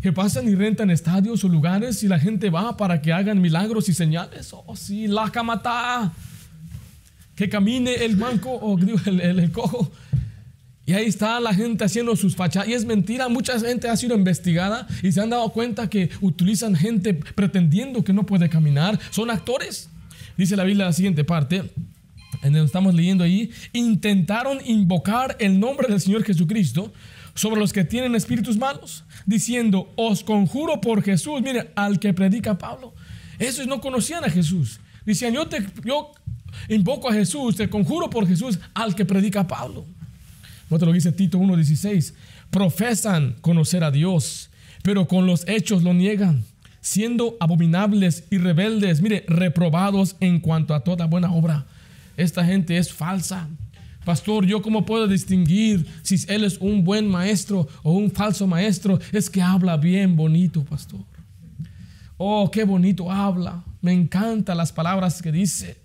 Que 0.00 0.12
pasan 0.12 0.48
y 0.48 0.54
rentan 0.54 0.90
estadios 0.90 1.44
o 1.44 1.48
lugares 1.48 2.02
y 2.02 2.08
la 2.08 2.18
gente 2.18 2.50
va 2.50 2.76
para 2.76 3.02
que 3.02 3.12
hagan 3.12 3.40
milagros 3.40 3.88
y 3.88 3.94
señales. 3.94 4.52
Oh, 4.52 4.74
sí, 4.74 5.06
la 5.06 5.30
camata. 5.30 6.12
Que 7.36 7.48
camine 7.48 7.94
el 7.96 8.16
manco 8.16 8.50
o 8.50 8.78
el, 8.78 9.20
el 9.20 9.52
cojo. 9.52 9.90
Y 10.84 10.94
ahí 10.94 11.06
está 11.06 11.38
la 11.38 11.54
gente 11.54 11.84
haciendo 11.84 12.16
sus 12.16 12.34
fachadas. 12.34 12.68
Y 12.68 12.72
es 12.72 12.84
mentira, 12.84 13.28
mucha 13.28 13.58
gente 13.60 13.88
ha 13.88 13.96
sido 13.96 14.16
investigada 14.16 14.86
y 15.02 15.12
se 15.12 15.20
han 15.20 15.30
dado 15.30 15.48
cuenta 15.50 15.88
que 15.88 16.10
utilizan 16.20 16.74
gente 16.74 17.14
pretendiendo 17.14 18.02
que 18.02 18.12
no 18.12 18.26
puede 18.26 18.48
caminar. 18.48 18.98
Son 19.10 19.30
actores. 19.30 19.88
Dice 20.36 20.56
la 20.56 20.64
Biblia 20.64 20.86
la 20.86 20.92
siguiente 20.92 21.24
parte, 21.24 21.58
en 22.42 22.52
donde 22.52 22.64
estamos 22.64 22.94
leyendo 22.94 23.22
ahí, 23.22 23.50
intentaron 23.72 24.58
invocar 24.66 25.36
el 25.38 25.60
nombre 25.60 25.86
del 25.88 26.00
Señor 26.00 26.24
Jesucristo 26.24 26.92
sobre 27.34 27.60
los 27.60 27.72
que 27.72 27.84
tienen 27.84 28.14
espíritus 28.14 28.58
malos, 28.58 29.04
diciendo, 29.24 29.92
os 29.96 30.24
conjuro 30.24 30.80
por 30.80 31.02
Jesús, 31.02 31.40
mire, 31.42 31.70
al 31.76 31.98
que 31.98 32.12
predica 32.12 32.58
Pablo. 32.58 32.92
Esos 33.38 33.66
no 33.66 33.80
conocían 33.80 34.24
a 34.24 34.30
Jesús. 34.30 34.80
Decían, 35.06 35.32
yo, 35.32 35.46
te, 35.46 35.64
yo 35.84 36.12
invoco 36.68 37.08
a 37.08 37.14
Jesús, 37.14 37.56
te 37.56 37.70
conjuro 37.70 38.10
por 38.10 38.26
Jesús, 38.26 38.58
al 38.74 38.94
que 38.94 39.04
predica 39.04 39.46
Pablo. 39.46 39.86
Lo 40.80 40.92
dice 40.92 41.12
Tito 41.12 41.38
1.16. 41.38 42.14
Profesan 42.50 43.36
conocer 43.42 43.84
a 43.84 43.90
Dios, 43.90 44.50
pero 44.82 45.06
con 45.06 45.26
los 45.26 45.46
hechos 45.46 45.82
lo 45.82 45.92
niegan, 45.92 46.44
siendo 46.80 47.36
abominables 47.40 48.24
y 48.30 48.38
rebeldes, 48.38 49.02
mire, 49.02 49.24
reprobados 49.28 50.16
en 50.20 50.40
cuanto 50.40 50.74
a 50.74 50.80
toda 50.80 51.06
buena 51.06 51.32
obra. 51.32 51.66
Esta 52.16 52.44
gente 52.44 52.78
es 52.78 52.92
falsa. 52.92 53.48
Pastor, 54.04 54.46
¿yo 54.46 54.62
cómo 54.62 54.84
puedo 54.84 55.06
distinguir 55.06 55.86
si 56.02 56.16
él 56.26 56.42
es 56.42 56.58
un 56.58 56.82
buen 56.82 57.06
maestro 57.06 57.68
o 57.82 57.92
un 57.92 58.10
falso 58.10 58.46
maestro? 58.46 58.98
Es 59.12 59.30
que 59.30 59.42
habla 59.42 59.76
bien 59.76 60.16
bonito, 60.16 60.64
pastor. 60.64 61.00
Oh, 62.16 62.50
qué 62.50 62.64
bonito 62.64 63.12
habla. 63.12 63.62
Me 63.80 63.92
encantan 63.92 64.56
las 64.56 64.72
palabras 64.72 65.22
que 65.22 65.30
dice. 65.30 65.76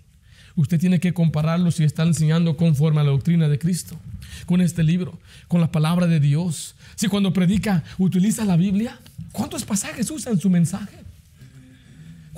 Usted 0.56 0.80
tiene 0.80 0.98
que 0.98 1.14
compararlo 1.14 1.70
si 1.70 1.84
está 1.84 2.02
enseñando 2.02 2.56
conforme 2.56 3.00
a 3.00 3.04
la 3.04 3.10
doctrina 3.10 3.48
de 3.48 3.58
Cristo 3.58 3.96
con 4.46 4.60
este 4.60 4.82
libro, 4.82 5.18
con 5.48 5.60
la 5.60 5.70
palabra 5.70 6.06
de 6.06 6.20
Dios. 6.20 6.74
Si 6.96 7.08
cuando 7.08 7.32
predica 7.32 7.84
utiliza 7.98 8.44
la 8.44 8.56
Biblia, 8.56 8.98
¿cuántos 9.32 9.64
pasajes 9.64 10.10
usa 10.10 10.32
en 10.32 10.38
su 10.38 10.50
mensaje? 10.50 11.08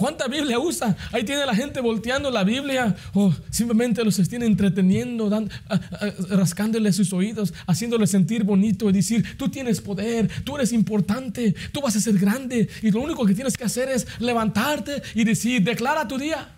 ¿Cuánta 0.01 0.29
Biblia 0.29 0.59
usa? 0.59 0.97
Ahí 1.13 1.25
tiene 1.25 1.45
la 1.45 1.55
gente 1.55 1.79
volteando 1.83 2.31
la 2.31 2.43
Biblia 2.43 2.97
o 3.13 3.35
simplemente 3.51 4.03
los 4.03 4.17
tiene 4.31 4.47
entreteniendo, 4.47 5.29
dan, 5.29 5.51
rascándole 6.31 6.91
sus 6.95 7.13
oídos, 7.13 7.53
haciéndole 7.67 8.07
sentir 8.07 8.43
bonito 8.43 8.89
y 8.89 8.95
decir, 8.95 9.37
tú 9.37 9.51
tienes 9.51 9.83
poder, 9.83 10.31
tú 10.43 10.57
eres 10.57 10.73
importante, 10.73 11.55
tú 11.71 11.83
vas 11.83 11.97
a 11.97 12.01
ser 12.01 12.17
grande 12.17 12.67
y 12.81 12.91
lo 12.91 13.03
único 13.03 13.27
que 13.27 13.35
tienes 13.35 13.59
que 13.59 13.65
hacer 13.65 13.91
es 13.91 14.07
levantarte 14.21 15.03
y 15.15 15.25
decir, 15.25 15.63
declara 15.63 16.09
tu 16.09 16.17
día, 16.17 16.49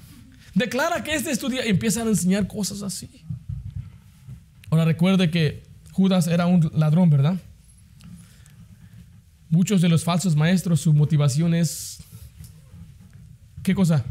declara 0.54 1.02
que 1.02 1.12
este 1.12 1.32
es 1.32 1.40
tu 1.40 1.48
día 1.48 1.66
y 1.66 1.70
empiezan 1.70 2.06
a 2.06 2.10
enseñar 2.10 2.46
cosas 2.46 2.82
así. 2.82 3.10
Ahora 4.72 4.86
recuerde 4.86 5.30
que 5.30 5.64
Judas 5.90 6.26
era 6.28 6.46
un 6.46 6.70
ladrón, 6.72 7.10
¿verdad? 7.10 7.36
Muchos 9.50 9.82
de 9.82 9.90
los 9.90 10.02
falsos 10.02 10.34
maestros, 10.34 10.80
su 10.80 10.94
motivación 10.94 11.52
es... 11.52 11.98
¿Qué 13.62 13.74
cosa? 13.74 14.02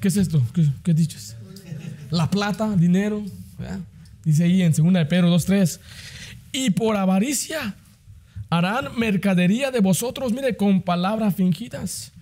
¿Qué 0.00 0.08
es 0.08 0.16
esto? 0.16 0.42
¿Qué, 0.82 0.94
dices? 0.94 1.36
La 2.10 2.30
plata, 2.30 2.74
dinero. 2.76 3.22
Dice 4.24 4.44
ahí 4.44 4.62
en 4.62 4.72
2 4.72 4.90
de 4.90 5.04
Pedro 5.04 5.28
2.3. 5.36 5.80
Y 6.52 6.70
por 6.70 6.96
avaricia 6.96 7.76
harán 8.48 8.98
mercadería 8.98 9.70
de 9.70 9.80
vosotros, 9.80 10.32
mire, 10.32 10.56
con 10.56 10.80
palabras 10.80 11.34
fingidas. 11.34 12.12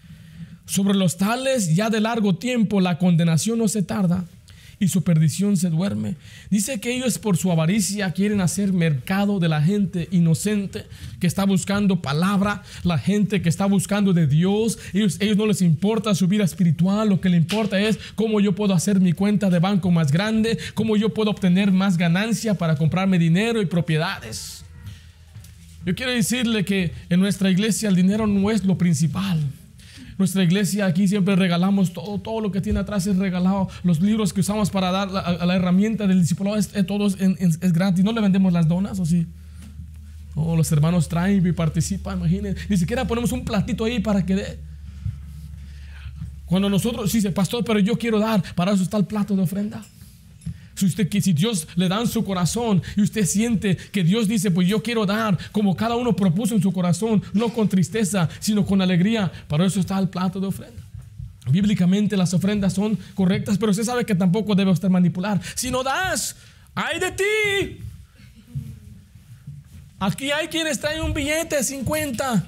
Sobre 0.65 0.95
los 0.95 1.17
tales 1.17 1.77
ya 1.77 1.91
de 1.91 2.01
largo 2.01 2.35
tiempo 2.35 2.81
la 2.81 2.99
condenación 2.99 3.61
no 3.61 3.69
se 3.69 3.85
tarda 3.85 4.25
y 4.79 4.89
su 4.89 5.03
perdición 5.03 5.57
se 5.57 5.71
duerme. 5.71 6.17
Dice 6.51 6.81
que 6.81 6.95
ellos 6.95 7.19
por 7.19 7.37
su 7.37 7.51
avaricia 7.51 8.11
quieren 8.12 8.41
hacer 8.41 8.73
mercado 8.73 9.39
de 9.39 9.49
la 9.49 9.62
gente 9.62 10.09
inocente 10.11 10.85
que 11.19 11.27
está 11.27 11.45
buscando 11.45 12.03
palabra, 12.03 12.62
la 12.85 12.99
gente 12.99 13.41
que 13.41 13.49
está 13.49 13.67
buscando 13.67 14.12
de 14.12 14.27
Dios. 14.27 14.79
Ellos, 14.93 15.17
ellos 15.21 15.37
no 15.37 15.47
les 15.47 15.62
importa 15.62 16.15
su 16.15 16.29
vida 16.29 16.45
espiritual, 16.45 17.09
lo 17.09 17.21
que 17.21 17.31
le 17.31 17.39
importa 17.39 17.81
es 17.81 17.99
cómo 18.15 18.41
yo 18.41 18.55
puedo 18.55 18.75
hacer 18.75 19.01
mi 19.01 19.12
cuenta 19.12 19.49
de 19.49 19.59
banco 19.59 19.91
más 19.91 20.12
grande, 20.12 20.59
cómo 20.75 20.97
yo 20.97 21.15
puedo 21.15 21.31
obtener 21.31 21.73
más 21.73 21.97
ganancia 21.97 22.55
para 22.55 22.77
comprarme 22.77 23.19
dinero 23.19 23.62
y 23.62 23.67
propiedades. 23.67 24.65
Yo 25.87 25.95
quiero 25.95 26.12
decirle 26.12 26.65
que 26.65 26.93
en 27.09 27.21
nuestra 27.21 27.51
iglesia 27.51 27.89
el 27.89 27.95
dinero 27.95 28.27
no 28.27 28.51
es 28.51 28.65
lo 28.65 28.77
principal. 28.77 29.41
Nuestra 30.19 30.43
iglesia 30.43 30.87
aquí 30.87 31.09
siempre 31.09 31.37
regalamos 31.37 31.93
todo, 31.93 32.19
todo 32.19 32.41
lo 32.41 32.51
que 32.51 32.61
tiene 32.61 32.81
atrás 32.81 33.07
es 33.07 33.17
regalado. 33.17 33.69
Los 33.85 34.01
libros 34.01 34.33
que 34.33 34.41
usamos 34.41 34.71
para 34.71 34.91
dar 34.91 35.09
a, 35.15 35.45
la 35.45 35.57
herramienta 35.57 36.07
del 36.07 36.21
discipulado 36.21 36.57
es, 36.57 36.71
todo 36.87 37.07
es, 37.07 37.73
gratis. 37.73 38.05
No 38.05 38.13
le 38.13 38.21
vendemos 38.21 38.53
las 38.53 38.67
donas, 38.67 38.99
¿o 38.99 39.05
sí? 39.05 39.27
Oh, 40.35 40.57
los 40.57 40.71
hermanos 40.73 41.09
traen 41.09 41.47
y 41.47 41.53
participan, 41.53 42.19
imagínense. 42.19 42.61
Ni 42.69 42.77
siquiera 42.77 43.07
ponemos 43.07 43.33
un 43.33 43.45
platito 43.45 43.85
ahí 43.85 44.01
para 44.01 44.25
que 44.25 44.35
dé. 44.37 44.59
Cuando 46.47 46.71
nosotros, 46.71 47.13
dice, 47.13 47.31
pastor, 47.33 47.65
pero 47.65 47.79
yo 47.79 47.99
quiero 47.99 48.19
dar, 48.19 48.43
para 48.55 48.73
eso 48.73 48.83
está 48.83 48.97
el 48.97 49.05
plato 49.05 49.35
de 49.37 49.43
ofrenda. 49.43 49.83
Si 50.77 50.87
usted 50.87 51.09
si 51.21 51.33
Dios 51.33 51.67
le 51.75 51.89
da 51.89 52.01
en 52.01 52.07
su 52.07 52.23
corazón 52.25 52.83
y 52.97 53.03
usted 53.03 53.25
siente 53.25 53.77
que 53.77 54.05
Dios 54.05 54.29
dice, 54.29 54.51
pues 54.51 54.69
yo 54.69 54.83
quiero 54.83 55.07
dar 55.07 55.39
como 55.51 55.75
cada 55.75 55.97
uno 55.97 56.15
propuso 56.15 56.55
en 56.55 56.62
su 56.62 56.73
corazón, 56.73 57.23
no 57.33 57.49
con 57.49 57.69
tristeza, 57.69 58.29
sino 58.41 58.65
con 58.65 58.83
alegría, 58.83 59.33
para 59.49 59.65
eso 59.65 59.81
está 59.81 59.99
el 59.99 60.09
plato 60.09 60.39
de 60.39 60.49
ofrenda. 60.49 60.83
Bíblicamente 61.51 62.17
las 62.17 62.35
ofrendas 62.35 62.75
son 62.75 62.99
correctas, 63.15 63.57
pero 63.57 63.71
usted 63.71 63.85
sabe 63.85 64.05
que 64.05 64.15
tampoco 64.15 64.55
debe 64.55 64.71
usted 64.71 64.89
manipular. 64.89 65.41
Si 65.55 65.71
no 65.71 65.83
das, 65.83 66.37
hay 66.75 67.01
de 67.01 67.12
ti. 67.12 67.81
Aquí 69.99 70.31
hay 70.31 70.49
quienes 70.49 70.79
traen 70.79 71.03
un 71.03 71.15
billete 71.15 71.57
de 71.57 71.65
50. 71.65 72.45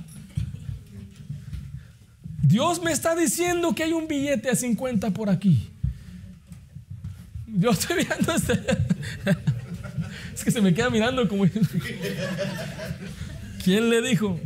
Dios 2.42 2.82
me 2.82 2.92
está 2.92 3.14
diciendo 3.14 3.74
que 3.74 3.84
hay 3.84 3.92
un 3.92 4.06
billete 4.06 4.50
de 4.50 4.56
50 4.56 5.10
por 5.12 5.30
aquí. 5.30 5.70
Yo 7.54 7.70
estoy 7.70 8.04
viendo 8.04 8.32
este. 8.32 8.54
Es 10.34 10.44
que 10.44 10.52
se 10.52 10.60
me 10.60 10.72
queda 10.72 10.88
mirando 10.88 11.28
como. 11.28 11.44
¿Quién 13.64 13.90
le 13.90 14.00
dijo? 14.02 14.38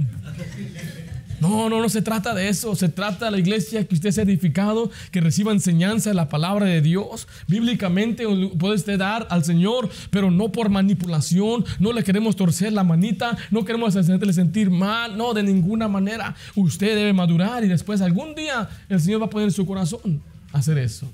No, 1.42 1.68
no, 1.68 1.82
no 1.82 1.88
se 1.88 2.02
trata 2.02 2.34
de 2.34 2.48
eso. 2.48 2.76
Se 2.76 2.88
trata 2.88 3.26
de 3.26 3.32
la 3.32 3.38
iglesia 3.38 3.84
que 3.84 3.96
usted 3.96 4.12
sea 4.12 4.22
edificado, 4.22 4.90
que 5.10 5.20
reciba 5.20 5.50
enseñanza 5.50 6.10
de 6.10 6.14
la 6.14 6.28
palabra 6.28 6.66
de 6.66 6.80
Dios. 6.80 7.26
Bíblicamente 7.48 8.24
puede 8.58 8.76
usted 8.76 8.96
dar 8.96 9.26
al 9.28 9.44
Señor, 9.44 9.90
pero 10.10 10.30
no 10.30 10.52
por 10.52 10.70
manipulación. 10.70 11.64
No 11.80 11.92
le 11.92 12.04
queremos 12.04 12.36
torcer 12.36 12.72
la 12.72 12.84
manita, 12.84 13.36
no 13.50 13.64
queremos 13.64 13.96
hacerle 13.96 14.32
sentir 14.32 14.70
mal, 14.70 15.18
no, 15.18 15.34
de 15.34 15.42
ninguna 15.42 15.88
manera. 15.88 16.36
Usted 16.54 16.94
debe 16.94 17.12
madurar 17.12 17.64
y 17.64 17.68
después 17.68 18.00
algún 18.00 18.36
día 18.36 18.68
el 18.88 19.00
Señor 19.00 19.20
va 19.20 19.26
a 19.26 19.30
poner 19.30 19.48
en 19.48 19.54
su 19.54 19.66
corazón 19.66 20.22
hacer 20.52 20.78
eso. 20.78 21.12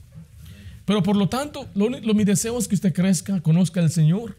Pero 0.88 1.02
por 1.02 1.16
lo 1.16 1.28
tanto, 1.28 1.68
lo, 1.74 1.90
mi 2.14 2.24
deseo 2.24 2.58
es 2.58 2.66
que 2.66 2.74
usted 2.74 2.94
crezca, 2.94 3.42
conozca 3.42 3.78
al 3.78 3.90
Señor. 3.90 4.38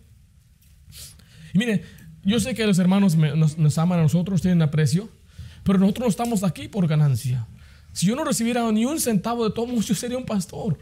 Y 1.53 1.59
mire, 1.59 1.83
yo 2.23 2.39
sé 2.39 2.55
que 2.55 2.65
los 2.65 2.79
hermanos 2.79 3.15
nos, 3.15 3.59
nos 3.59 3.77
aman 3.77 3.99
a 3.99 4.01
nosotros, 4.01 4.41
tienen 4.41 4.63
aprecio. 4.63 5.09
Pero 5.63 5.77
nosotros 5.77 6.05
no 6.05 6.09
estamos 6.09 6.43
aquí 6.43 6.67
por 6.67 6.87
ganancia. 6.87 7.45
Si 7.93 8.07
yo 8.07 8.15
no 8.15 8.23
recibiera 8.23 8.71
ni 8.71 8.83
un 8.83 8.99
centavo 8.99 9.47
de 9.47 9.53
todo, 9.53 9.79
yo 9.79 9.93
sería 9.93 10.17
un 10.17 10.25
pastor. 10.25 10.79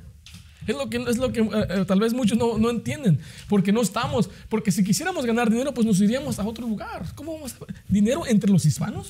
Es 0.66 0.74
lo 0.74 0.90
que, 0.90 1.04
es 1.06 1.18
lo 1.18 1.34
que 1.34 1.42
eh, 1.42 1.50
eh, 1.52 1.86
tal 1.86 2.00
vez 2.00 2.14
muchos 2.14 2.38
no, 2.38 2.58
no, 2.58 2.70
entienden, 2.70 3.20
porque 3.50 3.74
no 3.74 3.82
estamos, 3.82 4.30
porque 4.48 4.72
si 4.72 4.86
quisiéramos 4.86 5.26
ganar 5.26 5.50
dinero, 5.50 5.74
pues 5.74 5.86
nos 5.86 6.00
iríamos 6.00 6.40
a 6.40 6.46
otro 6.48 6.66
lugar. 6.66 7.14
¿Cómo 7.14 7.34
vamos 7.34 7.56
a 7.56 7.66
dinero 7.90 8.26
entre 8.26 8.50
los 8.50 8.66
hispanos? 8.66 9.10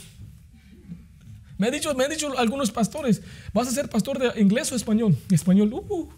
Me 1.59 1.67
han 1.67 1.73
dicho, 1.73 1.93
me 1.93 2.05
han 2.05 2.09
dicho 2.09 2.35
algunos 2.35 2.71
pastores, 2.71 3.21
¿vas 3.53 3.67
a 3.67 3.71
ser 3.71 3.89
pastor 3.89 4.17
de 4.17 4.41
inglés 4.41 4.71
o 4.71 4.75
español? 4.75 5.15
Español, 5.29 5.71
uh. 5.71 6.09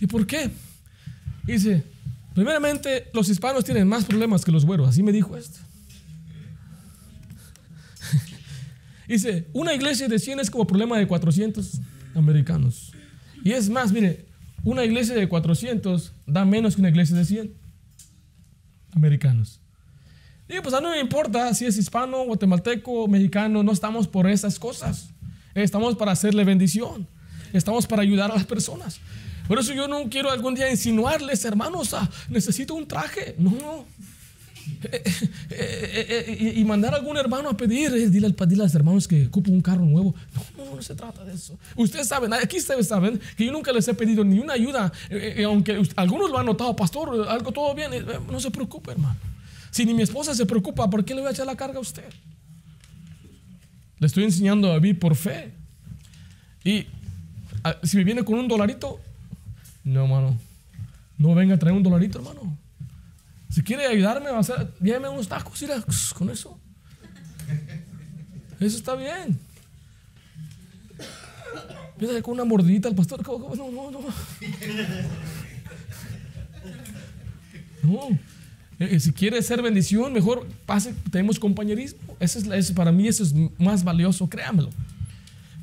¿Y 0.00 0.06
por 0.06 0.26
qué? 0.26 0.50
Dice, 1.44 1.84
primeramente, 2.34 3.10
los 3.12 3.28
hispanos 3.28 3.64
tienen 3.64 3.88
más 3.88 4.04
problemas 4.04 4.44
que 4.44 4.52
los 4.52 4.64
güeros, 4.64 4.88
así 4.88 5.02
me 5.02 5.12
dijo 5.12 5.36
esto. 5.36 5.58
Dice, 9.08 9.48
una 9.52 9.74
iglesia 9.74 10.08
de 10.08 10.18
100 10.18 10.40
es 10.40 10.50
como 10.50 10.66
problema 10.66 10.98
de 10.98 11.06
400 11.06 11.80
americanos. 12.14 12.92
Y 13.44 13.52
es 13.52 13.70
más, 13.70 13.92
mire, 13.92 14.26
una 14.64 14.84
iglesia 14.84 15.14
de 15.14 15.28
400 15.28 16.12
da 16.26 16.44
menos 16.44 16.74
que 16.74 16.82
una 16.82 16.90
iglesia 16.90 17.16
de 17.16 17.24
100 17.24 17.54
americanos. 18.92 19.60
Y 20.48 20.60
pues 20.60 20.74
a 20.74 20.80
no 20.80 20.90
me 20.90 21.00
importa 21.00 21.52
si 21.54 21.66
es 21.66 21.76
hispano, 21.76 22.24
guatemalteco, 22.24 23.06
mexicano, 23.06 23.62
no 23.62 23.72
estamos 23.72 24.08
por 24.08 24.28
esas 24.28 24.58
cosas. 24.58 25.10
Estamos 25.54 25.96
para 25.96 26.12
hacerle 26.12 26.44
bendición. 26.44 27.06
Estamos 27.52 27.86
para 27.86 28.02
ayudar 28.02 28.30
a 28.30 28.34
las 28.34 28.44
personas. 28.44 29.00
Por 29.48 29.58
eso 29.58 29.72
yo 29.72 29.88
no 29.88 30.08
quiero 30.08 30.30
algún 30.30 30.54
día 30.54 30.70
insinuarles, 30.70 31.44
hermanos, 31.44 31.94
ah, 31.94 32.08
necesito 32.28 32.74
un 32.74 32.86
traje. 32.86 33.34
No, 33.38 33.50
no. 33.50 33.86
Eh, 34.82 35.02
eh, 35.50 36.24
eh, 36.28 36.52
y 36.56 36.64
mandar 36.64 36.92
a 36.92 36.98
algún 36.98 37.16
hermano 37.16 37.48
a 37.48 37.56
pedir, 37.56 37.90
dile, 38.10 38.26
al, 38.26 38.36
dile 38.48 38.62
a 38.62 38.66
los 38.66 38.74
hermanos 38.74 39.08
que 39.08 39.26
ocupen 39.26 39.54
un 39.54 39.60
carro 39.62 39.84
nuevo. 39.84 40.14
No, 40.34 40.64
no, 40.64 40.76
no 40.76 40.82
se 40.82 40.94
trata 40.94 41.24
de 41.24 41.34
eso. 41.34 41.58
Ustedes 41.74 42.06
saben, 42.06 42.32
aquí 42.34 42.58
ustedes 42.58 42.86
saben 42.86 43.18
que 43.36 43.46
yo 43.46 43.52
nunca 43.52 43.72
les 43.72 43.88
he 43.88 43.94
pedido 43.94 44.24
ni 44.24 44.38
una 44.38 44.52
ayuda, 44.52 44.92
aunque 45.44 45.82
algunos 45.96 46.30
lo 46.30 46.38
han 46.38 46.46
notado, 46.46 46.76
pastor, 46.76 47.26
algo 47.28 47.50
todo 47.50 47.74
bien, 47.74 47.90
no 48.30 48.38
se 48.38 48.50
preocupe, 48.50 48.92
hermano. 48.92 49.16
Si 49.70 49.84
ni 49.84 49.94
mi 49.94 50.02
esposa 50.02 50.34
se 50.34 50.46
preocupa, 50.46 50.88
¿por 50.88 51.04
qué 51.04 51.14
le 51.14 51.22
voy 51.22 51.28
a 51.28 51.32
echar 51.32 51.46
la 51.46 51.56
carga 51.56 51.78
a 51.78 51.80
usted? 51.80 52.04
Le 53.98 54.06
estoy 54.06 54.24
enseñando 54.24 54.70
a 54.72 54.78
vivir 54.78 54.98
por 54.98 55.16
fe. 55.16 55.52
Y 56.64 56.86
ah, 57.64 57.76
si 57.82 57.96
me 57.96 58.04
viene 58.04 58.24
con 58.24 58.38
un 58.38 58.48
dolarito, 58.48 59.00
no, 59.88 60.04
hermano, 60.04 60.38
no 61.16 61.34
venga 61.34 61.54
a 61.54 61.58
traer 61.58 61.74
un 61.74 61.82
dolarito, 61.82 62.18
hermano. 62.18 62.56
Si 63.50 63.62
quiere 63.62 63.86
ayudarme, 63.86 64.30
va 64.30 64.36
a 64.36 64.40
hacer, 64.40 64.72
lléveme 64.80 65.08
unos 65.08 65.28
tacos, 65.28 65.60
mira, 65.62 65.82
con 66.14 66.28
eso. 66.30 66.58
Eso 68.60 68.76
está 68.76 68.94
bien. 68.94 69.38
Empieza 71.92 72.22
con 72.22 72.34
una 72.34 72.44
mordidita 72.44 72.88
al 72.88 72.94
pastor. 72.94 73.26
No, 73.26 73.70
no, 73.70 73.90
no. 73.90 74.00
No. 77.82 78.08
Eh, 78.78 78.88
eh, 78.92 79.00
si 79.00 79.12
quiere 79.12 79.40
ser 79.42 79.62
bendición, 79.62 80.12
mejor 80.12 80.46
pase, 80.66 80.94
tenemos 81.10 81.38
compañerismo. 81.38 81.98
Eso 82.20 82.38
es, 82.52 82.72
para 82.72 82.92
mí 82.92 83.08
eso 83.08 83.22
es 83.22 83.34
más 83.58 83.82
valioso, 83.82 84.28
créamelo. 84.28 84.70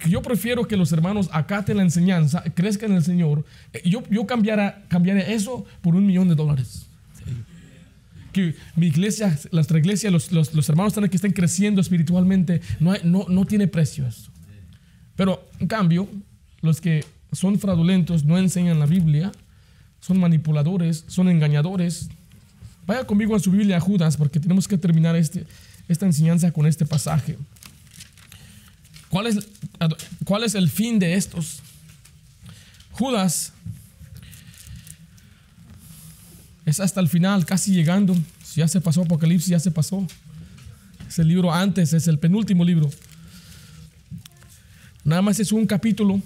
Yo 0.10 0.22
prefiero 0.22 0.68
que 0.68 0.78
los 0.78 0.92
hermanos 0.92 1.30
acaten 1.32 1.78
la 1.78 1.84
enseñanza, 1.84 2.44
crezcan 2.54 2.92
en 2.92 2.98
el 2.98 3.04
Señor. 3.04 3.46
Eh, 3.74 3.82
yo, 3.86 4.04
yo 4.10 4.26
cambiara, 4.26 4.84
eso 5.28 5.66
por 5.82 5.96
un 5.96 6.06
millón 6.06 6.28
de 6.28 6.36
dólares 6.36 6.88
que 8.36 8.54
mi 8.76 8.88
iglesia, 8.88 9.40
nuestra 9.54 9.80
iglesia, 9.80 10.12
los, 10.12 10.30
los, 10.34 10.68
hermanos 10.68 10.94
que 10.94 11.16
estén 11.16 11.32
creciendo 11.32 11.80
espiritualmente, 11.80 12.60
no, 12.82 12.94
no, 13.06 13.26
no 13.30 13.46
tiene 13.46 13.66
precio 13.70 14.06
eso. 14.06 14.30
Pero 15.16 15.42
en 15.62 15.68
cambio, 15.70 16.10
los 16.62 16.82
que 16.82 17.06
son 17.32 17.58
fraudulentos, 17.60 18.26
no 18.26 18.38
enseñan 18.38 18.78
la 18.78 18.88
Biblia, 18.88 19.32
son 20.02 20.20
manipuladores, 20.20 21.06
son 21.08 21.30
engañadores. 21.30 22.10
Vaya 22.86 23.06
conmigo 23.06 23.36
a 23.36 23.40
su 23.40 23.52
Biblia, 23.52 23.80
Judas, 23.80 24.18
porque 24.18 24.40
tenemos 24.40 24.68
que 24.68 24.78
terminar 24.78 25.16
este, 25.16 25.46
esta 25.88 26.06
enseñanza 26.06 26.52
con 26.52 26.66
este 26.66 26.86
pasaje. 26.86 27.38
¿Cuál 29.16 29.28
es, 29.28 29.48
¿Cuál 30.26 30.44
es 30.44 30.56
el 30.56 30.70
fin 30.70 31.00
de 31.00 31.14
estos? 31.14 31.62
Judas 32.92 33.54
es 36.66 36.82
hasta 36.82 37.00
el 37.00 37.08
final, 37.08 37.46
casi 37.46 37.72
llegando. 37.72 38.14
Si 38.44 38.60
ya 38.60 38.68
se 38.68 38.82
pasó 38.82 39.04
Apocalipsis, 39.04 39.48
ya 39.48 39.60
se 39.62 39.72
pasó. 39.72 40.06
Es 41.08 41.18
el 41.18 41.30
libro 41.30 41.54
antes, 41.54 41.94
es 41.94 42.10
el 42.10 42.20
penúltimo 42.20 42.66
libro. 42.66 42.90
Nada 45.06 45.22
más 45.22 45.40
es 45.40 45.54
un 45.54 45.66
capítulo 45.66 46.22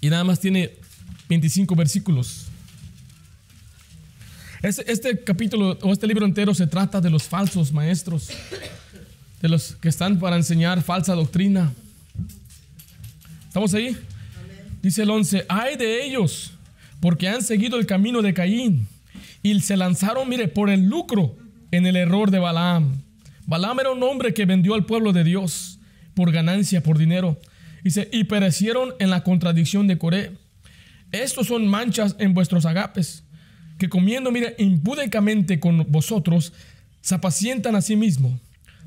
y 0.00 0.10
nada 0.10 0.24
más 0.24 0.40
tiene 0.40 0.72
25 1.28 1.76
versículos. 1.76 2.46
Este, 4.64 4.90
este, 4.90 5.22
capítulo 5.22 5.78
o 5.80 5.92
este 5.92 6.08
libro 6.08 6.26
entero 6.26 6.54
se 6.54 6.66
trata 6.66 7.00
de 7.00 7.10
los 7.10 7.22
falsos 7.22 7.72
maestros, 7.72 8.30
de 9.40 9.48
los 9.48 9.76
que 9.76 9.90
están 9.90 10.18
para 10.18 10.34
enseñar 10.34 10.82
falsa 10.82 11.14
doctrina. 11.14 11.72
¿Estamos 13.54 13.72
ahí? 13.74 13.96
Dice 14.82 15.04
el 15.04 15.10
11, 15.10 15.46
hay 15.48 15.76
de 15.76 16.04
ellos, 16.04 16.54
porque 16.98 17.28
han 17.28 17.40
seguido 17.40 17.78
el 17.78 17.86
camino 17.86 18.20
de 18.20 18.34
Caín 18.34 18.88
y 19.44 19.60
se 19.60 19.76
lanzaron, 19.76 20.28
mire, 20.28 20.48
por 20.48 20.70
el 20.70 20.88
lucro 20.88 21.36
en 21.70 21.86
el 21.86 21.94
error 21.94 22.32
de 22.32 22.40
Balaam. 22.40 23.00
Balaam 23.46 23.78
era 23.78 23.92
un 23.92 24.02
hombre 24.02 24.34
que 24.34 24.44
vendió 24.44 24.74
al 24.74 24.86
pueblo 24.86 25.12
de 25.12 25.22
Dios 25.22 25.78
por 26.14 26.32
ganancia, 26.32 26.82
por 26.82 26.98
dinero. 26.98 27.40
Dice, 27.84 28.08
y 28.10 28.24
perecieron 28.24 28.92
en 28.98 29.10
la 29.10 29.22
contradicción 29.22 29.86
de 29.86 29.98
Coré. 29.98 30.32
Estos 31.12 31.46
son 31.46 31.68
manchas 31.68 32.16
en 32.18 32.34
vuestros 32.34 32.66
agapes, 32.66 33.22
que 33.78 33.88
comiendo, 33.88 34.32
mire, 34.32 34.56
impúdicamente 34.58 35.60
con 35.60 35.86
vosotros, 35.92 36.52
se 37.02 37.14
apacientan 37.14 37.76
a 37.76 37.82
sí 37.82 37.94
mismos. 37.94 38.32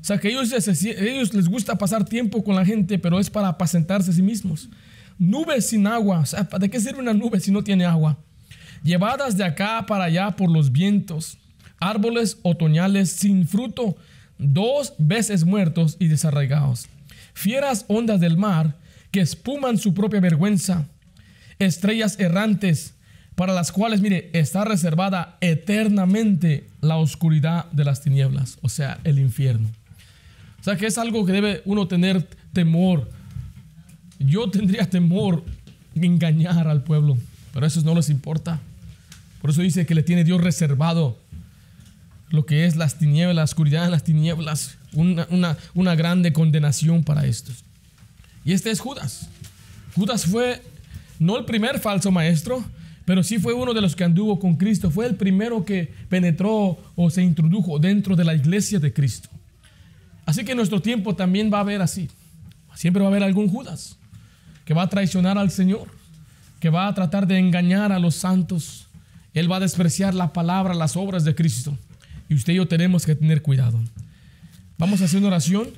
O 0.00 0.04
sea, 0.04 0.18
que 0.18 0.28
ellos, 0.28 0.52
ellos 0.52 1.34
les 1.34 1.48
gusta 1.48 1.76
pasar 1.76 2.04
tiempo 2.04 2.42
con 2.42 2.54
la 2.56 2.64
gente, 2.64 2.98
pero 2.98 3.18
es 3.18 3.28
para 3.28 3.48
apacentarse 3.48 4.10
a 4.10 4.14
sí 4.14 4.22
mismos. 4.22 4.68
Nubes 5.18 5.66
sin 5.66 5.86
agua. 5.86 6.20
O 6.20 6.26
sea, 6.26 6.44
¿de 6.44 6.70
qué 6.70 6.80
sirve 6.80 7.00
una 7.00 7.12
nube 7.12 7.40
si 7.40 7.50
no 7.50 7.62
tiene 7.62 7.84
agua? 7.84 8.18
llevadas 8.82 9.36
de 9.36 9.44
acá 9.44 9.84
para 9.86 10.04
allá 10.04 10.32
por 10.32 10.50
los 10.50 10.72
vientos, 10.72 11.38
árboles 11.80 12.38
otoñales 12.42 13.10
sin 13.10 13.46
fruto, 13.46 13.96
dos 14.38 14.94
veces 14.98 15.44
muertos 15.44 15.96
y 15.98 16.08
desarraigados, 16.08 16.88
fieras 17.34 17.84
ondas 17.88 18.20
del 18.20 18.36
mar 18.36 18.76
que 19.10 19.20
espuman 19.20 19.78
su 19.78 19.94
propia 19.94 20.20
vergüenza, 20.20 20.86
estrellas 21.58 22.18
errantes 22.20 22.94
para 23.34 23.52
las 23.52 23.70
cuales, 23.70 24.00
mire, 24.00 24.30
está 24.32 24.64
reservada 24.64 25.38
eternamente 25.40 26.68
la 26.80 26.96
oscuridad 26.96 27.70
de 27.70 27.84
las 27.84 28.00
tinieblas, 28.00 28.58
o 28.62 28.68
sea, 28.68 28.98
el 29.04 29.18
infierno. 29.18 29.68
O 30.60 30.64
sea 30.64 30.76
que 30.76 30.86
es 30.86 30.98
algo 30.98 31.24
que 31.24 31.32
debe 31.32 31.62
uno 31.64 31.86
tener 31.88 32.26
temor. 32.52 33.08
Yo 34.18 34.50
tendría 34.50 34.88
temor 34.88 35.44
engañar 35.94 36.68
al 36.68 36.82
pueblo, 36.82 37.16
pero 37.52 37.66
eso 37.66 37.80
no 37.82 37.94
les 37.94 38.10
importa. 38.10 38.60
Por 39.40 39.50
eso 39.50 39.62
dice 39.62 39.86
que 39.86 39.94
le 39.94 40.02
tiene 40.02 40.24
Dios 40.24 40.40
reservado 40.40 41.18
lo 42.30 42.44
que 42.44 42.66
es 42.66 42.76
las 42.76 42.98
tinieblas, 42.98 43.36
la 43.36 43.44
oscuridad 43.44 43.84
de 43.84 43.90
las 43.90 44.04
tinieblas, 44.04 44.76
una, 44.92 45.26
una, 45.30 45.56
una 45.74 45.94
grande 45.94 46.32
condenación 46.32 47.04
para 47.04 47.26
estos. 47.26 47.64
Y 48.44 48.52
este 48.52 48.70
es 48.70 48.80
Judas. 48.80 49.28
Judas 49.94 50.26
fue 50.26 50.62
no 51.18 51.38
el 51.38 51.44
primer 51.44 51.78
falso 51.78 52.10
maestro, 52.10 52.64
pero 53.04 53.22
sí 53.22 53.38
fue 53.38 53.54
uno 53.54 53.72
de 53.72 53.80
los 53.80 53.96
que 53.96 54.04
anduvo 54.04 54.38
con 54.38 54.56
Cristo. 54.56 54.90
Fue 54.90 55.06
el 55.06 55.14
primero 55.14 55.64
que 55.64 55.92
penetró 56.08 56.78
o 56.94 57.10
se 57.10 57.22
introdujo 57.22 57.78
dentro 57.78 58.14
de 58.14 58.24
la 58.24 58.34
iglesia 58.34 58.78
de 58.78 58.92
Cristo. 58.92 59.28
Así 60.28 60.44
que 60.44 60.52
en 60.52 60.58
nuestro 60.58 60.82
tiempo 60.82 61.16
también 61.16 61.50
va 61.50 61.56
a 61.56 61.60
haber 61.62 61.80
así. 61.80 62.10
Siempre 62.74 63.00
va 63.00 63.08
a 63.08 63.10
haber 63.10 63.22
algún 63.22 63.48
Judas 63.48 63.96
que 64.66 64.74
va 64.74 64.82
a 64.82 64.88
traicionar 64.90 65.38
al 65.38 65.50
Señor, 65.50 65.88
que 66.60 66.68
va 66.68 66.86
a 66.86 66.92
tratar 66.92 67.26
de 67.26 67.38
engañar 67.38 67.92
a 67.92 67.98
los 67.98 68.16
santos, 68.16 68.88
él 69.32 69.50
va 69.50 69.56
a 69.56 69.60
despreciar 69.60 70.12
la 70.12 70.34
palabra, 70.34 70.74
las 70.74 70.98
obras 70.98 71.24
de 71.24 71.34
Cristo. 71.34 71.78
Y 72.28 72.34
usted 72.34 72.52
y 72.52 72.56
yo 72.56 72.68
tenemos 72.68 73.06
que 73.06 73.14
tener 73.14 73.40
cuidado. 73.40 73.80
Vamos 74.76 75.00
a 75.00 75.06
hacer 75.06 75.20
una 75.20 75.28
oración. 75.28 75.68